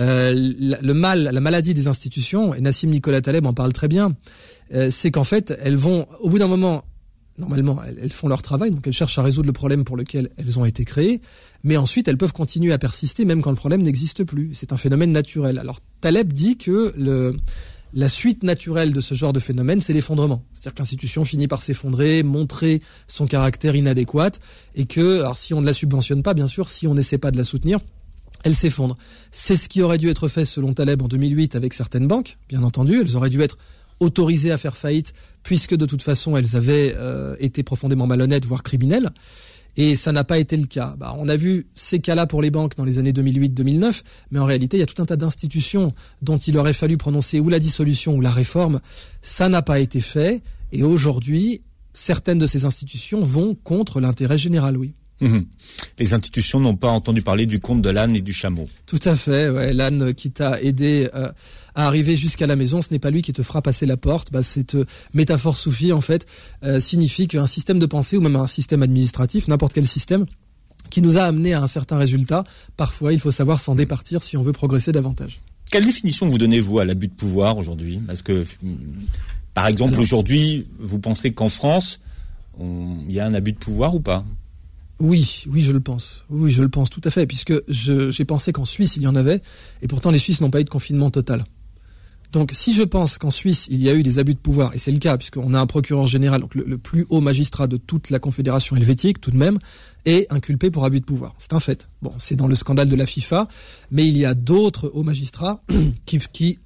Euh, 0.00 0.32
le 0.34 0.92
mal, 0.94 1.24
la 1.30 1.40
maladie 1.40 1.74
des 1.74 1.88
institutions, 1.88 2.54
et 2.54 2.62
Nassim 2.62 2.88
Nicolas 2.88 3.20
Taleb 3.20 3.44
en 3.44 3.52
parle 3.52 3.74
très 3.74 3.88
bien, 3.88 4.14
euh, 4.74 4.88
c'est 4.90 5.10
qu'en 5.10 5.24
fait 5.24 5.54
elles 5.62 5.76
vont, 5.76 6.06
au 6.20 6.30
bout 6.30 6.38
d'un 6.38 6.48
moment, 6.48 6.84
normalement 7.36 7.82
elles, 7.86 7.98
elles, 8.02 8.12
font 8.12 8.28
leur 8.28 8.40
travail, 8.40 8.70
donc 8.70 8.86
elles 8.86 8.94
cherchent 8.94 9.18
à 9.18 9.22
résoudre 9.22 9.46
le 9.46 9.52
problème 9.52 9.84
pour 9.84 9.98
lequel 9.98 10.30
elles 10.38 10.58
ont 10.58 10.64
été 10.64 10.86
créées, 10.86 11.20
mais 11.64 11.76
ensuite 11.76 12.08
elles 12.08 12.18
peuvent 12.18 12.32
continuer 12.32 12.72
à 12.72 12.78
persister 12.78 13.26
même 13.26 13.42
quand 13.42 13.50
le 13.50 13.56
problème 13.56 13.82
n'existe 13.82 14.24
plus. 14.24 14.50
C'est 14.54 14.72
un 14.72 14.78
phénomène 14.78 15.12
naturel. 15.12 15.58
Alors 15.58 15.80
Taleb 16.00 16.32
dit 16.32 16.56
que 16.56 16.94
le 16.96 17.36
la 17.96 18.10
suite 18.10 18.42
naturelle 18.42 18.92
de 18.92 19.00
ce 19.00 19.14
genre 19.14 19.32
de 19.32 19.40
phénomène, 19.40 19.80
c'est 19.80 19.94
l'effondrement. 19.94 20.44
C'est-à-dire 20.52 20.74
que 20.74 20.78
l'institution 20.80 21.24
finit 21.24 21.48
par 21.48 21.62
s'effondrer, 21.62 22.22
montrer 22.22 22.82
son 23.08 23.26
caractère 23.26 23.74
inadéquat, 23.74 24.32
et 24.74 24.84
que, 24.84 25.20
alors 25.20 25.38
si 25.38 25.54
on 25.54 25.62
ne 25.62 25.66
la 25.66 25.72
subventionne 25.72 26.22
pas, 26.22 26.34
bien 26.34 26.46
sûr, 26.46 26.68
si 26.68 26.86
on 26.86 26.94
n'essaie 26.94 27.16
pas 27.16 27.30
de 27.30 27.38
la 27.38 27.44
soutenir, 27.44 27.80
elle 28.44 28.54
s'effondre. 28.54 28.98
C'est 29.30 29.56
ce 29.56 29.70
qui 29.70 29.80
aurait 29.80 29.96
dû 29.96 30.10
être 30.10 30.28
fait 30.28 30.44
selon 30.44 30.74
Taleb 30.74 31.00
en 31.00 31.08
2008 31.08 31.56
avec 31.56 31.72
certaines 31.72 32.06
banques, 32.06 32.36
bien 32.50 32.62
entendu. 32.62 33.00
Elles 33.00 33.16
auraient 33.16 33.30
dû 33.30 33.40
être 33.40 33.56
autorisées 33.98 34.52
à 34.52 34.58
faire 34.58 34.76
faillite, 34.76 35.14
puisque 35.42 35.74
de 35.74 35.86
toute 35.86 36.02
façon 36.02 36.36
elles 36.36 36.54
avaient 36.54 36.94
euh, 36.98 37.34
été 37.40 37.62
profondément 37.62 38.06
malhonnêtes, 38.06 38.44
voire 38.44 38.62
criminelles. 38.62 39.08
Et 39.76 39.94
ça 39.94 40.12
n'a 40.12 40.24
pas 40.24 40.38
été 40.38 40.56
le 40.56 40.66
cas. 40.66 40.94
Bah, 40.98 41.14
on 41.18 41.28
a 41.28 41.36
vu 41.36 41.66
ces 41.74 42.00
cas-là 42.00 42.26
pour 42.26 42.40
les 42.40 42.50
banques 42.50 42.76
dans 42.76 42.84
les 42.84 42.98
années 42.98 43.12
2008-2009, 43.12 44.02
mais 44.30 44.38
en 44.38 44.46
réalité, 44.46 44.78
il 44.78 44.80
y 44.80 44.82
a 44.82 44.86
tout 44.86 45.02
un 45.02 45.06
tas 45.06 45.16
d'institutions 45.16 45.92
dont 46.22 46.38
il 46.38 46.56
aurait 46.56 46.72
fallu 46.72 46.96
prononcer 46.96 47.40
ou 47.40 47.48
la 47.48 47.58
dissolution 47.58 48.14
ou 48.14 48.20
la 48.20 48.30
réforme. 48.30 48.80
Ça 49.22 49.48
n'a 49.48 49.62
pas 49.62 49.78
été 49.78 50.00
fait. 50.00 50.42
Et 50.72 50.82
aujourd'hui, 50.82 51.62
certaines 51.92 52.38
de 52.38 52.46
ces 52.46 52.64
institutions 52.64 53.22
vont 53.22 53.54
contre 53.54 54.00
l'intérêt 54.00 54.38
général, 54.38 54.76
oui. 54.76 54.94
Mhm. 55.20 55.46
Les 55.98 56.12
institutions 56.12 56.60
n'ont 56.60 56.76
pas 56.76 56.88
entendu 56.88 57.22
parler 57.22 57.46
du 57.46 57.60
conte 57.60 57.82
de 57.82 57.90
l'âne 57.90 58.14
et 58.16 58.20
du 58.20 58.32
chameau. 58.32 58.68
Tout 58.86 59.00
à 59.04 59.16
fait. 59.16 59.48
Ouais. 59.48 59.72
L'âne 59.72 60.14
qui 60.14 60.30
t'a 60.30 60.60
aidé 60.60 61.08
euh, 61.14 61.28
à 61.74 61.86
arriver 61.86 62.16
jusqu'à 62.16 62.46
la 62.46 62.56
maison, 62.56 62.82
ce 62.82 62.88
n'est 62.90 62.98
pas 62.98 63.10
lui 63.10 63.22
qui 63.22 63.32
te 63.32 63.42
fera 63.42 63.62
passer 63.62 63.86
la 63.86 63.96
porte. 63.96 64.30
Bah, 64.30 64.42
cette 64.42 64.74
euh, 64.74 64.84
métaphore 65.14 65.56
soufie, 65.56 65.92
en 65.92 66.00
fait, 66.00 66.26
euh, 66.64 66.80
signifie 66.80 67.28
qu'un 67.28 67.46
système 67.46 67.78
de 67.78 67.86
pensée 67.86 68.16
ou 68.16 68.20
même 68.20 68.36
un 68.36 68.46
système 68.46 68.82
administratif, 68.82 69.48
n'importe 69.48 69.72
quel 69.72 69.86
système, 69.86 70.26
qui 70.90 71.02
nous 71.02 71.16
a 71.18 71.22
amené 71.22 71.54
à 71.54 71.62
un 71.62 71.66
certain 71.66 71.98
résultat, 71.98 72.44
parfois 72.76 73.12
il 73.12 73.18
faut 73.18 73.32
savoir 73.32 73.58
s'en 73.58 73.74
départir 73.74 74.22
si 74.22 74.36
on 74.36 74.42
veut 74.42 74.52
progresser 74.52 74.92
davantage. 74.92 75.40
Quelle 75.70 75.84
définition 75.84 76.28
vous 76.28 76.38
donnez-vous 76.38 76.78
à 76.78 76.84
l'abus 76.84 77.08
de 77.08 77.12
pouvoir 77.12 77.58
aujourd'hui? 77.58 78.00
Parce 78.06 78.22
que, 78.22 78.44
par 79.52 79.66
exemple, 79.66 79.98
aujourd'hui, 79.98 80.66
vous 80.78 81.00
pensez 81.00 81.34
qu'en 81.34 81.48
France, 81.48 81.98
il 82.60 83.10
y 83.10 83.18
a 83.18 83.26
un 83.26 83.34
abus 83.34 83.52
de 83.52 83.58
pouvoir 83.58 83.94
ou 83.94 84.00
pas? 84.00 84.24
Oui, 84.98 85.44
oui, 85.48 85.60
je 85.62 85.72
le 85.72 85.80
pense. 85.80 86.24
Oui, 86.30 86.50
je 86.50 86.62
le 86.62 86.68
pense 86.68 86.88
tout 86.88 87.02
à 87.04 87.10
fait, 87.10 87.26
puisque 87.26 87.52
j'ai 87.68 88.24
pensé 88.24 88.52
qu'en 88.52 88.64
Suisse, 88.64 88.96
il 88.96 89.02
y 89.02 89.06
en 89.06 89.14
avait, 89.14 89.42
et 89.82 89.88
pourtant 89.88 90.10
les 90.10 90.18
Suisses 90.18 90.40
n'ont 90.40 90.50
pas 90.50 90.60
eu 90.60 90.64
de 90.64 90.70
confinement 90.70 91.10
total. 91.10 91.44
Donc 92.32 92.50
si 92.52 92.74
je 92.74 92.82
pense 92.82 93.18
qu'en 93.18 93.30
Suisse, 93.30 93.68
il 93.70 93.82
y 93.82 93.88
a 93.88 93.94
eu 93.94 94.02
des 94.02 94.18
abus 94.18 94.34
de 94.34 94.38
pouvoir, 94.38 94.74
et 94.74 94.78
c'est 94.78 94.90
le 94.90 94.98
cas, 94.98 95.16
puisqu'on 95.16 95.54
a 95.54 95.60
un 95.60 95.66
procureur 95.66 96.06
général, 96.06 96.40
donc 96.40 96.54
le, 96.54 96.78
plus 96.78 97.06
haut 97.08 97.20
magistrat 97.20 97.66
de 97.66 97.76
toute 97.76 98.10
la 98.10 98.18
Confédération 98.18 98.74
helvétique, 98.76 99.20
tout 99.20 99.30
de 99.30 99.36
même, 99.36 99.58
est 100.06 100.26
inculpé 100.32 100.70
pour 100.70 100.84
abus 100.84 101.00
de 101.00 101.04
pouvoir. 101.04 101.34
C'est 101.38 101.52
un 101.52 101.60
fait. 101.60 101.88
Bon, 102.02 102.12
c'est 102.18 102.36
dans 102.36 102.48
le 102.48 102.54
scandale 102.54 102.88
de 102.88 102.96
la 102.96 103.06
FIFA, 103.06 103.48
mais 103.90 104.06
il 104.08 104.16
y 104.16 104.24
a 104.24 104.34
d'autres 104.34 104.90
hauts 104.94 105.02
magistrats 105.02 105.62
qui, 106.06 106.18
qui 106.32 106.58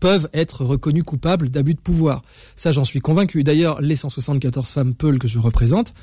peuvent 0.00 0.28
être 0.32 0.64
reconnus 0.64 1.04
coupables 1.04 1.50
d'abus 1.50 1.74
de 1.74 1.80
pouvoir. 1.80 2.22
Ça, 2.54 2.72
j'en 2.72 2.84
suis 2.84 3.00
convaincu. 3.00 3.44
D'ailleurs, 3.44 3.80
les 3.80 3.96
174 3.96 4.68
femmes 4.68 4.94
Peul 4.94 5.18
que 5.18 5.28
je 5.28 5.38
représente 5.38 5.94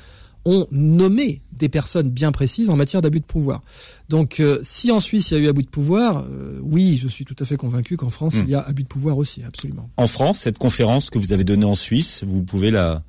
ont 0.44 0.66
nommé 0.70 1.40
des 1.58 1.68
personnes 1.68 2.10
bien 2.10 2.32
précises 2.32 2.70
en 2.70 2.76
matière 2.76 3.00
d'abus 3.00 3.20
de 3.20 3.24
pouvoir. 3.24 3.62
Donc, 4.08 4.40
euh, 4.40 4.58
si 4.62 4.90
en 4.90 5.00
Suisse 5.00 5.30
il 5.30 5.34
y 5.34 5.36
a 5.40 5.40
eu 5.40 5.48
abus 5.48 5.62
de 5.62 5.68
pouvoir, 5.68 6.24
euh, 6.28 6.58
oui, 6.62 6.98
je 7.00 7.08
suis 7.08 7.24
tout 7.24 7.36
à 7.38 7.44
fait 7.44 7.56
convaincu 7.56 7.96
qu'en 7.96 8.10
France 8.10 8.34
il 8.36 8.50
y 8.50 8.54
a 8.54 8.60
hmm. 8.60 8.70
abus 8.70 8.82
de 8.82 8.88
pouvoir 8.88 9.18
aussi, 9.18 9.42
absolument. 9.42 9.88
En 9.96 10.06
France, 10.06 10.40
cette 10.40 10.58
conférence 10.58 11.10
que 11.10 11.18
vous 11.18 11.32
avez 11.32 11.44
donnée 11.44 11.64
en 11.64 11.74
Suisse, 11.74 12.24
vous 12.26 12.42
pouvez 12.42 12.70
la, 12.70 13.02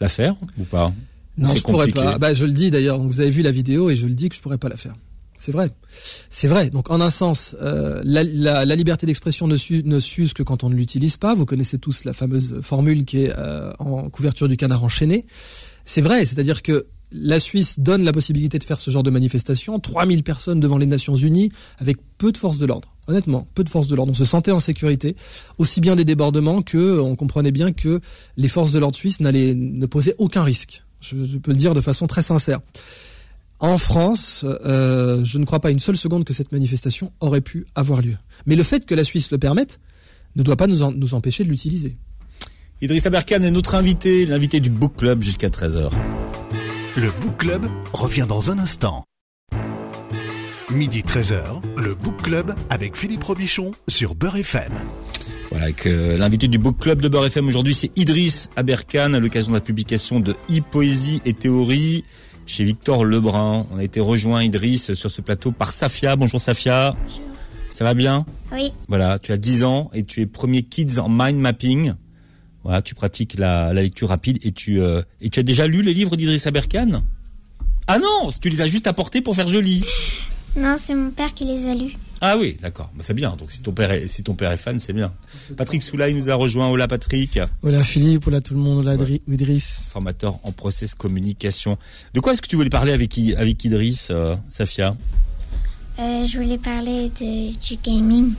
la 0.00 0.08
faire 0.08 0.34
ou 0.58 0.64
pas 0.64 0.92
Non, 1.38 1.54
je 1.54 1.62
pourrais 1.62 1.88
pas. 1.88 2.18
Bah, 2.18 2.34
je 2.34 2.44
le 2.44 2.52
dis 2.52 2.70
d'ailleurs. 2.70 2.98
Vous 2.98 3.20
avez 3.20 3.30
vu 3.30 3.42
la 3.42 3.50
vidéo 3.50 3.90
et 3.90 3.96
je 3.96 4.06
le 4.06 4.14
dis 4.14 4.28
que 4.28 4.34
je 4.34 4.40
pourrais 4.40 4.58
pas 4.58 4.68
la 4.68 4.76
faire. 4.76 4.94
C'est 5.38 5.52
vrai, 5.52 5.70
c'est 6.30 6.46
vrai. 6.46 6.70
Donc 6.70 6.88
en 6.90 7.00
un 7.00 7.10
sens, 7.10 7.56
euh, 7.60 8.00
la, 8.04 8.22
la, 8.22 8.64
la, 8.64 8.76
liberté 8.76 9.06
d'expression 9.06 9.48
ne, 9.48 9.56
ne 9.84 9.98
s'use 9.98 10.34
que 10.34 10.44
quand 10.44 10.62
on 10.62 10.70
ne 10.70 10.76
l'utilise 10.76 11.16
pas. 11.16 11.34
Vous 11.34 11.46
connaissez 11.46 11.78
tous 11.78 12.04
la 12.04 12.12
fameuse 12.12 12.60
formule 12.60 13.04
qui 13.04 13.24
est 13.24 13.32
en 13.80 14.08
couverture 14.08 14.46
du 14.46 14.56
canard 14.56 14.84
enchaîné. 14.84 15.26
C'est 15.84 16.00
vrai, 16.00 16.24
c'est-à-dire 16.24 16.62
que 16.62 16.86
la 17.12 17.38
Suisse 17.38 17.78
donne 17.78 18.04
la 18.04 18.12
possibilité 18.12 18.58
de 18.58 18.64
faire 18.64 18.80
ce 18.80 18.90
genre 18.90 19.02
de 19.02 19.10
manifestation, 19.10 19.78
3000 19.78 20.22
personnes 20.22 20.60
devant 20.60 20.78
les 20.78 20.86
Nations 20.86 21.14
Unies, 21.14 21.52
avec 21.78 21.98
peu 22.18 22.32
de 22.32 22.38
forces 22.38 22.58
de 22.58 22.66
l'ordre. 22.66 22.88
Honnêtement, 23.06 23.46
peu 23.54 23.64
de 23.64 23.68
forces 23.68 23.88
de 23.88 23.94
l'ordre. 23.94 24.12
On 24.12 24.14
se 24.14 24.24
sentait 24.24 24.52
en 24.52 24.60
sécurité, 24.60 25.16
aussi 25.58 25.80
bien 25.80 25.96
des 25.96 26.04
débordements 26.04 26.62
que 26.62 27.00
on 27.00 27.16
comprenait 27.16 27.50
bien 27.50 27.72
que 27.72 28.00
les 28.36 28.48
forces 28.48 28.72
de 28.72 28.78
l'ordre 28.78 28.96
suisses 28.96 29.20
n'allaient 29.20 29.54
ne 29.54 29.86
posaient 29.86 30.14
aucun 30.18 30.42
risque. 30.42 30.84
Je, 31.00 31.16
peux 31.38 31.50
le 31.50 31.56
dire 31.56 31.74
de 31.74 31.80
façon 31.80 32.06
très 32.06 32.22
sincère. 32.22 32.60
En 33.58 33.76
France, 33.76 34.44
euh, 34.44 35.24
je 35.24 35.38
ne 35.38 35.44
crois 35.44 35.60
pas 35.60 35.70
une 35.70 35.80
seule 35.80 35.96
seconde 35.96 36.24
que 36.24 36.32
cette 36.32 36.52
manifestation 36.52 37.12
aurait 37.20 37.40
pu 37.40 37.66
avoir 37.74 38.02
lieu. 38.02 38.16
Mais 38.46 38.56
le 38.56 38.62
fait 38.62 38.86
que 38.86 38.94
la 38.94 39.04
Suisse 39.04 39.30
le 39.32 39.38
permette 39.38 39.80
ne 40.36 40.42
doit 40.42 40.56
pas 40.56 40.66
nous 40.66 41.14
empêcher 41.14 41.44
de 41.44 41.48
l'utiliser. 41.48 41.96
Idriss 42.82 43.06
Aberkan 43.06 43.42
est 43.42 43.52
notre 43.52 43.76
invité, 43.76 44.26
l'invité 44.26 44.58
du 44.58 44.68
Book 44.68 44.96
Club 44.96 45.22
jusqu'à 45.22 45.50
13h. 45.50 45.88
Le 46.96 47.12
Book 47.20 47.36
Club 47.36 47.64
revient 47.92 48.26
dans 48.28 48.50
un 48.50 48.58
instant. 48.58 49.04
Midi 50.68 51.02
13h, 51.02 51.62
le 51.76 51.94
Book 51.94 52.20
Club 52.22 52.56
avec 52.70 52.96
Philippe 52.96 53.22
Robichon 53.22 53.70
sur 53.86 54.16
Beurre 54.16 54.38
FM. 54.38 54.72
Voilà, 55.52 55.70
que 55.70 56.16
l'invité 56.18 56.48
du 56.48 56.58
Book 56.58 56.76
Club 56.80 57.00
de 57.00 57.06
Beurre 57.06 57.26
FM 57.26 57.46
aujourd'hui, 57.46 57.72
c'est 57.72 57.96
Idriss 57.96 58.50
Aberkan 58.56 59.12
à 59.12 59.20
l'occasion 59.20 59.52
de 59.52 59.58
la 59.58 59.60
publication 59.60 60.18
de 60.18 60.32
e-poésie 60.50 61.22
et 61.24 61.34
théorie 61.34 62.02
chez 62.46 62.64
Victor 62.64 63.04
Lebrun. 63.04 63.64
On 63.70 63.78
a 63.78 63.84
été 63.84 64.00
rejoint, 64.00 64.42
Idriss, 64.42 64.94
sur 64.94 65.08
ce 65.12 65.20
plateau 65.20 65.52
par 65.52 65.70
Safia. 65.70 66.16
Bonjour 66.16 66.40
Safia. 66.40 66.96
Bonjour. 67.00 67.22
Ça 67.70 67.84
va 67.84 67.94
bien? 67.94 68.26
Oui. 68.52 68.72
Voilà, 68.88 69.20
tu 69.20 69.30
as 69.30 69.38
10 69.38 69.62
ans 69.62 69.88
et 69.94 70.02
tu 70.02 70.20
es 70.20 70.26
premier 70.26 70.64
Kids 70.64 70.98
en 70.98 71.08
Mind 71.08 71.38
Mapping. 71.38 71.94
Voilà, 72.64 72.82
tu 72.82 72.94
pratiques 72.94 73.38
la, 73.38 73.72
lecture 73.72 74.08
rapide 74.08 74.38
et 74.42 74.52
tu 74.52 74.80
euh, 74.80 75.02
et 75.20 75.30
tu 75.30 75.40
as 75.40 75.42
déjà 75.42 75.66
lu 75.66 75.82
les 75.82 75.94
livres 75.94 76.16
d'Idriss 76.16 76.46
Aberkan 76.46 77.02
Ah 77.86 77.98
non, 77.98 78.28
tu 78.40 78.48
les 78.48 78.60
as 78.60 78.66
juste 78.66 78.86
apportés 78.86 79.20
pour 79.20 79.34
faire 79.34 79.48
joli. 79.48 79.84
Non, 80.56 80.76
c'est 80.78 80.94
mon 80.94 81.10
père 81.10 81.32
qui 81.34 81.44
les 81.44 81.66
a 81.66 81.74
lus. 81.74 81.96
Ah 82.20 82.36
oui, 82.38 82.56
d'accord. 82.60 82.90
Bah, 82.94 83.02
c'est 83.04 83.14
bien. 83.14 83.34
Donc 83.36 83.50
si 83.50 83.62
ton 83.62 83.72
père 83.72 83.90
est, 83.90 84.06
si 84.06 84.22
ton 84.22 84.34
père 84.34 84.52
est 84.52 84.56
fan, 84.56 84.78
c'est 84.78 84.92
bien. 84.92 85.12
Patrick 85.56 85.82
Soulaï 85.82 86.14
nous 86.14 86.30
a 86.30 86.34
rejoint. 86.34 86.68
Hola 86.68 86.86
Patrick. 86.86 87.40
Hola 87.62 87.82
Philippe, 87.82 88.26
hola 88.28 88.40
tout 88.40 88.54
le 88.54 88.60
monde, 88.60 88.86
hola 88.86 88.94
Idriss. 89.26 89.88
Formateur 89.90 90.38
en 90.44 90.52
process 90.52 90.94
communication. 90.94 91.78
De 92.14 92.20
quoi 92.20 92.34
est-ce 92.34 92.42
que 92.42 92.48
tu 92.48 92.56
voulais 92.56 92.70
parler 92.70 92.92
avec 92.92 93.18
avec 93.36 93.64
Idriss, 93.64 94.08
euh, 94.10 94.36
Safia? 94.48 94.94
Euh, 95.98 96.26
Je 96.26 96.38
voulais 96.38 96.58
parler 96.58 97.10
de, 97.20 97.58
du 97.58 97.76
gaming. 97.82 98.32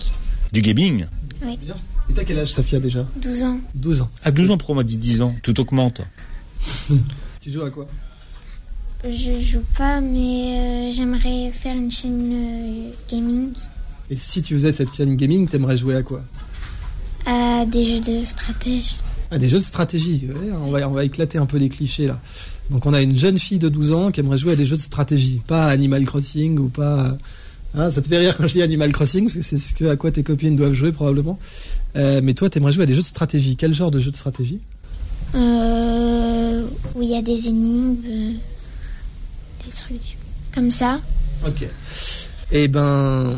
Du 0.54 0.62
gaming? 0.62 1.06
Oui. 1.44 1.60
Et 2.10 2.14
t'as 2.14 2.24
quel 2.24 2.40
âge, 2.40 2.52
Safia, 2.52 2.80
déjà 2.80 3.06
12 3.18 3.44
ans. 3.44 3.60
12 3.76 4.02
ans. 4.02 4.10
À 4.24 4.32
12 4.32 4.52
ans, 4.52 4.58
pourquoi 4.58 4.74
on 4.74 4.78
m'a 4.78 4.84
dit 4.84 4.98
10 4.98 5.22
ans 5.22 5.34
Tout 5.42 5.60
augmente. 5.60 6.02
tu 7.40 7.52
joues 7.52 7.62
à 7.62 7.70
quoi? 7.70 7.88
Je 9.04 9.40
joue 9.42 9.64
pas, 9.78 10.00
mais 10.00 10.90
euh, 10.90 10.92
j'aimerais 10.94 11.52
faire 11.52 11.76
une 11.76 11.92
chaîne 11.92 12.32
euh, 12.34 12.92
gaming. 13.10 13.50
Et 14.10 14.16
si 14.16 14.42
tu 14.42 14.54
faisais 14.56 14.72
cette 14.72 14.94
chaîne 14.94 15.16
gaming, 15.16 15.48
t'aimerais 15.48 15.76
jouer 15.76 15.96
à 15.96 16.04
quoi? 16.04 16.22
À 17.26 17.66
des 17.66 17.86
jeux 17.86 18.00
de 18.00 18.24
stratégie. 18.24 19.00
À 19.32 19.38
des 19.38 19.48
jeux 19.48 19.60
de 19.60 19.64
stratégie. 19.64 20.28
on, 20.54 20.72
va, 20.72 20.88
on 20.88 20.92
va 20.92 21.04
éclater 21.04 21.38
un 21.38 21.46
peu 21.46 21.58
les 21.58 21.70
clichés 21.70 22.08
là. 22.08 22.20
Donc 22.70 22.86
on 22.86 22.94
a 22.94 23.02
une 23.02 23.16
jeune 23.16 23.40
fille 23.40 23.60
de 23.60 23.68
12 23.68 23.92
ans 23.92 24.12
qui 24.12 24.22
aimerait 24.22 24.38
jouer 24.38 24.54
à 24.54 24.56
des 24.56 24.66
jeux 24.66 24.78
de 24.78 24.82
stratégie, 24.82 25.42
pas 25.48 25.66
Animal 25.66 26.06
Crossing 26.06 26.58
ou 26.60 26.70
pas 26.70 27.18
Hein, 27.76 27.90
ça 27.90 28.02
te 28.02 28.08
fait 28.08 28.20
rire 28.20 28.38
quand 28.38 28.48
je 28.48 28.54
dis 28.54 28.62
Animal 28.62 28.92
Crossing, 28.92 29.24
parce 29.24 29.36
que 29.36 29.42
c'est 29.42 29.58
ce 29.58 29.74
que, 29.74 29.86
à 29.86 29.96
quoi 29.96 30.12
tes 30.12 30.22
copines 30.22 30.56
doivent 30.56 30.74
jouer 30.74 30.92
probablement. 30.92 31.40
Euh, 31.96 32.22
mais 32.24 32.34
toi, 32.34 32.50
tu 32.50 32.58
aimerais 32.58 32.72
jouer 32.72 32.84
à 32.84 32.86
des 32.86 32.94
jeux 32.94 33.02
de 33.02 33.06
stratégie. 33.06 33.56
Quel 33.56 33.74
genre 33.74 33.92
de 33.92 34.00
jeu 34.00 34.12
de 34.12 34.16
stratégie? 34.16 34.60
Euh, 35.36 36.66
où 36.96 37.02
il 37.02 37.10
y 37.10 37.16
a 37.16 37.22
des 37.22 37.48
énigmes, 37.48 37.98
euh, 38.06 38.32
des 39.66 39.72
trucs 39.72 40.18
comme 40.54 40.72
ça. 40.72 41.00
Ok. 41.46 41.68
Eh 42.52 42.68
ben, 42.68 43.36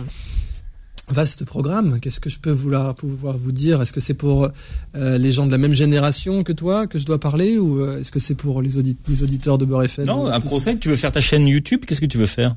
vaste 1.10 1.46
programme. 1.46 2.00
Qu'est-ce 2.00 2.20
que 2.20 2.30
je 2.30 2.40
peux 2.40 2.52
vouloir, 2.52 2.96
pouvoir 2.96 3.38
vous 3.38 3.52
dire? 3.52 3.82
Est-ce 3.82 3.94
que 3.94 4.00
c'est 4.00 4.14
pour 4.14 4.50
euh, 4.96 5.18
les 5.18 5.32
gens 5.32 5.46
de 5.46 5.52
la 5.52 5.58
même 5.58 5.74
génération 5.74 6.44
que 6.44 6.52
toi 6.52 6.88
que 6.88 7.00
je 7.00 7.06
dois 7.06 7.20
parler? 7.20 7.58
Ou 7.58 7.82
euh, 7.82 8.00
est-ce 8.00 8.12
que 8.12 8.20
c'est 8.20 8.36
pour 8.36 8.62
les, 8.62 8.72
les, 9.08 9.24
auditeurs 9.24 9.58
de 9.58 9.66
Beurre 9.66 9.84
FM 9.84 10.06
Non, 10.06 10.28
un 10.28 10.42
conseil. 10.42 10.78
Tu 10.78 10.90
veux 10.90 10.96
faire 10.96 11.12
ta 11.12 11.22
chaîne 11.22 11.48
YouTube? 11.48 11.86
Qu'est-ce 11.86 12.02
que 12.02 12.06
tu 12.06 12.18
veux 12.18 12.26
faire? 12.26 12.56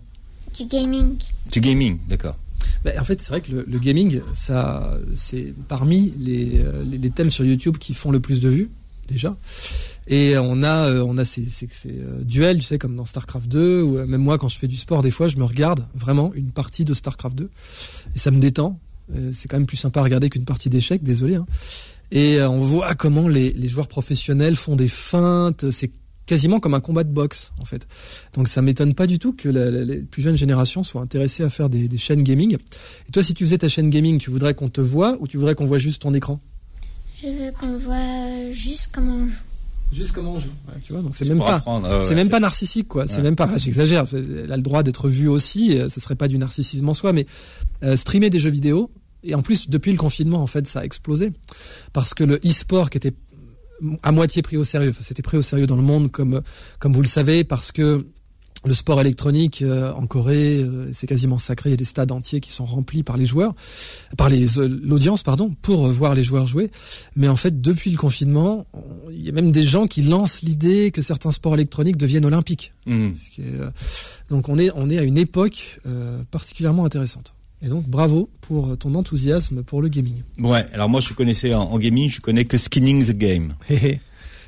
Du 0.56 0.64
gaming. 0.64 1.16
Du 1.52 1.60
gaming, 1.60 1.98
d'accord. 2.08 2.36
Ben, 2.84 2.98
en 2.98 3.04
fait, 3.04 3.20
c'est 3.20 3.30
vrai 3.30 3.40
que 3.40 3.52
le, 3.52 3.78
gaming, 3.78 4.20
ça, 4.34 4.98
c'est 5.14 5.54
parmi 5.68 6.12
les, 6.18 6.60
euh, 6.60 6.84
les, 6.84 6.98
les, 6.98 7.10
thèmes 7.10 7.30
sur 7.30 7.44
YouTube 7.44 7.78
qui 7.78 7.94
font 7.94 8.10
le 8.10 8.20
plus 8.20 8.40
de 8.40 8.48
vues 8.48 8.70
déjà. 9.08 9.36
Et 10.06 10.38
on 10.38 10.62
a, 10.62 10.88
euh, 10.88 11.04
on 11.06 11.18
a 11.18 11.24
ces, 11.24 11.44
ces, 11.44 11.68
ces, 11.70 11.90
euh, 11.90 12.22
duels, 12.22 12.58
tu 12.58 12.64
sais, 12.64 12.78
comme 12.78 12.96
dans 12.96 13.04
StarCraft 13.04 13.46
2, 13.46 13.82
ou 13.82 13.98
euh, 13.98 14.06
même 14.06 14.22
moi, 14.22 14.38
quand 14.38 14.48
je 14.48 14.56
fais 14.56 14.66
du 14.66 14.76
sport, 14.76 15.02
des 15.02 15.10
fois, 15.10 15.28
je 15.28 15.36
me 15.36 15.44
regarde 15.44 15.86
vraiment 15.94 16.32
une 16.34 16.50
partie 16.50 16.84
de 16.86 16.94
StarCraft 16.94 17.36
2. 17.36 17.50
Et 18.14 18.18
ça 18.18 18.30
me 18.30 18.40
détend. 18.40 18.78
C'est 19.32 19.48
quand 19.48 19.56
même 19.56 19.66
plus 19.66 19.78
sympa 19.78 20.00
à 20.00 20.02
regarder 20.02 20.28
qu'une 20.28 20.44
partie 20.44 20.68
d'échecs, 20.68 21.02
désolé. 21.02 21.36
Hein. 21.36 21.46
Et 22.10 22.42
on 22.42 22.60
voit 22.60 22.94
comment 22.94 23.26
les, 23.26 23.54
les, 23.54 23.68
joueurs 23.68 23.88
professionnels 23.88 24.54
font 24.54 24.76
des 24.76 24.88
feintes. 24.88 25.70
C'est 25.70 25.90
quasiment 26.28 26.60
comme 26.60 26.74
un 26.74 26.80
combat 26.80 27.02
de 27.02 27.10
boxe, 27.10 27.52
en 27.60 27.64
fait. 27.64 27.88
Donc 28.34 28.46
ça 28.46 28.62
m'étonne 28.62 28.94
pas 28.94 29.08
du 29.08 29.18
tout 29.18 29.32
que 29.32 29.48
la, 29.48 29.70
la, 29.70 29.84
les 29.84 30.02
plus 30.02 30.22
jeunes 30.22 30.36
générations 30.36 30.84
soient 30.84 31.02
intéressées 31.02 31.42
à 31.42 31.50
faire 31.50 31.68
des, 31.68 31.88
des 31.88 31.98
chaînes 31.98 32.22
gaming. 32.22 32.56
Et 33.08 33.10
toi, 33.10 33.24
si 33.24 33.34
tu 33.34 33.44
faisais 33.44 33.58
ta 33.58 33.68
chaîne 33.68 33.90
gaming, 33.90 34.18
tu 34.18 34.30
voudrais 34.30 34.54
qu'on 34.54 34.68
te 34.68 34.80
voit 34.80 35.16
ou 35.18 35.26
tu 35.26 35.38
voudrais 35.38 35.56
qu'on 35.56 35.66
voit 35.66 35.78
juste 35.78 36.02
ton 36.02 36.14
écran? 36.14 36.38
Je 37.20 37.26
veux 37.26 37.50
qu'on 37.58 37.76
voit 37.78 38.52
juste 38.52 38.90
comment 38.92 39.16
on 39.16 39.26
joue 39.26 39.34
juste 39.90 40.12
comment 40.12 40.34
on 40.34 40.38
joue. 40.38 40.50
Ouais, 40.68 40.74
tu 40.84 40.92
vois, 40.92 41.00
donc 41.00 41.14
c'est 41.14 41.26
même 41.26 41.38
pas, 41.38 41.64
euh, 41.66 42.02
c'est 42.02 42.14
même 42.14 42.28
pas 42.28 42.40
narcissique 42.40 42.88
quoi. 42.88 43.06
C'est 43.06 43.22
même 43.22 43.36
pas, 43.36 43.56
j'exagère. 43.56 44.04
Elle 44.12 44.52
a 44.52 44.56
le 44.56 44.62
droit 44.62 44.82
d'être 44.82 45.08
vue 45.08 45.28
aussi. 45.28 45.78
Euh, 45.78 45.88
ce 45.88 45.98
serait 45.98 46.14
pas 46.14 46.28
du 46.28 46.36
narcissisme 46.36 46.86
en 46.86 46.92
soi, 46.92 47.14
mais 47.14 47.24
euh, 47.82 47.96
streamer 47.96 48.28
des 48.28 48.38
jeux 48.38 48.50
vidéo. 48.50 48.90
Et 49.24 49.34
en 49.34 49.40
plus, 49.40 49.68
depuis 49.70 49.90
le 49.90 49.96
confinement, 49.96 50.42
en 50.42 50.46
fait, 50.46 50.66
ça 50.68 50.80
a 50.80 50.84
explosé 50.84 51.32
parce 51.94 52.12
que 52.12 52.22
le 52.22 52.38
e-sport 52.44 52.90
qui 52.90 52.98
était 52.98 53.14
à 54.02 54.12
moitié 54.12 54.42
pris 54.42 54.56
au 54.56 54.64
sérieux, 54.64 54.90
enfin, 54.90 55.02
c'était 55.02 55.22
pris 55.22 55.36
au 55.36 55.42
sérieux 55.42 55.66
dans 55.66 55.76
le 55.76 55.82
monde 55.82 56.10
comme 56.10 56.42
comme 56.78 56.92
vous 56.92 57.02
le 57.02 57.08
savez 57.08 57.44
parce 57.44 57.72
que 57.72 58.04
le 58.64 58.74
sport 58.74 59.00
électronique 59.00 59.62
euh, 59.62 59.92
en 59.92 60.06
Corée, 60.06 60.60
euh, 60.62 60.90
c'est 60.92 61.06
quasiment 61.06 61.38
sacré. 61.38 61.70
Il 61.70 61.72
y 61.72 61.74
a 61.74 61.76
des 61.76 61.84
stades 61.84 62.10
entiers 62.10 62.40
qui 62.40 62.50
sont 62.50 62.64
remplis 62.64 63.02
par 63.02 63.16
les 63.16 63.26
joueurs, 63.26 63.54
par 64.16 64.28
les 64.28 64.58
euh, 64.58 64.68
l'audience, 64.82 65.22
pardon, 65.22 65.54
pour 65.62 65.86
voir 65.86 66.14
les 66.14 66.24
joueurs 66.24 66.46
jouer. 66.46 66.70
Mais 67.14 67.28
en 67.28 67.36
fait, 67.36 67.60
depuis 67.60 67.90
le 67.90 67.96
confinement, 67.96 68.66
il 69.10 69.24
y 69.24 69.28
a 69.28 69.32
même 69.32 69.52
des 69.52 69.62
gens 69.62 69.86
qui 69.86 70.02
lancent 70.02 70.42
l'idée 70.42 70.90
que 70.90 71.00
certains 71.00 71.30
sports 71.30 71.54
électroniques 71.54 71.96
deviennent 71.96 72.26
olympiques. 72.26 72.72
Mmh. 72.86 73.10
donc 74.30 74.48
on 74.48 74.56
est 74.56 74.70
on 74.74 74.88
est 74.88 74.98
à 74.98 75.02
une 75.02 75.18
époque 75.18 75.80
particulièrement 76.30 76.86
intéressante. 76.86 77.34
Et 77.60 77.68
donc 77.68 77.86
bravo 77.88 78.30
pour 78.40 78.78
ton 78.78 78.94
enthousiasme 78.94 79.62
pour 79.64 79.82
le 79.82 79.88
gaming. 79.88 80.22
Ouais, 80.38 80.64
alors 80.72 80.88
moi 80.88 81.00
je 81.00 81.12
connaissais 81.12 81.54
en, 81.54 81.62
en 81.62 81.78
gaming, 81.78 82.08
je 82.08 82.20
connais 82.20 82.44
que 82.44 82.56
Skinning 82.56 83.04
the 83.04 83.16
Game. 83.16 83.54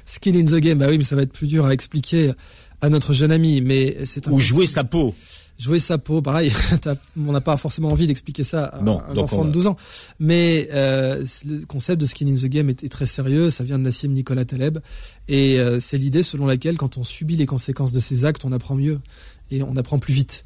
Skinning 0.07 0.49
the 0.49 0.57
Game, 0.57 0.79
bah 0.79 0.87
oui, 0.89 0.99
mais 0.99 1.05
ça 1.05 1.17
va 1.17 1.23
être 1.23 1.33
plus 1.33 1.47
dur 1.47 1.67
à 1.67 1.73
expliquer 1.73 2.33
à 2.81 2.89
notre 2.89 3.13
jeune 3.13 3.33
ami, 3.33 3.61
mais 3.61 4.05
c'est 4.05 4.27
ou 4.29 4.39
jouer 4.39 4.67
sa 4.67 4.85
peau. 4.85 5.15
Jouer 5.59 5.79
sa 5.79 5.99
peau, 5.99 6.23
pareil. 6.23 6.51
on 7.19 7.33
n'a 7.33 7.43
pas 7.43 7.57
forcément 7.59 7.89
envie 7.89 8.07
d'expliquer 8.07 8.43
ça 8.43 8.65
à 8.65 8.81
un 8.81 9.17
enfant 9.19 9.45
de 9.45 9.51
12 9.51 9.67
ans. 9.67 9.77
Mais 10.19 10.71
euh, 10.73 11.23
le 11.47 11.67
concept 11.67 12.01
de 12.01 12.07
skin 12.07 12.29
in 12.29 12.35
the 12.35 12.47
game 12.47 12.71
est, 12.71 12.91
très 12.91 13.05
sérieux. 13.05 13.51
Ça 13.51 13.63
vient 13.63 13.79
de 13.79 13.85
Nassim 13.85 14.09
Nicolas 14.09 14.47
Taleb, 14.47 14.79
et 15.29 15.61
euh, 15.61 15.79
c'est 15.79 15.99
l'idée 15.99 16.23
selon 16.23 16.47
laquelle 16.47 16.79
quand 16.79 16.97
on 16.97 17.05
subit 17.05 17.37
les 17.37 17.47
conséquences 17.47 17.93
de 17.93 18.01
ses 18.01 18.25
actes, 18.25 18.45
on 18.47 18.53
apprend 18.53 18.75
mieux 18.75 19.01
et 19.51 19.63
on 19.63 19.77
apprend 19.77 19.99
plus 19.99 20.15
vite. 20.15 20.45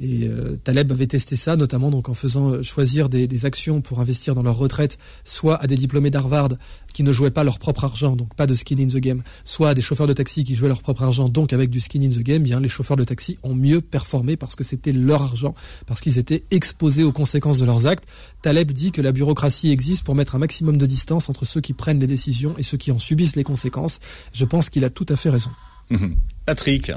Et 0.00 0.26
euh, 0.26 0.56
Taleb 0.64 0.90
avait 0.90 1.06
testé 1.06 1.36
ça, 1.36 1.56
notamment 1.56 1.90
donc 1.90 2.08
en 2.08 2.14
faisant 2.14 2.50
euh, 2.50 2.62
choisir 2.62 3.08
des, 3.08 3.26
des, 3.26 3.46
actions 3.46 3.80
pour 3.80 4.00
investir 4.00 4.34
dans 4.34 4.42
leur 4.42 4.56
retraite, 4.56 4.98
soit 5.24 5.62
à 5.62 5.66
des 5.66 5.76
diplômés 5.76 6.10
d'Harvard 6.10 6.48
qui 6.92 7.02
ne 7.02 7.12
jouaient 7.12 7.30
pas 7.30 7.44
leur 7.44 7.58
propre 7.58 7.84
argent, 7.84 8.16
donc 8.16 8.34
pas 8.34 8.46
de 8.46 8.54
skin 8.54 8.78
in 8.78 8.86
the 8.86 8.96
game, 8.96 9.22
soit 9.44 9.70
à 9.70 9.74
des 9.74 9.82
chauffeurs 9.82 10.06
de 10.06 10.12
taxi 10.12 10.44
qui 10.44 10.54
jouaient 10.54 10.68
leur 10.68 10.82
propre 10.82 11.02
argent, 11.02 11.28
donc 11.28 11.52
avec 11.52 11.70
du 11.70 11.78
skin 11.78 12.02
in 12.02 12.08
the 12.08 12.18
game, 12.18 12.42
bien 12.42 12.58
les 12.58 12.68
chauffeurs 12.68 12.96
de 12.96 13.04
taxi 13.04 13.38
ont 13.42 13.54
mieux 13.54 13.80
performé 13.80 14.36
parce 14.36 14.56
que 14.56 14.64
c'était 14.64 14.92
leur 14.92 15.22
argent, 15.22 15.54
parce 15.86 16.00
qu'ils 16.00 16.18
étaient 16.18 16.44
exposés 16.50 17.04
aux 17.04 17.12
conséquences 17.12 17.58
de 17.58 17.64
leurs 17.64 17.86
actes. 17.86 18.04
Taleb 18.42 18.72
dit 18.72 18.92
que 18.92 19.02
la 19.02 19.12
bureaucratie 19.12 19.70
existe 19.70 20.04
pour 20.04 20.14
mettre 20.14 20.34
un 20.34 20.38
maximum 20.38 20.78
de 20.78 20.86
distance 20.86 21.28
entre 21.28 21.44
ceux 21.44 21.60
qui 21.60 21.74
prennent 21.74 22.00
les 22.00 22.06
décisions 22.06 22.56
et 22.58 22.62
ceux 22.62 22.76
qui 22.76 22.90
en 22.90 22.98
subissent 22.98 23.36
les 23.36 23.44
conséquences. 23.44 24.00
Je 24.32 24.44
pense 24.44 24.70
qu'il 24.70 24.84
a 24.84 24.90
tout 24.90 25.06
à 25.08 25.16
fait 25.16 25.30
raison. 25.30 25.50
Patrick. 26.46 26.90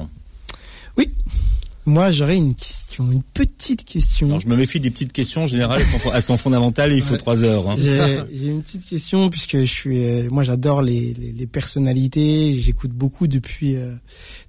Oui, 0.98 1.14
moi, 1.88 2.10
j'aurais 2.10 2.38
une 2.38 2.56
question, 2.56 3.12
une 3.12 3.22
petite 3.22 3.86
question. 3.86 4.28
Alors, 4.28 4.40
je 4.40 4.48
me 4.48 4.56
méfie 4.56 4.80
des 4.80 4.90
petites 4.90 5.14
questions. 5.14 5.44
En 5.44 5.48
général, 5.48 5.84
elles 6.14 6.22
sont, 6.24 6.38
fondamentales 6.38 6.92
et 6.92 6.96
il 6.96 7.04
faut 7.04 7.16
trois 7.16 7.44
heures. 7.44 7.70
Hein. 7.70 7.76
J'ai 7.78 8.48
une 8.48 8.64
petite 8.64 8.86
question 8.86 9.30
puisque 9.30 9.58
je 9.58 9.66
suis, 9.66 10.04
euh, 10.04 10.28
moi, 10.32 10.42
j'adore 10.42 10.82
les, 10.82 11.14
les, 11.14 11.32
les, 11.32 11.48
personnalités. 11.48 12.56
J'écoute 12.56 12.90
beaucoup 12.90 13.28
depuis 13.28 13.76
euh, 13.76 13.94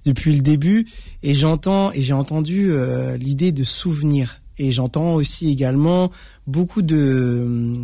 depuis 0.05 0.33
le 0.33 0.39
début 0.39 0.87
et 1.21 1.35
j'entends 1.35 1.91
et 1.91 2.01
j'ai 2.01 2.13
entendu 2.13 2.71
euh, 2.71 3.17
l'idée 3.17 3.51
de 3.51 3.63
souvenir 3.63 4.41
et 4.57 4.71
j'entends 4.71 5.13
aussi 5.13 5.51
également 5.51 6.09
beaucoup 6.47 6.81
de 6.81 7.75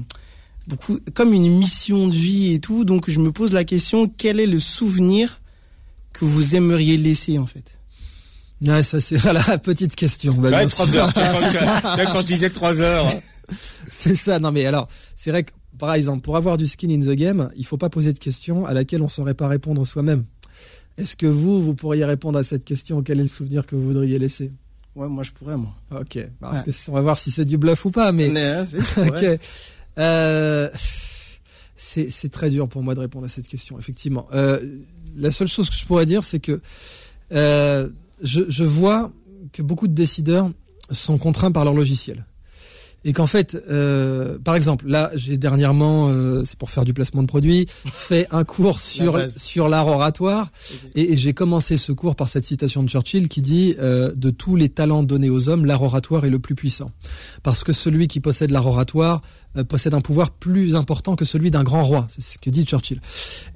beaucoup 0.68 0.98
comme 1.14 1.32
une 1.32 1.60
mission 1.60 2.08
de 2.08 2.14
vie 2.14 2.54
et 2.54 2.60
tout. 2.60 2.86
Donc, 2.86 3.08
je 3.08 3.20
me 3.20 3.32
pose 3.32 3.54
la 3.54 3.66
question 3.66 4.12
quel 4.18 4.40
est 4.40 4.48
le 4.48 4.60
souvenir 4.60 5.40
que 6.12 6.26
vous 6.26 6.56
aimeriez 6.56 6.98
laisser 6.98 7.38
en 7.38 7.46
fait? 7.46 7.78
Ouais, 8.64 8.84
ça 8.84 9.00
c'est 9.00 9.22
la 9.34 9.58
petite 9.58 9.96
question. 9.96 10.38
Ouais, 10.40 10.66
trois 10.68 10.96
heures. 10.96 11.14
quand 11.14 12.22
je 12.22 12.26
disais 12.26 12.50
trois 12.50 12.80
heures. 12.82 13.12
C'est 13.90 14.16
ça. 14.16 14.40
Non 14.40 14.52
mais 14.52 14.66
alors, 14.66 14.88
c'est 15.16 15.30
vrai 15.30 15.44
que 15.44 15.52
par 15.78 15.94
exemple, 15.94 16.22
pour 16.22 16.38
avoir 16.38 16.58
du 16.58 16.66
skin 16.66 16.90
in 16.90 17.00
the 17.00 17.12
game, 17.12 17.52
il 17.58 17.66
faut 17.66 17.78
pas 17.78 17.90
poser 17.90 18.14
de 18.14 18.18
questions 18.18 18.66
à 18.66 18.74
laquelle 18.74 19.02
on 19.02 19.10
saurait 19.10 19.34
pas 19.34 19.50
répondre 19.50 19.86
soi-même. 19.86 20.24
Est-ce 20.98 21.16
que 21.18 21.28
vous, 21.28 21.62
vous 21.62 21.76
pourriez 21.76 22.06
répondre 22.06 22.40
à 22.40 22.44
cette 22.44 22.64
question? 22.64 23.04
Quel 23.04 23.20
est 23.20 23.24
le 23.24 23.28
souvenir 23.28 23.66
que 23.66 23.76
vous 23.76 23.84
voudriez 23.84 24.18
laisser? 24.18 24.52
Ouais, 24.96 25.10
moi 25.10 25.24
je 25.24 25.32
pourrais, 25.32 25.58
moi. 25.58 25.76
Ok. 25.92 26.20
Parce 26.40 26.62
que 26.62 26.72
on 26.90 26.94
va 26.94 27.02
voir 27.02 27.18
si 27.18 27.32
c'est 27.32 27.46
du 27.46 27.58
bluff 27.58 27.84
ou 27.86 27.92
pas, 27.92 28.12
mais. 28.12 28.36
Hein, 28.36 28.66
ok. 28.98 29.40
Euh... 29.98 30.70
C'est 31.76 32.32
très 32.32 32.50
dur 32.50 32.70
pour 32.70 32.82
moi 32.82 32.96
de 32.96 33.02
répondre 33.02 33.26
à 33.26 33.30
cette 33.30 33.48
question, 33.48 33.78
effectivement. 33.78 34.28
Euh, 34.34 34.80
la 35.18 35.32
seule 35.32 35.50
chose 35.50 35.70
que 35.70 35.76
je 35.76 35.86
pourrais 35.86 36.06
dire, 36.06 36.24
c'est 36.24 36.40
que 36.40 36.62
euh, 37.34 37.90
je, 38.24 38.42
je 38.48 38.64
vois 38.64 39.12
que 39.52 39.62
beaucoup 39.62 39.88
de 39.88 39.94
décideurs 39.94 40.50
sont 40.90 41.18
contraints 41.18 41.52
par 41.52 41.66
leur 41.66 41.74
logiciel. 41.74 42.26
Et 43.06 43.12
qu'en 43.12 43.28
fait, 43.28 43.62
euh, 43.70 44.40
par 44.40 44.56
exemple, 44.56 44.88
là, 44.88 45.12
j'ai 45.14 45.36
dernièrement, 45.36 46.08
euh, 46.08 46.44
c'est 46.46 46.58
pour 46.58 46.70
faire 46.70 46.86
du 46.86 46.94
placement 46.94 47.22
de 47.22 47.28
produits, 47.28 47.66
fait 47.86 48.28
un 48.32 48.46
cours 48.46 48.80
sur 48.80 49.20
sur 49.30 49.68
l'art 49.68 49.88
oratoire, 49.88 50.52
et, 50.96 51.12
et 51.12 51.18
j'ai 51.18 51.34
commencé 51.34 51.76
ce 51.76 51.92
cours 51.92 52.16
par 52.16 52.30
cette 52.30 52.46
citation 52.46 52.82
de 52.82 52.88
Churchill 52.88 53.28
qui 53.28 53.42
dit 53.42 53.76
euh, 53.80 54.14
de 54.16 54.30
tous 54.30 54.56
les 54.56 54.70
talents 54.70 55.04
donnés 55.04 55.30
aux 55.30 55.50
hommes, 55.50 55.66
l'art 55.66 55.82
oratoire 55.82 56.24
est 56.24 56.30
le 56.30 56.40
plus 56.40 56.56
puissant, 56.56 56.90
parce 57.44 57.66
que 57.66 57.74
celui 57.74 58.08
qui 58.08 58.22
possède 58.22 58.52
l'art 58.52 58.68
oratoire 58.68 59.22
euh, 59.58 59.66
possède 59.66 59.94
un 59.94 60.02
pouvoir 60.02 60.32
plus 60.32 60.76
important 60.76 61.18
que 61.18 61.26
celui 61.26 61.52
d'un 61.52 61.64
grand 61.64 61.84
roi, 61.84 62.08
c'est 62.10 62.22
ce 62.22 62.38
que 62.38 62.50
dit 62.50 62.64
Churchill, 62.64 63.02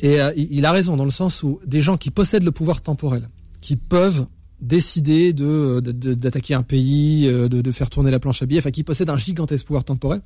et 0.01 0.19
euh, 0.19 0.33
il 0.35 0.65
a 0.65 0.73
raison 0.73 0.97
dans 0.97 1.05
le 1.05 1.09
sens 1.09 1.41
où 1.41 1.61
des 1.65 1.81
gens 1.81 1.95
qui 1.95 2.11
possèdent 2.11 2.43
le 2.43 2.51
pouvoir 2.51 2.81
temporel, 2.81 3.29
qui 3.61 3.77
peuvent 3.77 4.25
décider 4.59 5.33
de 5.33 5.79
d'attaquer 5.81 6.53
un 6.53 6.63
pays, 6.63 7.27
euh, 7.27 7.47
de, 7.47 7.61
de, 7.61 7.71
faire 7.71 7.89
tourner 7.89 8.11
la 8.11 8.19
planche 8.19 8.41
à 8.41 8.45
billets, 8.45 8.59
enfin 8.59 8.71
qui 8.71 8.83
possèdent 8.83 9.09
un 9.09 9.17
gigantesque 9.17 9.65
pouvoir 9.65 9.83
temporel, 9.83 10.21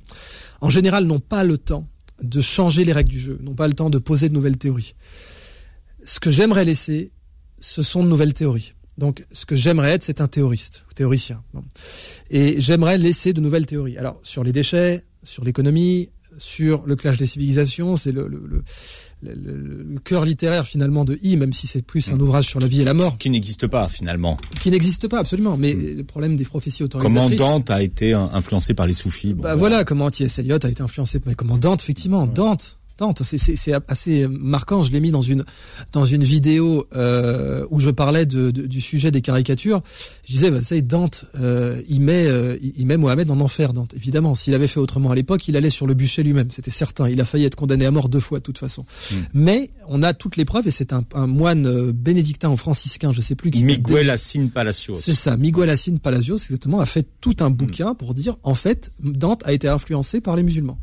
en 0.60 0.70
général 0.70 1.04
n'ont 1.04 1.20
pas 1.20 1.44
le 1.44 1.58
temps 1.58 1.88
de 2.22 2.40
changer 2.40 2.84
les 2.84 2.92
règles 2.92 3.10
du 3.10 3.20
jeu, 3.20 3.38
n'ont 3.42 3.54
pas 3.54 3.68
le 3.68 3.74
temps 3.74 3.90
de 3.90 3.98
poser 3.98 4.28
de 4.28 4.34
nouvelles 4.34 4.56
théories. 4.56 4.94
Ce 6.04 6.18
que 6.20 6.30
j'aimerais 6.30 6.64
laisser, 6.64 7.12
ce 7.58 7.82
sont 7.82 8.02
de 8.02 8.08
nouvelles 8.08 8.34
théories. 8.34 8.74
Donc, 8.98 9.24
ce 9.32 9.46
que 9.46 9.56
j'aimerais 9.56 9.92
être, 9.92 10.04
c'est 10.04 10.20
un 10.20 10.28
théoriste, 10.28 10.84
théoricien. 10.94 11.42
Et 12.30 12.60
j'aimerais 12.60 12.98
laisser 12.98 13.32
de 13.32 13.40
nouvelles 13.40 13.66
théories. 13.66 13.96
Alors, 13.96 14.20
sur 14.22 14.44
les 14.44 14.52
déchets, 14.52 15.04
sur 15.22 15.44
l'économie, 15.44 16.10
sur 16.38 16.86
le 16.86 16.96
clash 16.96 17.16
des 17.16 17.26
civilisations, 17.26 17.96
c'est 17.96 18.12
le, 18.12 18.28
le, 18.28 18.42
le, 18.46 18.62
le, 19.22 19.98
cœur 20.04 20.24
littéraire 20.24 20.66
finalement 20.66 21.04
de 21.04 21.18
I, 21.22 21.36
même 21.36 21.52
si 21.52 21.66
c'est 21.66 21.82
plus 21.82 22.10
un 22.10 22.16
mm. 22.16 22.22
ouvrage 22.22 22.46
sur 22.46 22.60
la 22.60 22.66
vie 22.66 22.82
et 22.82 22.84
la 22.84 22.94
mort. 22.94 23.18
Qui 23.18 23.30
n'existe 23.30 23.66
pas 23.66 23.88
finalement. 23.88 24.36
Qui 24.60 24.70
n'existe 24.70 25.08
pas 25.08 25.18
absolument, 25.18 25.56
mais 25.56 25.74
mm. 25.74 25.96
le 25.96 26.04
problème 26.04 26.36
des 26.36 26.44
prophéties 26.44 26.82
autorisatrices. 26.82 27.38
Comment 27.38 27.50
Dante 27.58 27.70
a 27.70 27.82
été 27.82 28.12
influencé 28.12 28.74
par 28.74 28.86
les 28.86 28.94
soufis 28.94 29.34
bon, 29.34 29.42
Bah 29.42 29.54
voilà, 29.54 29.84
comment 29.84 30.10
T.S. 30.10 30.38
Eliot 30.38 30.58
a 30.62 30.68
été 30.68 30.82
influencé, 30.82 31.20
mais 31.26 31.34
comment 31.34 31.58
Dante 31.58 31.82
effectivement, 31.82 32.26
Dante 32.26 32.42
Dante. 32.42 32.78
C'est 33.14 33.72
assez 33.88 34.26
marquant. 34.28 34.82
Je 34.82 34.92
l'ai 34.92 35.00
mis 35.00 35.10
dans 35.10 35.22
une 35.22 35.44
dans 35.92 36.04
une 36.04 36.22
vidéo 36.22 36.86
euh, 36.94 37.66
où 37.70 37.80
je 37.80 37.90
parlais 37.90 38.26
de, 38.26 38.50
du 38.50 38.80
sujet 38.80 39.10
des 39.10 39.20
caricatures. 39.20 39.82
Je 40.26 40.32
disais, 40.32 40.50
bah, 40.50 40.60
ça 40.60 40.80
Dante, 40.80 41.24
euh, 41.38 41.82
il 41.88 42.00
met 42.00 42.26
euh, 42.26 42.56
il 42.60 42.86
met 42.86 42.96
Mohamed 42.96 43.30
en 43.30 43.40
enfer. 43.40 43.72
Dante, 43.72 43.94
évidemment. 43.94 44.34
S'il 44.34 44.54
avait 44.54 44.66
fait 44.66 44.80
autrement 44.80 45.10
à 45.10 45.14
l'époque, 45.14 45.46
il 45.48 45.56
allait 45.56 45.70
sur 45.70 45.86
le 45.86 45.94
bûcher 45.94 46.22
lui-même. 46.22 46.50
C'était 46.50 46.70
certain. 46.70 47.08
Il 47.08 47.20
a 47.20 47.24
failli 47.24 47.44
être 47.44 47.56
condamné 47.56 47.86
à 47.86 47.90
mort 47.90 48.08
deux 48.08 48.20
fois 48.20 48.38
de 48.38 48.44
toute 48.44 48.58
façon. 48.58 48.84
Hmm. 49.10 49.16
Mais 49.34 49.70
on 49.88 50.02
a 50.02 50.14
toutes 50.14 50.36
les 50.36 50.44
preuves 50.44 50.68
et 50.68 50.70
c'est 50.70 50.92
un, 50.92 51.02
un, 51.14 51.26
moine 51.26 51.66
euh, 51.66 51.92
bénédictin 51.92 52.50
ou 52.50 52.56
franciscain, 52.56 53.12
je 53.12 53.20
sais 53.20 53.34
plus. 53.34 53.50
Qui 53.50 53.64
Miguel 53.64 54.10
Assin 54.10 54.48
Palacios. 54.52 54.96
C'est 54.96 55.14
ça. 55.14 55.36
Miguel 55.36 55.70
Assin 55.70 55.96
Palacios, 55.96 56.36
exactement, 56.36 56.80
a 56.80 56.86
fait 56.86 57.06
tout 57.20 57.36
un 57.40 57.50
bouquin 57.50 57.94
pour 57.94 58.14
dire 58.14 58.36
en 58.42 58.54
fait 58.54 58.92
Dante 59.02 59.42
a 59.44 59.52
été 59.52 59.68
influencé 59.68 60.20
par 60.20 60.36
les 60.36 60.42
musulmans 60.42 60.78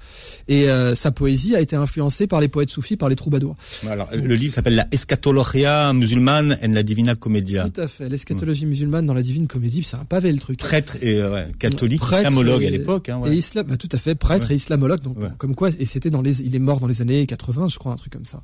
et 0.47 0.67
sa 0.95 1.11
poésie 1.11 1.55
a 1.55 1.61
été 1.61 1.75
influencée 1.75 1.98
par 2.29 2.41
les 2.41 2.47
poètes 2.47 2.69
soufis 2.69 2.97
par 2.97 3.09
les 3.09 3.15
troubadours. 3.15 3.55
Alors, 3.87 4.09
le 4.13 4.35
livre 4.35 4.53
s'appelle 4.53 4.75
La 4.75 4.87
Eschatologia 4.91 5.93
musulmane 5.93 6.57
en 6.63 6.71
la 6.71 6.83
Divina 6.83 7.15
Commedia. 7.15 7.69
Tout 7.69 7.81
à 7.81 7.87
fait, 7.87 8.09
l'eschatologie 8.09 8.65
musulmane 8.65 9.05
dans 9.05 9.13
la 9.13 9.21
Divine 9.21 9.47
Comédie, 9.47 9.83
c'est 9.83 9.97
un 9.97 10.05
pavé 10.05 10.31
le 10.31 10.37
truc. 10.37 10.59
Prêtre 10.59 10.97
et 11.01 11.19
euh, 11.19 11.45
catholique, 11.59 12.01
islamologue 12.03 12.65
à 12.65 12.69
l'époque. 12.69 13.09
Hein, 13.09 13.21
Et 13.27 13.33
islam, 13.33 13.67
bah, 13.67 13.77
tout 13.77 13.89
à 13.91 13.97
fait, 13.97 14.15
prêtre 14.15 14.51
et 14.51 14.55
islamologue, 14.55 15.01
donc 15.01 15.17
comme 15.37 15.55
quoi, 15.55 15.69
et 15.77 15.85
c'était 15.85 16.09
dans 16.09 16.21
les, 16.21 16.41
il 16.41 16.55
est 16.55 16.59
mort 16.59 16.79
dans 16.79 16.87
les 16.87 17.01
années 17.01 17.25
80, 17.25 17.67
je 17.69 17.77
crois, 17.79 17.93
un 17.93 17.97
truc 17.97 18.13
comme 18.13 18.25
ça. 18.25 18.41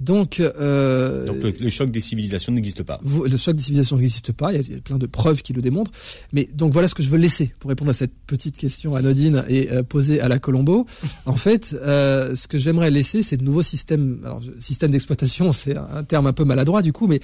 Donc, 0.00 0.40
euh, 0.40 1.26
donc 1.26 1.58
le, 1.58 1.68
choc 1.68 1.90
des 1.90 2.00
civilisations 2.00 2.52
n'existe 2.52 2.82
pas. 2.82 3.00
Le 3.04 3.36
choc 3.36 3.56
des 3.56 3.62
civilisations 3.62 3.96
n'existe 3.96 4.32
pas. 4.32 4.52
Il 4.52 4.72
y, 4.72 4.74
a, 4.74 4.80
plein 4.80 4.98
de 4.98 5.06
preuves 5.06 5.42
qui 5.42 5.52
le 5.52 5.62
démontrent. 5.62 5.90
Mais 6.32 6.48
donc 6.52 6.72
voilà 6.72 6.88
ce 6.88 6.94
que 6.94 7.02
je 7.02 7.08
veux 7.08 7.18
laisser 7.18 7.54
pour 7.58 7.70
répondre 7.70 7.90
à 7.90 7.94
cette 7.94 8.12
petite 8.26 8.56
question 8.56 8.94
anodine 8.94 9.44
et 9.48 9.70
euh, 9.70 9.82
posée 9.82 10.20
à 10.20 10.28
la 10.28 10.38
Colombo. 10.38 10.86
en 11.26 11.36
fait, 11.36 11.74
euh, 11.80 12.34
ce 12.36 12.46
que 12.46 12.58
j'aimerais 12.58 12.90
laisser, 12.90 13.22
c'est 13.22 13.36
de 13.36 13.44
nouveaux 13.44 13.62
systèmes. 13.62 14.20
Alors, 14.24 14.42
système 14.58 14.90
d'exploitation, 14.90 15.52
c'est 15.52 15.76
un 15.76 16.04
terme 16.04 16.26
un 16.26 16.32
peu 16.32 16.44
maladroit 16.44 16.82
du 16.82 16.92
coup, 16.92 17.06
mais 17.06 17.20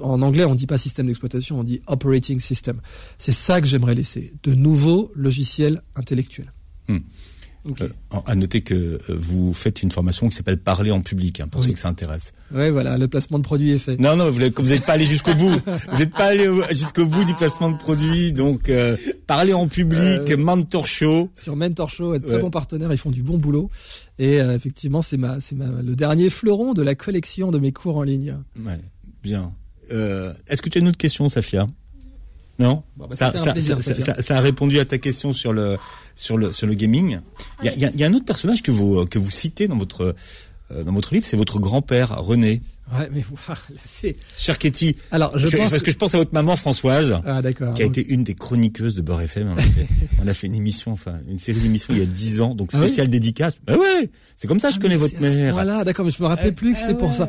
en 0.00 0.22
anglais, 0.22 0.44
on 0.44 0.54
dit 0.54 0.66
pas 0.66 0.78
système 0.78 1.06
d'exploitation, 1.06 1.58
on 1.58 1.64
dit 1.64 1.80
operating 1.86 2.40
system. 2.40 2.80
C'est 3.18 3.32
ça 3.32 3.60
que 3.60 3.66
j'aimerais 3.66 3.94
laisser. 3.94 4.32
De 4.42 4.54
nouveaux 4.54 5.10
logiciels 5.14 5.82
intellectuels. 5.96 6.52
Hmm. 6.88 6.98
Okay. 7.66 7.84
Euh, 7.84 8.18
à 8.26 8.34
noter 8.34 8.60
que 8.60 8.74
euh, 8.74 8.98
vous 9.08 9.54
faites 9.54 9.82
une 9.82 9.90
formation 9.90 10.28
qui 10.28 10.36
s'appelle 10.36 10.58
Parler 10.58 10.90
en 10.90 11.00
public, 11.00 11.40
hein, 11.40 11.48
pour 11.48 11.64
ceux 11.64 11.72
que 11.72 11.78
ça 11.78 11.88
intéresse. 11.88 12.32
Oui, 12.52 12.68
voilà, 12.68 12.98
le 12.98 13.08
placement 13.08 13.38
de 13.38 13.44
produit 13.44 13.72
est 13.72 13.78
fait. 13.78 13.98
Non, 13.98 14.16
non, 14.16 14.30
vous 14.30 14.38
n'êtes 14.38 14.84
pas 14.84 14.92
allé 14.92 15.06
jusqu'au 15.06 15.34
bout. 15.34 15.48
Vous 15.92 15.98
n'êtes 15.98 16.12
pas 16.12 16.26
allé 16.26 16.46
jusqu'au 16.70 17.06
bout 17.06 17.24
du 17.24 17.34
placement 17.34 17.70
de 17.70 17.78
produit. 17.78 18.34
Donc, 18.34 18.68
euh, 18.68 18.96
Parler 19.26 19.54
en 19.54 19.66
public, 19.66 20.30
Mentor 20.36 20.86
Show. 20.86 21.30
Sur 21.34 21.56
Mentor 21.56 21.88
Show, 21.88 22.14
être 22.14 22.26
très 22.26 22.38
bon 22.38 22.50
partenaire, 22.50 22.92
ils 22.92 22.98
font 22.98 23.10
du 23.10 23.22
bon 23.22 23.38
boulot. 23.38 23.70
Et 24.18 24.34
effectivement, 24.36 25.00
c'est 25.00 25.16
ma, 25.16 25.40
c'est 25.40 25.56
ma, 25.56 25.66
le 25.82 25.96
dernier 25.96 26.28
fleuron 26.28 26.74
de 26.74 26.82
la 26.82 26.94
collection 26.94 27.50
de 27.50 27.58
mes 27.58 27.72
cours 27.72 27.96
en 27.96 28.02
ligne. 28.02 28.36
Ouais, 28.62 28.80
bien. 29.22 29.52
Est-ce 29.90 30.60
que 30.60 30.68
tu 30.68 30.78
as 30.78 30.80
une 30.82 30.88
autre 30.88 30.98
question, 30.98 31.28
Safia? 31.30 31.66
Non 32.58 32.82
bah, 32.96 33.06
ça, 33.12 33.32
ça, 33.34 34.36
a 34.36 34.40
répondu 34.40 34.78
à 34.78 34.84
ta 34.84 34.98
question 34.98 35.32
sur 35.32 35.52
le 35.52 35.76
sur 36.14 36.38
le 36.38 36.52
sur 36.52 36.66
le 36.66 36.74
gaming. 36.74 37.18
Il 37.62 37.66
y 37.66 37.84
a, 37.84 37.90
y 37.90 38.04
a, 38.04 38.06
un 38.06 38.14
autre 38.14 38.24
personnage 38.24 38.62
que 38.62 38.70
vous 38.70 39.04
que 39.06 39.18
vous 39.18 39.30
citez 39.30 39.66
dans 39.66 39.76
votre 39.76 40.14
euh, 40.70 40.84
dans 40.84 40.92
votre 40.92 41.14
livre, 41.14 41.26
c'est 41.26 41.36
votre 41.36 41.58
grand-père 41.58 42.18
René. 42.18 42.62
Ouais, 42.92 43.08
mais 43.12 43.20
là, 43.48 43.56
c'est. 43.84 44.14
Cher 44.36 44.58
Katie. 44.58 44.96
Alors, 45.10 45.38
je, 45.38 45.56
pense. 45.56 45.70
Parce 45.70 45.82
que 45.82 45.90
je 45.90 45.96
pense 45.96 46.14
à 46.14 46.18
votre 46.18 46.34
maman 46.34 46.54
Françoise. 46.56 47.20
Ah, 47.24 47.40
d'accord. 47.40 47.74
Qui 47.74 47.82
a 47.82 47.86
été 47.86 48.06
une 48.08 48.24
des 48.24 48.34
chroniqueuses 48.34 48.94
de 48.94 49.02
Beurre 49.02 49.22
FM. 49.22 49.48
On 49.48 49.56
a 49.56 49.62
fait, 49.62 49.88
on 50.22 50.28
a 50.28 50.34
fait 50.34 50.46
une 50.48 50.54
émission, 50.54 50.92
enfin, 50.92 51.20
une 51.28 51.38
série 51.38 51.60
d'émissions 51.60 51.94
il 51.94 52.00
y 52.00 52.02
a 52.02 52.06
dix 52.06 52.40
ans, 52.42 52.54
donc 52.54 52.70
ah 52.74 52.78
spéciale 52.78 53.08
dédicace. 53.08 53.58
Bah 53.66 53.76
ouais, 53.76 54.10
c'est 54.36 54.48
comme 54.48 54.60
ça, 54.60 54.70
je 54.70 54.76
ah, 54.78 54.82
connais 54.82 54.96
votre 54.96 55.18
mère. 55.20 55.54
Voilà, 55.54 55.84
d'accord, 55.84 56.04
mais 56.04 56.10
je 56.10 56.22
me 56.22 56.28
rappelais 56.28 56.52
plus 56.52 56.74
que 56.74 56.78
c'était 56.78 56.94
pour 56.94 57.12
ça. 57.12 57.28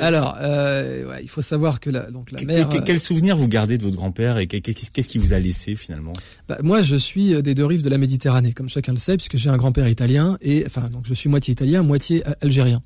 Alors, 0.00 0.38
euh, 0.40 1.08
ouais, 1.08 1.20
il 1.22 1.28
faut 1.28 1.42
savoir 1.42 1.80
que 1.80 1.90
la, 1.90 2.10
donc 2.10 2.32
la 2.32 2.42
mère. 2.42 2.68
Quel, 2.84 3.00
souvenir 3.00 3.36
vous 3.36 3.48
gardez 3.48 3.78
de 3.78 3.84
votre 3.84 3.96
grand-père 3.96 4.38
et 4.38 4.46
qu'est-ce 4.46 5.08
qui 5.08 5.18
vous 5.18 5.32
a 5.32 5.38
laissé 5.38 5.76
finalement? 5.76 6.12
Bah, 6.48 6.58
Moi, 6.62 6.82
je 6.82 6.96
suis 6.96 7.34
euh, 7.34 7.42
des 7.42 7.54
deux 7.54 7.66
rives 7.66 7.82
de 7.82 7.90
la 7.90 7.98
Méditerranée, 7.98 8.52
comme 8.52 8.68
chacun 8.68 8.92
le 8.92 8.98
sait, 8.98 9.16
puisque 9.16 9.36
j'ai 9.36 9.50
un 9.50 9.56
grand-père 9.56 9.88
italien 9.88 10.38
et, 10.40 10.64
enfin, 10.66 10.88
donc 10.88 11.04
je 11.06 11.14
suis 11.14 11.28
moitié 11.28 11.52
italien, 11.52 11.82
moitié 11.82 12.22
algérien. 12.40 12.82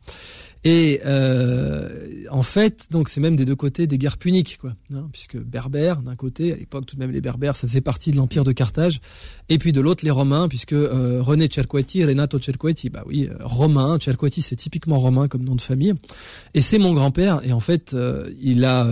Et 0.64 1.02
euh, 1.04 2.24
en 2.30 2.42
fait, 2.42 2.86
donc 2.90 3.10
c'est 3.10 3.20
même 3.20 3.36
des 3.36 3.44
deux 3.44 3.54
côtés 3.54 3.86
des 3.86 3.98
guerres 3.98 4.16
puniques, 4.16 4.56
quoi, 4.58 4.74
hein, 4.94 5.08
puisque 5.12 5.36
berbères 5.36 6.00
d'un 6.00 6.16
côté, 6.16 6.54
à 6.54 6.56
l'époque 6.56 6.86
tout 6.86 6.96
de 6.96 7.00
même 7.00 7.10
les 7.10 7.20
berbères, 7.20 7.54
ça 7.54 7.68
faisait 7.68 7.82
partie 7.82 8.10
de 8.12 8.16
l'empire 8.16 8.44
de 8.44 8.52
Carthage, 8.52 9.00
et 9.50 9.58
puis 9.58 9.72
de 9.72 9.80
l'autre 9.82 10.06
les 10.06 10.10
romains, 10.10 10.48
puisque 10.48 10.72
euh, 10.72 11.20
René 11.20 11.48
Cerquetti, 11.52 12.02
Renato 12.04 12.38
Cerquetti, 12.40 12.88
bah 12.88 13.04
oui, 13.06 13.28
euh, 13.30 13.36
romain, 13.42 13.98
Cerquetti 14.00 14.40
c'est 14.40 14.56
typiquement 14.56 14.98
romain 14.98 15.28
comme 15.28 15.44
nom 15.44 15.54
de 15.54 15.60
famille, 15.60 15.92
et 16.54 16.62
c'est 16.62 16.78
mon 16.78 16.94
grand-père, 16.94 17.40
et 17.44 17.52
en 17.52 17.60
fait 17.60 17.92
euh, 17.92 18.32
il 18.40 18.64
a 18.64 18.88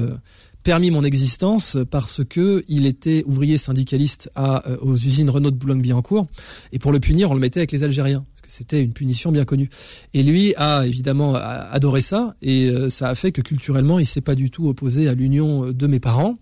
permis 0.62 0.90
mon 0.90 1.02
existence 1.02 1.78
parce 1.90 2.22
que 2.22 2.62
il 2.68 2.84
était 2.86 3.24
ouvrier 3.26 3.56
syndicaliste 3.56 4.30
à, 4.34 4.62
aux 4.82 4.94
usines 4.94 5.30
Renault 5.30 5.50
de 5.50 5.56
Boulogne-Billancourt, 5.56 6.26
et 6.72 6.78
pour 6.78 6.92
le 6.92 7.00
punir 7.00 7.30
on 7.30 7.34
le 7.34 7.40
mettait 7.40 7.60
avec 7.60 7.72
les 7.72 7.82
Algériens 7.82 8.26
c'était 8.52 8.82
une 8.82 8.92
punition 8.92 9.32
bien 9.32 9.46
connue. 9.46 9.70
Et 10.12 10.22
lui 10.22 10.54
a 10.56 10.86
évidemment 10.86 11.34
adoré 11.34 12.02
ça, 12.02 12.34
et 12.42 12.68
euh, 12.68 12.90
ça 12.90 13.08
a 13.08 13.14
fait 13.14 13.32
que 13.32 13.40
culturellement, 13.40 13.98
il 13.98 14.04
s'est 14.04 14.20
pas 14.20 14.34
du 14.34 14.50
tout 14.50 14.68
opposé 14.68 15.08
à 15.08 15.14
l'union 15.14 15.72
de 15.72 15.86
mes 15.86 16.00
parents. 16.00 16.36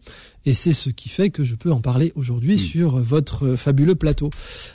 Et 0.45 0.53
c'est 0.53 0.73
ce 0.73 0.91
qui 0.91 1.09
fait 1.09 1.31
que 1.31 1.45
je 1.45 1.55
peux 1.55 1.71
en 1.71 1.81
parler 1.81 2.13
aujourd'hui 2.17 2.59
sur 2.59 2.99
votre 2.99 3.55
fabuleux 3.55 3.95
plateau. 3.95 4.31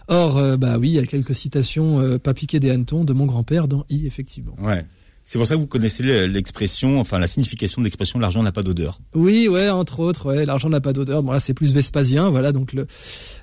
Or, 0.08 0.38
euh, 0.38 0.56
bah 0.56 0.78
oui, 0.78 0.90
il 0.90 0.94
y 0.94 1.00
a 1.00 1.06
quelques 1.06 1.36
citations 1.36 2.00
euh, 2.00 2.18
pas 2.18 2.34
piquées 2.34 2.62
des 2.62 2.70
hannetons 2.70 3.04
de 3.04 3.12
mon 3.12 3.26
grand-père 3.26 3.68
dans 3.68 3.86
I, 3.90 4.06
effectivement. 4.08 4.56
Ouais. 4.62 4.86
C'est 5.26 5.38
pour 5.38 5.48
ça 5.48 5.56
que 5.56 5.60
vous 5.60 5.68
connaissez 5.68 6.28
l'expression, 6.28 7.00
enfin 7.00 7.18
la 7.18 7.26
signification 7.26 7.82
de 7.82 7.86
l'expression 7.86 8.20
l'argent 8.20 8.44
n'a 8.44 8.52
pas 8.52 8.62
d'odeur. 8.62 9.00
Oui, 9.16 9.48
ouais, 9.48 9.70
entre 9.70 10.00
autres, 10.00 10.28
ouais, 10.28 10.46
l'argent 10.46 10.70
n'a 10.70 10.82
pas 10.82 10.94
d'odeur. 10.94 11.24
Bon 11.24 11.32
là, 11.32 11.40
c'est 11.40 11.56
plus 11.56 11.74
Vespasien, 11.74 12.30
voilà, 12.30 12.52
donc 12.52 12.74
le, 12.74 12.86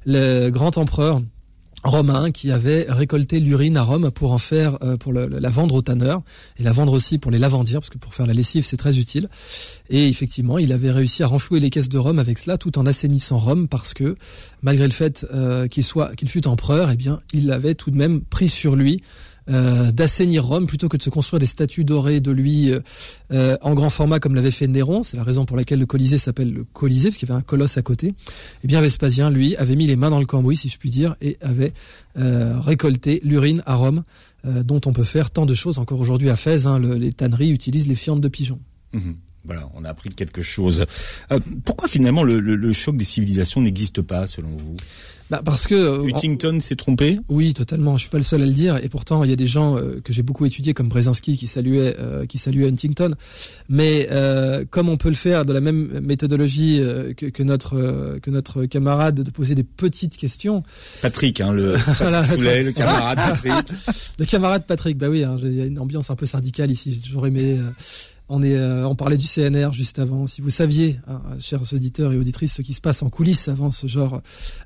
le 0.07 0.49
grand 0.51 0.79
empereur 0.79 1.21
romain 1.85 2.31
qui 2.31 2.51
avait 2.51 2.87
récolté 2.89 3.41
l'urine 3.41 3.77
à 3.77 3.83
Rome 3.83 4.11
pour 4.11 4.33
en 4.33 4.39
faire 4.39 4.79
euh, 4.83 4.97
pour 4.97 5.13
la 5.13 5.51
vendre 5.51 5.75
aux 5.75 5.83
tanneurs 5.83 6.23
et 6.59 6.63
la 6.63 6.73
vendre 6.73 6.93
aussi 6.93 7.19
pour 7.19 7.31
les 7.31 7.39
lavandières 7.39 7.81
parce 7.81 7.91
que 7.91 7.99
pour 7.99 8.15
faire 8.15 8.27
la 8.27 8.35
lessive 8.35 8.65
c'est 8.65 8.77
très 8.77 8.99
utile. 8.99 9.29
Et 9.91 10.09
effectivement 10.09 10.59
il 10.59 10.73
avait 10.73 10.91
réussi 10.91 11.23
à 11.23 11.27
renflouer 11.27 11.61
les 11.61 11.71
caisses 11.71 11.89
de 11.89 11.99
Rome 11.99 12.19
avec 12.19 12.39
cela 12.39 12.59
tout 12.59 12.79
en 12.79 12.87
assainissant 12.87 13.39
Rome 13.39 13.69
parce 13.69 13.95
que 13.95 14.17
malgré 14.63 14.87
le 14.87 14.93
fait 14.93 15.27
euh, 15.33 15.67
qu'il 15.69 15.85
soit 15.85 16.15
qu'il 16.15 16.29
fût 16.29 16.47
empereur 16.47 16.91
eh 16.91 16.97
bien 16.97 17.21
il 17.33 17.51
avait 17.51 17.75
tout 17.75 17.91
de 17.91 17.97
même 17.97 18.21
pris 18.21 18.49
sur 18.49 18.77
lui 18.77 19.01
euh, 19.51 19.91
d'assainir 19.91 20.45
Rome 20.45 20.67
plutôt 20.67 20.89
que 20.89 20.97
de 20.97 21.03
se 21.03 21.11
construire 21.11 21.41
des 21.41 21.47
statues 21.47 21.85
dorées 21.85 22.21
de 22.21 22.31
lui 22.31 22.71
euh, 22.71 22.81
euh, 23.33 23.57
en 23.61 23.75
grand 23.75 23.91
format 23.91 24.21
comme 24.21 24.35
l'avait 24.35 24.51
fait 24.51 24.69
Néron. 24.69 25.03
C'est 25.03 25.17
la 25.17 25.25
raison 25.25 25.45
pour 25.45 25.57
laquelle 25.57 25.81
le 25.81 25.87
Colisée 25.87 26.19
s'appelle 26.19 26.53
le 26.53 26.65
Colisée 26.65 27.09
parce 27.09 27.19
qu'il 27.19 27.29
y 27.29 27.33
avait 27.33 27.41
un 27.41 27.43
colosse 27.43 27.77
à 27.77 27.83
côté. 27.83 28.15
Eh 28.63 28.67
bien 28.67 28.81
Vespasien, 28.81 29.31
lui, 29.31 29.57
avait 29.57 29.77
mis 29.77 29.87
les 29.87 29.97
mains 29.97 30.11
dans 30.11 30.21
le 30.21 30.27
cambouis, 30.27 30.57
si 30.57 30.69
je 30.69 30.79
puis 30.79 30.91
dire, 30.91 31.17
et 31.21 31.39
avait 31.41 31.73
récolté 32.15 33.21
l'urine 33.25 33.63
à 33.67 33.75
Rome, 33.75 34.03
dont 34.45 34.81
on 34.87 34.93
peut 34.93 35.03
faire 35.03 35.31
tant 35.31 35.47
de 35.47 35.55
choses 35.55 35.79
encore 35.79 36.01
aujourd'hui 36.01 36.31
à 36.31 36.37
Fès. 36.37 36.67
Hein, 36.67 36.79
les 36.79 37.13
tanneries 37.13 37.51
utilisent 37.51 37.89
les 37.89 37.95
fientes 37.95 38.21
de 38.21 38.29
pigeons. 38.29 38.61
Mhm. 38.93 39.17
Voilà, 39.45 39.69
on 39.75 39.85
a 39.85 39.89
appris 39.89 40.11
quelque 40.11 40.43
chose. 40.43 40.87
pourquoi 41.65 41.89
finalement 41.89 42.23
le 42.23 42.73
choc 42.73 42.97
des 42.97 43.05
civilisations 43.05 43.61
n'existe 43.61 44.03
pas 44.03 44.27
selon 44.27 44.51
vous? 44.51 44.77
Bah 45.31 45.41
parce 45.45 45.67
que 45.67 45.75
euh, 45.75 46.05
Huntington 46.05 46.61
s'est 46.61 46.77
trompé. 46.77 47.19
Oui, 47.29 47.55
totalement. 47.55 47.97
Je 47.97 48.03
suis 48.03 48.11
pas 48.11 48.19
le 48.19 48.23
seul 48.23 48.43
à 48.43 48.47
le 48.47 48.53
dire. 48.53 48.77
Et 48.83 48.89
pourtant, 48.89 49.25
il 49.25 49.31
y 49.31 49.33
a 49.33 49.37
des 49.37 49.47
gens 49.47 49.77
euh, 49.77 50.01
que 50.03 50.13
j'ai 50.13 50.23
beaucoup 50.23 50.45
étudiés, 50.45 50.75
comme 50.75 50.89
Brzezinski, 50.89 51.37
qui 51.37 51.47
saluait, 51.47 51.97
euh, 51.99 52.27
qui 52.27 52.39
saluait 52.39 52.69
Huntington. 52.69 53.13
Mais 53.69 54.09
comme 54.71 54.89
on 54.89 54.97
peut 54.97 55.09
le 55.09 55.15
faire 55.15 55.45
de 55.45 55.53
la 55.53 55.61
même 55.61 56.01
méthodologie 56.01 56.81
que, 57.17 57.27
que, 57.27 57.43
notre 57.43 58.19
que 58.21 58.31
notre 58.31 58.65
camarade, 58.67 59.21
de 59.23 59.31
poser 59.31 59.55
des 59.55 59.63
petites 59.65 60.17
questions. 60.17 60.63
Patrick, 61.01 61.41
hein, 61.41 61.53
le 61.53 61.73
le 61.73 62.73
camarade 62.73 63.17
Patrick. 63.17 63.55
le 64.19 64.25
camarade 64.25 64.65
Patrick. 64.67 64.99
Bah 64.99 65.09
oui, 65.09 65.25
hein, 65.25 65.37
il 65.43 65.55
y 65.55 65.61
a 65.61 65.65
une 65.65 65.79
ambiance 65.79 66.11
un 66.11 66.17
peu 66.17 66.27
syndicale 66.27 66.71
ici. 66.71 66.93
J'ai 66.93 67.01
toujours 67.01 67.27
aimé 67.27 67.59
on, 68.33 68.43
est, 68.43 68.57
euh, 68.57 68.89
on 68.89 68.95
parlait 68.95 69.19
du 69.19 69.27
CNR 69.27 69.73
juste 69.73 69.99
avant. 69.99 70.27
Si 70.27 70.41
vous 70.41 70.49
saviez, 70.49 70.97
hein, 71.07 71.21
chers 71.39 71.61
auditeurs 71.75 72.13
et 72.13 72.17
auditrices, 72.17 72.55
ce 72.55 72.63
qui 72.63 72.73
se 72.73 72.81
passe 72.81 73.03
en 73.03 73.11
coulisses 73.11 73.49
avant 73.49 73.71
ce 73.71 73.87
genre 73.87 74.23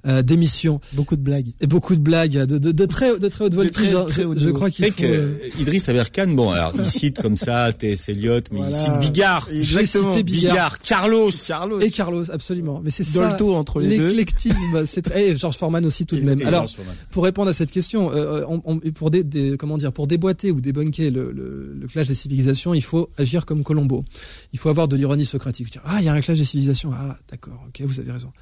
euh, 0.06 0.22
d'émission. 0.22 0.80
Beaucoup 0.92 1.16
de 1.16 1.20
blagues. 1.20 1.48
Et 1.60 1.66
beaucoup 1.66 1.96
de 1.96 2.00
blagues 2.00 2.46
de, 2.46 2.58
de, 2.58 2.70
de 2.70 2.86
très, 2.86 3.18
de 3.18 3.28
très 3.28 3.44
haute 3.44 3.54
voltige. 3.54 3.90
je, 4.36 4.50
crois 4.50 4.70
qu'il 4.70 4.86
faut... 4.86 5.02
que 5.02 5.04
euh, 5.04 5.38
Idriss 5.58 5.88
Aberkan, 5.88 6.28
bon, 6.28 6.50
alors 6.50 6.74
il 6.78 6.84
cite 6.84 7.20
comme 7.20 7.36
ça 7.36 7.72
T.S. 7.72 8.08
Eliot, 8.08 8.40
mais 8.52 8.60
il 8.68 8.74
cite 8.74 9.00
Bigard. 9.00 9.48
J'ai 9.50 9.84
cité 9.84 10.22
Bigard. 10.22 10.78
Carlos. 10.78 11.30
Carlos. 11.46 11.80
Et 11.80 11.90
Carlos, 11.90 12.30
absolument. 12.30 12.80
Mais 12.84 12.90
c'est 12.90 13.04
ça. 13.04 13.36
entre 13.40 13.80
les 13.80 13.98
deux. 13.98 14.12
L'éclectisme, 14.12 14.86
c'est 14.86 15.02
très... 15.02 15.26
Et 15.26 15.36
Georges 15.36 15.56
Forman 15.56 15.84
aussi 15.84 16.06
tout 16.06 16.16
de 16.16 16.22
même. 16.22 16.40
alors, 16.46 16.66
pour 17.10 17.24
répondre 17.24 17.50
à 17.50 17.52
cette 17.52 17.72
question, 17.72 18.12
euh, 18.14 18.44
on, 18.46 18.78
pour 18.78 19.10
des, 19.10 19.56
comment 19.58 19.76
dire, 19.76 19.92
pour 19.92 20.06
déboîter 20.06 20.52
ou 20.52 20.60
débunker 20.60 21.10
le, 21.10 21.32
le, 21.32 21.76
le 21.80 21.88
clash 21.88 22.06
des 22.06 22.14
civilisations, 22.14 22.74
il 22.74 22.82
faut 22.82 23.10
agir 23.18 23.44
comme 23.44 23.55
Colombo. 23.62 24.04
Il 24.52 24.58
faut 24.58 24.68
avoir 24.68 24.88
de 24.88 24.96
l'ironie 24.96 25.24
socratique. 25.24 25.78
Ah, 25.84 25.96
il 26.00 26.04
y 26.04 26.08
a 26.08 26.12
un 26.12 26.20
clash 26.20 26.38
des 26.38 26.44
civilisations. 26.44 26.92
Ah, 26.94 27.18
d'accord, 27.28 27.62
ok, 27.68 27.82
vous 27.82 28.00
avez 28.00 28.12
raison. 28.12 28.32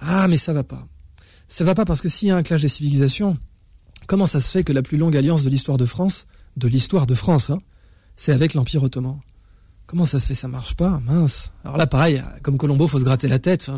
Ah, 0.00 0.28
mais 0.28 0.36
ça 0.36 0.52
va 0.52 0.64
pas. 0.64 0.86
Ça 1.48 1.64
va 1.64 1.74
pas 1.74 1.84
parce 1.84 2.00
que 2.00 2.08
s'il 2.08 2.28
y 2.28 2.30
a 2.30 2.36
un 2.36 2.42
clash 2.42 2.62
des 2.62 2.68
civilisations, 2.68 3.36
comment 4.06 4.26
ça 4.26 4.40
se 4.40 4.50
fait 4.50 4.64
que 4.64 4.72
la 4.72 4.82
plus 4.82 4.98
longue 4.98 5.16
alliance 5.16 5.42
de 5.42 5.50
l'histoire 5.50 5.78
de 5.78 5.86
France 5.86 6.26
de 6.56 6.68
l'histoire 6.68 7.06
de 7.06 7.14
France. 7.14 7.50
Hein. 7.50 7.58
C'est 8.16 8.32
avec 8.32 8.54
l'Empire 8.54 8.82
ottoman? 8.82 9.18
Comment 9.86 10.04
ça 10.04 10.18
se 10.18 10.26
fait? 10.26 10.34
Ça 10.34 10.48
marche 10.48 10.74
pas? 10.74 11.00
Mince. 11.04 11.52
Alors 11.64 11.76
là, 11.76 11.86
pareil, 11.86 12.22
comme 12.42 12.56
Colombo, 12.56 12.86
faut 12.86 12.98
se 12.98 13.04
gratter 13.04 13.28
la 13.28 13.38
tête. 13.38 13.70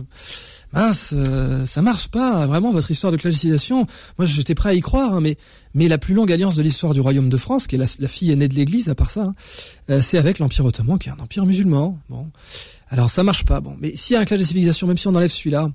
Mince, 0.74 1.14
euh, 1.16 1.64
ça 1.66 1.82
marche 1.82 2.08
pas. 2.08 2.46
Vraiment, 2.46 2.70
votre 2.70 2.90
histoire 2.90 3.12
de 3.12 3.16
classicisation. 3.16 3.86
Moi, 4.18 4.26
j'étais 4.26 4.54
prêt 4.54 4.70
à 4.70 4.74
y 4.74 4.80
croire, 4.80 5.14
hein, 5.14 5.20
mais 5.20 5.36
mais 5.74 5.88
la 5.88 5.98
plus 5.98 6.14
longue 6.14 6.30
alliance 6.30 6.56
de 6.56 6.62
l'histoire 6.62 6.94
du 6.94 7.00
royaume 7.00 7.28
de 7.28 7.36
France, 7.36 7.66
qui 7.66 7.76
est 7.76 7.78
la, 7.78 8.08
fille 8.08 8.30
aînée 8.30 8.48
de 8.48 8.54
l'Église, 8.54 8.88
à 8.88 8.94
part 8.94 9.10
ça, 9.10 9.22
hein, 9.22 9.34
euh, 9.90 10.00
c'est 10.00 10.18
avec 10.18 10.38
l'Empire 10.38 10.64
ottoman, 10.64 10.98
qui 10.98 11.08
est 11.08 11.12
un 11.12 11.18
empire 11.18 11.46
musulman. 11.46 11.98
Bon, 12.08 12.30
alors 12.90 13.10
ça 13.10 13.22
marche 13.24 13.44
pas. 13.44 13.60
Bon, 13.60 13.76
mais 13.80 13.96
s'il 13.96 14.14
y 14.14 14.16
a 14.16 14.20
un 14.20 14.26
civilisation, 14.26 14.86
même 14.86 14.98
si 14.98 15.08
on 15.08 15.14
enlève 15.14 15.30
celui-là, 15.30 15.70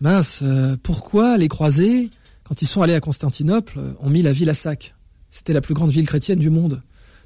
mince, 0.00 0.40
euh, 0.42 0.76
pourquoi 0.82 1.36
les 1.36 1.48
croisés, 1.48 2.10
quand 2.44 2.62
ils 2.62 2.66
sont 2.66 2.82
allés 2.82 2.94
à 2.94 3.00
Constantinople, 3.00 3.78
ont 4.00 4.10
mis 4.10 4.22
la 4.22 4.32
ville 4.32 4.50
à 4.50 4.54
sac? 4.54 4.94
C'était 5.30 5.52
la 5.52 5.60
plus 5.60 5.74
grande 5.74 5.90
ville 5.90 6.06
chrétienne 6.06 6.38
du 6.38 6.50
monde. 6.50 6.80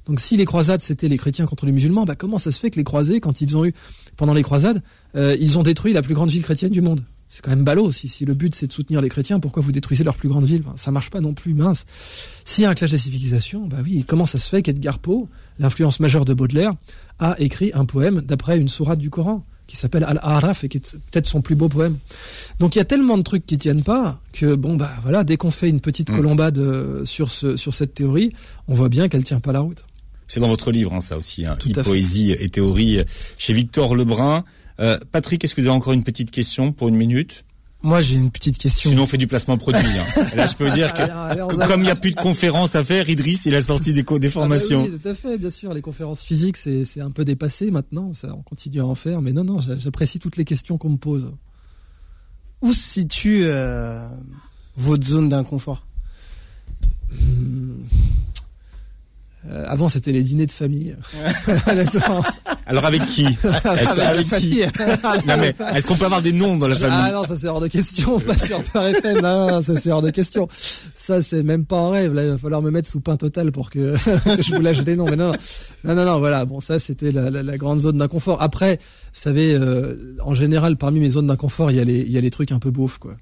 Donc 0.05 0.19
si 0.19 0.37
les 0.37 0.45
croisades 0.45 0.81
c'était 0.81 1.07
les 1.07 1.17
chrétiens 1.17 1.45
contre 1.45 1.65
les 1.65 1.71
musulmans, 1.71 2.05
bah 2.05 2.15
comment 2.15 2.37
ça 2.37 2.51
se 2.51 2.59
fait 2.59 2.71
que 2.71 2.77
les 2.77 2.83
croisés, 2.83 3.19
quand 3.19 3.41
ils 3.41 3.55
ont 3.57 3.65
eu 3.65 3.73
pendant 4.17 4.33
les 4.33 4.43
croisades, 4.43 4.81
euh, 5.15 5.35
ils 5.39 5.57
ont 5.57 5.63
détruit 5.63 5.93
la 5.93 6.01
plus 6.01 6.13
grande 6.13 6.29
ville 6.29 6.43
chrétienne 6.43 6.71
du 6.71 6.81
monde? 6.81 7.03
C'est 7.33 7.41
quand 7.41 7.51
même 7.51 7.63
ballot. 7.63 7.91
Si, 7.91 8.09
si 8.09 8.25
le 8.25 8.33
but 8.33 8.53
c'est 8.55 8.67
de 8.67 8.73
soutenir 8.73 8.99
les 8.99 9.07
chrétiens, 9.07 9.39
pourquoi 9.39 9.63
vous 9.63 9.71
détruisez 9.71 10.03
leur 10.03 10.15
plus 10.15 10.27
grande 10.27 10.43
ville? 10.43 10.63
Ça 10.75 10.91
marche 10.91 11.09
pas 11.09 11.21
non 11.21 11.33
plus, 11.33 11.53
mince. 11.53 11.85
S'il 12.43 12.63
y 12.63 12.65
a 12.65 12.69
un 12.69 12.73
clash 12.73 12.91
des 12.91 12.97
civilisations, 12.97 13.67
bah 13.67 13.77
oui, 13.81 14.03
comment 14.05 14.25
ça 14.25 14.37
se 14.37 14.49
fait 14.49 14.61
qu'Edgar 14.61 14.99
Poe, 14.99 15.29
l'influence 15.57 16.01
majeure 16.01 16.25
de 16.25 16.33
Baudelaire, 16.33 16.73
a 17.19 17.39
écrit 17.39 17.71
un 17.73 17.85
poème 17.85 18.19
d'après 18.19 18.57
une 18.57 18.67
sourate 18.67 18.99
du 18.99 19.09
Coran 19.09 19.45
qui 19.65 19.77
s'appelle 19.77 20.03
Al-Araf 20.03 20.65
et 20.65 20.67
qui 20.67 20.75
est 20.79 20.97
peut-être 21.09 21.27
son 21.27 21.41
plus 21.41 21.55
beau 21.55 21.69
poème? 21.69 21.97
Donc 22.59 22.75
il 22.75 22.79
y 22.79 22.81
a 22.81 22.85
tellement 22.85 23.17
de 23.17 23.23
trucs 23.23 23.45
qui 23.45 23.57
tiennent 23.57 23.83
pas 23.83 24.19
que 24.33 24.55
bon 24.55 24.75
bah 24.75 24.91
voilà, 25.01 25.23
dès 25.23 25.37
qu'on 25.37 25.51
fait 25.51 25.69
une 25.69 25.79
petite 25.79 26.11
mm. 26.11 26.15
colombade 26.17 26.57
euh, 26.57 27.05
sur 27.05 27.31
ce 27.31 27.55
sur 27.55 27.71
cette 27.71 27.93
théorie, 27.93 28.33
on 28.67 28.73
voit 28.73 28.89
bien 28.89 29.07
qu'elle 29.07 29.23
tient 29.23 29.39
pas 29.39 29.53
la 29.53 29.61
route. 29.61 29.85
C'est 30.31 30.39
dans 30.39 30.47
votre 30.47 30.71
livre, 30.71 30.93
hein, 30.93 31.01
ça 31.01 31.17
aussi, 31.17 31.45
hein, 31.45 31.57
poésie 31.83 32.31
et 32.31 32.47
théorie, 32.47 33.03
chez 33.37 33.51
Victor 33.51 33.95
Lebrun. 33.95 34.45
Euh, 34.79 34.97
Patrick, 35.11 35.43
est-ce 35.43 35.53
que 35.53 35.59
vous 35.59 35.67
avez 35.67 35.75
encore 35.75 35.91
une 35.91 36.03
petite 36.03 36.31
question 36.31 36.71
pour 36.71 36.87
une 36.87 36.95
minute? 36.95 37.43
Moi, 37.83 38.01
j'ai 38.01 38.15
une 38.15 38.31
petite 38.31 38.57
question. 38.57 38.91
Sinon, 38.91 39.03
on 39.03 39.05
fait 39.07 39.17
du 39.17 39.27
placement 39.27 39.57
produit. 39.57 39.81
Hein. 39.81 40.23
Là, 40.37 40.45
je 40.45 40.55
peux 40.55 40.71
dire 40.71 40.93
que, 40.93 41.67
comme 41.67 41.81
il 41.81 41.83
n'y 41.83 41.89
a 41.89 41.97
plus 41.97 42.11
de 42.11 42.15
conférences 42.15 42.75
à 42.75 42.83
faire, 42.85 43.09
Idriss, 43.09 43.45
il 43.45 43.55
a 43.55 43.61
sorti 43.61 43.91
des, 43.91 44.03
des 44.03 44.29
formations. 44.29 44.83
Ah 44.83 44.87
bah 44.87 44.93
oui, 44.93 44.99
tout 45.01 45.09
à 45.09 45.13
fait, 45.15 45.37
bien 45.37 45.51
sûr. 45.51 45.73
Les 45.73 45.81
conférences 45.81 46.23
physiques, 46.23 46.55
c'est 46.55 47.01
un 47.01 47.11
peu 47.11 47.25
dépassé 47.25 47.69
maintenant. 47.69 48.13
Ça, 48.13 48.33
on 48.33 48.41
continue 48.41 48.79
à 48.79 48.85
en 48.85 48.95
faire. 48.95 49.21
Mais 49.21 49.33
non, 49.33 49.43
non, 49.43 49.59
j'apprécie 49.59 50.19
toutes 50.19 50.37
les 50.37 50.45
questions 50.45 50.77
qu'on 50.77 50.91
me 50.91 50.97
pose. 50.97 51.33
Où 52.61 52.71
se 52.71 52.79
situe 52.79 53.41
euh, 53.43 54.07
votre 54.77 55.05
zone 55.05 55.27
d'inconfort? 55.27 55.85
Hmm. 57.11 57.83
Euh, 59.49 59.65
avant, 59.67 59.89
c'était 59.89 60.11
les 60.11 60.21
dîners 60.21 60.45
de 60.45 60.51
famille. 60.51 60.95
Alors 62.67 62.85
avec 62.85 63.03
qui 63.07 63.25
Est-ce 63.25 64.39
qui 64.39 64.59
Non 65.27 65.35
mais 65.37 65.53
est-ce 65.75 65.87
qu'on 65.87 65.95
peut 65.95 66.05
avoir 66.05 66.21
des 66.21 66.31
noms 66.31 66.55
dans 66.57 66.67
la 66.67 66.75
famille 66.75 66.97
Ah 67.01 67.11
non, 67.11 67.25
ça 67.25 67.35
c'est 67.35 67.47
hors 67.47 67.59
de 67.59 67.67
question. 67.67 68.19
Pas 68.19 68.37
sur 68.37 68.61
par 68.65 68.85
FM. 68.85 69.19
Non, 69.21 69.61
ça 69.61 69.75
c'est 69.77 69.91
hors 69.91 70.03
de 70.03 70.11
question. 70.11 70.47
Ça 70.95 71.23
c'est 71.23 71.41
même 71.41 71.65
pas 71.65 71.77
en 71.77 71.89
rêve. 71.89 72.13
Là, 72.13 72.23
il 72.23 72.29
va 72.29 72.37
falloir 72.37 72.61
me 72.61 72.69
mettre 72.69 72.87
sous 72.87 73.01
pain 73.01 73.17
total 73.17 73.51
pour 73.51 73.71
que, 73.71 73.95
je 74.39 74.55
vous 74.55 74.61
lâche 74.61 74.83
des 74.83 74.95
noms. 74.95 75.05
Mais 75.05 75.15
non, 75.15 75.31
non, 75.83 75.95
non, 75.95 76.05
non. 76.05 76.19
Voilà. 76.19 76.45
Bon, 76.45 76.59
ça 76.59 76.77
c'était 76.77 77.11
la, 77.11 77.31
la, 77.31 77.41
la, 77.41 77.57
grande 77.57 77.79
zone 77.79 77.97
d'inconfort. 77.97 78.41
Après, 78.41 78.75
vous 78.75 79.19
savez, 79.19 79.55
euh, 79.55 80.15
en 80.23 80.35
général, 80.35 80.77
parmi 80.77 80.99
mes 80.99 81.09
zones 81.09 81.27
d'inconfort, 81.27 81.71
il 81.71 81.77
y 81.77 81.79
a 81.79 81.83
les, 81.83 81.99
il 81.99 82.11
y 82.11 82.17
a 82.17 82.21
les 82.21 82.31
trucs 82.31 82.51
un 82.51 82.59
peu 82.59 82.69
beaufs, 82.69 82.99
quoi. 82.99 83.15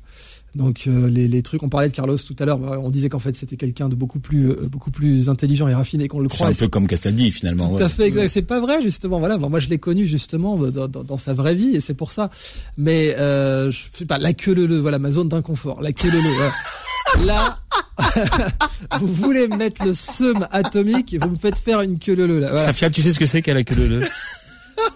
Donc 0.55 0.85
euh, 0.87 1.09
les, 1.09 1.27
les, 1.27 1.43
trucs, 1.43 1.61
on 1.61 1.69
parlait 1.69 1.89
de 1.89 1.93
Carlos 1.93 2.17
tout 2.17 2.35
à 2.39 2.45
l'heure, 2.45 2.59
on 2.59 2.89
disait 2.89 3.09
qu'en 3.09 3.19
fait 3.19 3.35
c'était 3.35 3.55
quelqu'un 3.55 3.87
de 3.87 3.95
beaucoup 3.95 4.19
plus 4.19 4.49
euh, 4.49 4.67
beaucoup 4.67 4.89
plus 4.89 5.29
intelligent 5.29 5.67
et 5.67 5.75
raffiné 5.75 6.07
qu'on 6.07 6.19
le 6.19 6.29
croit. 6.29 6.51
C'est 6.53 6.63
un 6.63 6.65
peu 6.65 6.69
comme 6.71 6.87
Castaldi 6.87 7.29
finalement. 7.29 7.77
Tout 7.77 7.83
à 7.83 7.89
fait, 7.89 8.07
exact. 8.07 8.27
C'est 8.29 8.41
pas 8.41 8.59
vrai 8.59 8.81
justement. 8.81 9.19
Voilà, 9.19 9.37
moi 9.37 9.59
je 9.59 9.69
l'ai 9.69 9.77
connu 9.77 10.05
justement 10.07 10.57
dans, 10.57 10.87
dans, 10.87 11.03
dans, 11.03 11.17
sa 11.17 11.33
vraie 11.33 11.53
vie 11.53 11.75
et 11.75 11.81
c'est 11.81 11.93
pour 11.93 12.11
ça. 12.11 12.31
Mais 12.77 13.15
euh, 13.17 13.69
je 13.69 13.79
sais 13.93 14.05
pas 14.05 14.17
la 14.17 14.33
queue 14.33 14.53
le 14.53 14.65
le, 14.65 14.79
voilà 14.79 14.97
ma 14.97 15.11
zone 15.11 15.29
d'inconfort, 15.29 15.81
la 15.81 15.91
queue 15.91 16.09
le 16.09 16.19
le. 16.19 17.25
Là, 17.25 17.59
vous 18.99 19.13
voulez 19.13 19.47
mettre 19.47 19.85
le 19.85 19.93
seum 19.93 20.47
atomique 20.51 21.13
et 21.13 21.19
vous 21.19 21.29
me 21.29 21.37
faites 21.37 21.57
faire 21.57 21.81
une 21.81 21.99
queue 21.99 22.15
le 22.15 22.25
le 22.25 22.39
là. 22.39 22.47
Voilà. 22.49 22.65
Safia, 22.65 22.89
tu 22.89 23.01
sais 23.01 23.13
ce 23.13 23.19
que 23.19 23.25
c'est 23.25 23.41
qu'elle 23.41 23.57
la 23.57 23.63
queue 23.63 23.75
le 23.75 23.87
le? 23.87 24.07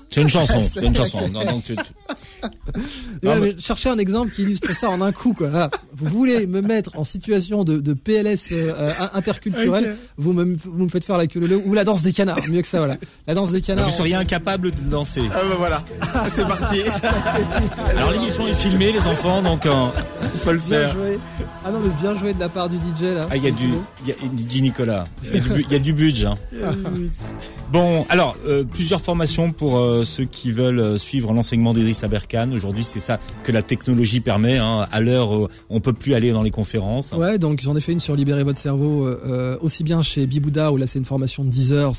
C'est 0.09 0.21
une 0.21 0.29
chanson, 0.29 0.63
c'est 0.71 0.85
une 0.85 0.95
chanson. 0.95 1.27
Non, 1.29 1.43
donc 1.43 1.63
tu, 1.63 1.75
cherchez 3.59 3.89
un 3.89 3.97
exemple 3.97 4.31
qui 4.31 4.43
illustre 4.43 4.73
ça 4.75 4.89
en 4.89 5.01
un 5.01 5.11
coup. 5.11 5.33
Quoi. 5.33 5.69
Vous 5.95 6.07
voulez 6.07 6.47
me 6.47 6.61
mettre 6.61 6.91
en 6.97 7.03
situation 7.03 7.63
de, 7.63 7.77
de 7.77 7.93
PLS 7.93 8.51
euh, 8.51 8.89
interculturel, 9.13 9.95
vous, 10.17 10.33
me, 10.33 10.55
vous 10.63 10.85
me 10.85 10.89
faites 10.89 11.05
faire 11.05 11.17
la 11.17 11.27
queue 11.27 11.39
le 11.39 11.57
ou 11.57 11.73
la 11.73 11.83
danse 11.83 12.03
des 12.03 12.13
canards. 12.13 12.39
Mieux 12.49 12.61
que 12.61 12.67
ça, 12.67 12.79
voilà. 12.79 12.97
La 13.27 13.33
danse 13.33 13.51
des 13.51 13.61
canards. 13.61 13.89
Vous 13.89 13.95
seriez 13.95 14.15
incapable 14.15 14.71
de 14.71 14.81
danser. 14.89 15.23
Ah 15.33 15.39
bah 15.49 15.55
voilà, 15.57 15.83
c'est 16.27 16.47
parti. 16.47 16.81
Alors 17.97 18.11
l'émission 18.11 18.47
est 18.47 18.53
filmée, 18.53 18.91
les 18.91 19.07
enfants, 19.07 19.41
donc 19.41 19.65
euh, 19.65 19.71
on 19.71 20.37
peut 20.39 20.53
le 20.53 20.59
faire. 20.59 20.95
Ah 21.65 21.71
non, 21.71 21.79
mais 21.79 21.89
bien 22.01 22.17
joué 22.17 22.33
de 22.33 22.39
la 22.39 22.49
part 22.49 22.69
du 22.69 22.77
DJ 22.77 23.13
là. 23.15 23.21
Ah, 23.29 23.37
il 23.37 23.43
y 23.43 23.47
a 23.47 23.51
du, 23.51 23.69
il 24.03 24.09
y 24.09 24.11
a, 24.11 24.15
dit 24.31 24.61
Nicolas. 24.61 25.05
Il 25.23 25.71
y 25.71 25.75
a 25.75 25.79
du, 25.79 25.93
budget. 25.93 26.27
Hein. 26.27 26.37
Bon, 27.71 28.05
alors 28.09 28.35
euh, 28.45 28.63
plusieurs 28.63 29.01
formations 29.01 29.51
pour 29.51 29.79
euh, 29.79 30.03
ceux 30.03 30.25
qui 30.25 30.51
veulent 30.51 30.97
suivre 30.99 31.33
l'enseignement 31.33 31.73
d'Idriss 31.73 32.03
Aberkan. 32.03 32.32
Aujourd'hui, 32.33 32.83
c'est 32.83 32.99
ça 32.99 33.19
que 33.43 33.51
la 33.51 33.61
technologie 33.61 34.19
permet. 34.19 34.57
Hein. 34.57 34.87
À 34.91 35.01
l'heure, 35.01 35.35
euh, 35.35 35.49
on 35.69 35.79
peut 35.79 35.93
plus 35.93 36.15
aller 36.15 36.31
dans 36.31 36.41
les 36.41 36.49
conférences. 36.49 37.11
Ouais, 37.11 37.37
donc 37.37 37.61
j'en 37.61 37.75
ai 37.75 37.81
fait 37.81 37.91
une 37.91 37.99
sur 37.99 38.15
libérer 38.15 38.43
votre 38.43 38.57
cerveau, 38.57 39.05
euh, 39.05 39.55
aussi 39.61 39.83
bien 39.83 40.01
chez 40.01 40.25
Bibouda 40.25 40.71
où 40.71 40.77
là 40.77 40.87
c'est 40.87 40.97
une 40.97 41.05
formation 41.05 41.43
de 41.43 41.49
10 41.49 41.73
heures, 41.73 41.93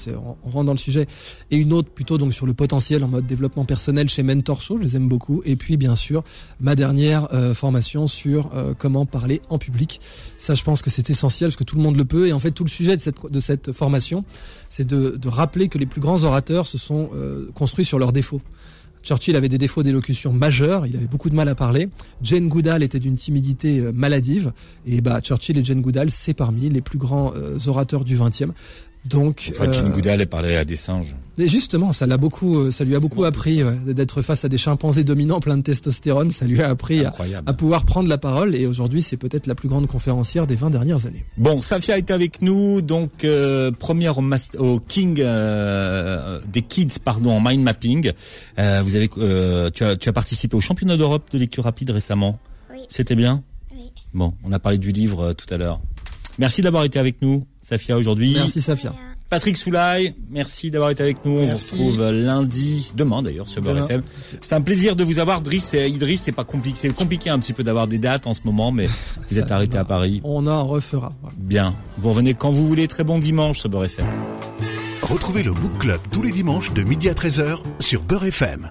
on, 0.45 0.51
rentre 0.51 0.66
dans 0.66 0.72
le 0.72 0.78
sujet, 0.78 1.07
et 1.53 1.57
une 1.57 1.72
autre 1.72 1.89
plutôt 1.89 2.18
donc 2.18 2.35
sur 2.35 2.47
le 2.47 2.53
potentiel 2.53 3.05
en 3.05 3.09
mode 3.09 3.26
développement 3.26 3.64
personnel 3.64 4.09
chez 4.09 4.24
Mentor 4.24 4.61
Show, 4.61 4.76
je 4.78 4.82
les 4.82 4.97
aime 4.97 5.09
beaucoup. 5.09 5.41
Et 5.45 5.55
puis 5.55 5.76
bien 5.76 5.95
sûr 5.95 6.24
ma 6.61 6.74
dernière 6.74 7.32
euh, 7.32 7.55
formation 7.55 8.09
sur 8.09 8.51
comment 8.78 9.07
parler 9.07 9.41
en 9.51 9.59
public. 9.59 10.01
Ça, 10.37 10.55
je 10.55 10.64
pense 10.64 10.82
que 10.82 10.91
c'est 10.91 11.11
essentiel 11.11 11.51
parce 11.51 11.57
que 11.57 11.64
tout 11.64 11.76
le 11.76 11.82
monde 11.82 11.97
le 11.97 12.05
peut. 12.05 12.26
Et 12.26 12.32
en 12.32 12.41
fait, 12.41 12.51
tout 12.51 12.64
le 12.64 12.70
sujet 12.70 12.97
de 12.97 13.41
cette 13.41 13.72
formation, 13.72 14.24
c'est 14.68 14.87
de 14.87 15.28
rappeler 15.28 15.68
que 15.68 15.78
les 15.78 15.87
plus 15.87 16.01
grands 16.01 16.24
orateurs 16.24 16.66
se 16.66 16.78
sont 16.78 17.11
construits 17.55 17.85
sur 17.85 17.99
leurs 17.99 18.12
défauts. 18.12 18.41
Churchill 19.05 19.37
avait 19.37 19.51
des 19.51 19.59
défauts 19.59 19.83
d'élocution 19.83 20.33
majeurs, 20.33 20.87
il 20.87 20.97
avait 20.97 21.07
beaucoup 21.07 21.29
de 21.29 21.35
mal 21.35 21.49
à 21.49 21.55
parler. 21.55 21.89
Jane 22.23 22.49
Goodall 22.49 22.83
était 22.83 22.99
d'une 22.99 23.17
timidité 23.17 23.79
euh, 23.81 23.93
maladive. 23.93 24.53
Et 24.87 25.03
bah, 25.03 25.21
Churchill 25.21 25.59
et 25.59 25.65
Jane 25.65 25.83
Goodall, 25.83 26.11
c'est 26.11 26.35
parmi 26.35 26.71
les 26.71 26.81
plus 26.81 26.99
grands 26.99 27.33
euh, 27.35 27.59
orateurs 27.67 28.05
du 28.05 28.17
XXe. 28.17 28.53
Donc, 29.05 29.53
Jane 29.59 29.87
euh, 29.87 29.91
Goodall, 29.91 30.21
elle 30.23 30.27
parlait 30.27 30.57
à 30.57 30.65
des 30.65 30.77
singes. 30.77 31.15
Et 31.37 31.49
justement, 31.49 31.93
ça 31.93 32.07
l'a 32.07 32.17
beaucoup, 32.17 32.59
euh, 32.59 32.71
ça 32.71 32.85
lui 32.85 32.95
a 32.95 33.01
beaucoup 33.01 33.25
appris 33.25 33.63
d'être 33.87 34.23
face 34.23 34.45
à 34.45 34.49
des 34.49 34.57
chimpanzés 34.57 35.05
dominants 35.05 35.41
pleins 35.41 35.59
de 35.59 35.63
testostérone. 35.63 36.31
Ça 36.31 36.47
lui 36.47 36.63
a 36.63 36.71
appris 36.71 37.05
à, 37.05 37.53
pouvoir 37.53 37.85
prendre 37.85 38.09
la 38.09 38.19
parole. 38.19 38.55
Et 38.55 38.67
aujourd'hui, 38.67 39.03
c'est 39.03 39.17
peut-être 39.17 39.47
la 39.47 39.55
plus 39.55 39.69
grande 39.69 39.87
conférencière 39.87 40.47
des 40.47 40.57
20 40.57 40.71
dernières 40.71 41.07
années. 41.07 41.25
Bon, 41.37 41.61
Safia 41.61 41.99
est 41.99 42.11
avec 42.11 42.41
nous, 42.41 42.81
donc 42.83 43.25
euh, 43.25 43.71
première 43.73 44.19
au, 44.19 44.25
au 44.59 44.81
King 44.81 45.21
euh, 45.21 46.41
des 46.51 46.63
Kids, 46.63 46.99
pardon, 47.05 47.33
en 47.33 47.41
mind 47.41 47.63
mapping. 47.63 48.13
Euh, 48.59 48.81
vous 48.83 48.97
avez, 48.97 49.09
tu 49.09 49.85
as, 49.85 49.97
tu 49.97 50.09
as 50.09 50.13
participé 50.13 50.57
au 50.57 50.61
championnat 50.61 50.97
d'Europe 50.97 51.31
de 51.33 51.39
lecture 51.39 51.65
rapide 51.65 51.91
récemment. 51.91 52.39
Oui. 52.73 52.81
C'était 52.89 53.17
bien? 53.17 53.43
Oui. 53.73 53.93
Bon, 54.15 54.35
on 54.45 54.53
a 54.53 54.59
parlé 54.59 54.79
du 54.79 54.93
livre 54.93 55.33
tout 55.35 55.53
à 55.53 55.59
l'heure. 55.59 55.81
Merci 56.39 56.63
d'avoir 56.63 56.85
été 56.85 56.99
avec 56.99 57.23
nous, 57.23 57.47
Safia, 57.65 57.97
aujourd'hui. 57.97 58.35
Merci, 58.35 58.61
Safia. 58.61 58.95
Patrick 59.31 59.57
Soulaille, 59.57 60.15
merci 60.31 60.71
d'avoir 60.71 60.91
été 60.91 61.03
avec 61.03 61.25
nous. 61.25 61.33
On 61.33 61.47
vous 61.47 61.57
retrouve 61.57 62.11
lundi, 62.11 62.93
demain 62.95 63.23
d'ailleurs 63.23 63.49
sur 63.49 63.62
Beurre 63.62 63.79
FM. 63.79 64.03
C'est 64.41 64.55
un 64.55 64.61
plaisir 64.61 64.95
de 64.97 65.03
vous 65.03 65.19
avoir, 65.19 65.41
Driss 65.41 65.73
et 65.75 65.89
Idriss. 65.89 66.21
C'est 66.21 66.33
pas 66.33 66.45
compliqué, 66.45 66.79
c'est 66.79 66.95
compliqué 66.95 67.31
un 67.31 67.39
petit 67.39 67.55
peu 67.55 67.65
d'avoir 67.65 67.89
des 67.89 67.99
dates 67.99 68.27
en 68.27 68.35
ce 68.35 68.43
moment, 68.45 68.71
mais 68.71 68.87
vous 69.31 69.39
êtes 69.39 69.51
arrêté 69.51 69.79
à 69.79 69.85
Paris. 69.85 70.21
On 70.25 70.47
en 70.47 70.67
refera. 70.67 71.11
Bien. 71.39 71.75
Vous 71.99 72.11
revenez 72.11 72.35
quand 72.35 72.51
vous 72.51 72.69
voulez. 72.69 72.87
Très 72.87 73.03
bon 73.03 73.19
dimanche 73.19 73.61
sur 73.61 73.71
Beurre 73.71 73.87
FM. 73.87 74.07
Retrouvez 75.03 75.43
le 75.43 75.53
Book 75.53 75.79
Club 75.79 76.01
tous 76.12 76.23
les 76.23 76.31
dimanches 76.33 76.73
de 76.73 76.83
midi 76.83 77.09
à 77.09 77.15
13h 77.15 77.59
sur 77.81 78.03
Beurre 78.03 78.27
FM. 78.27 78.71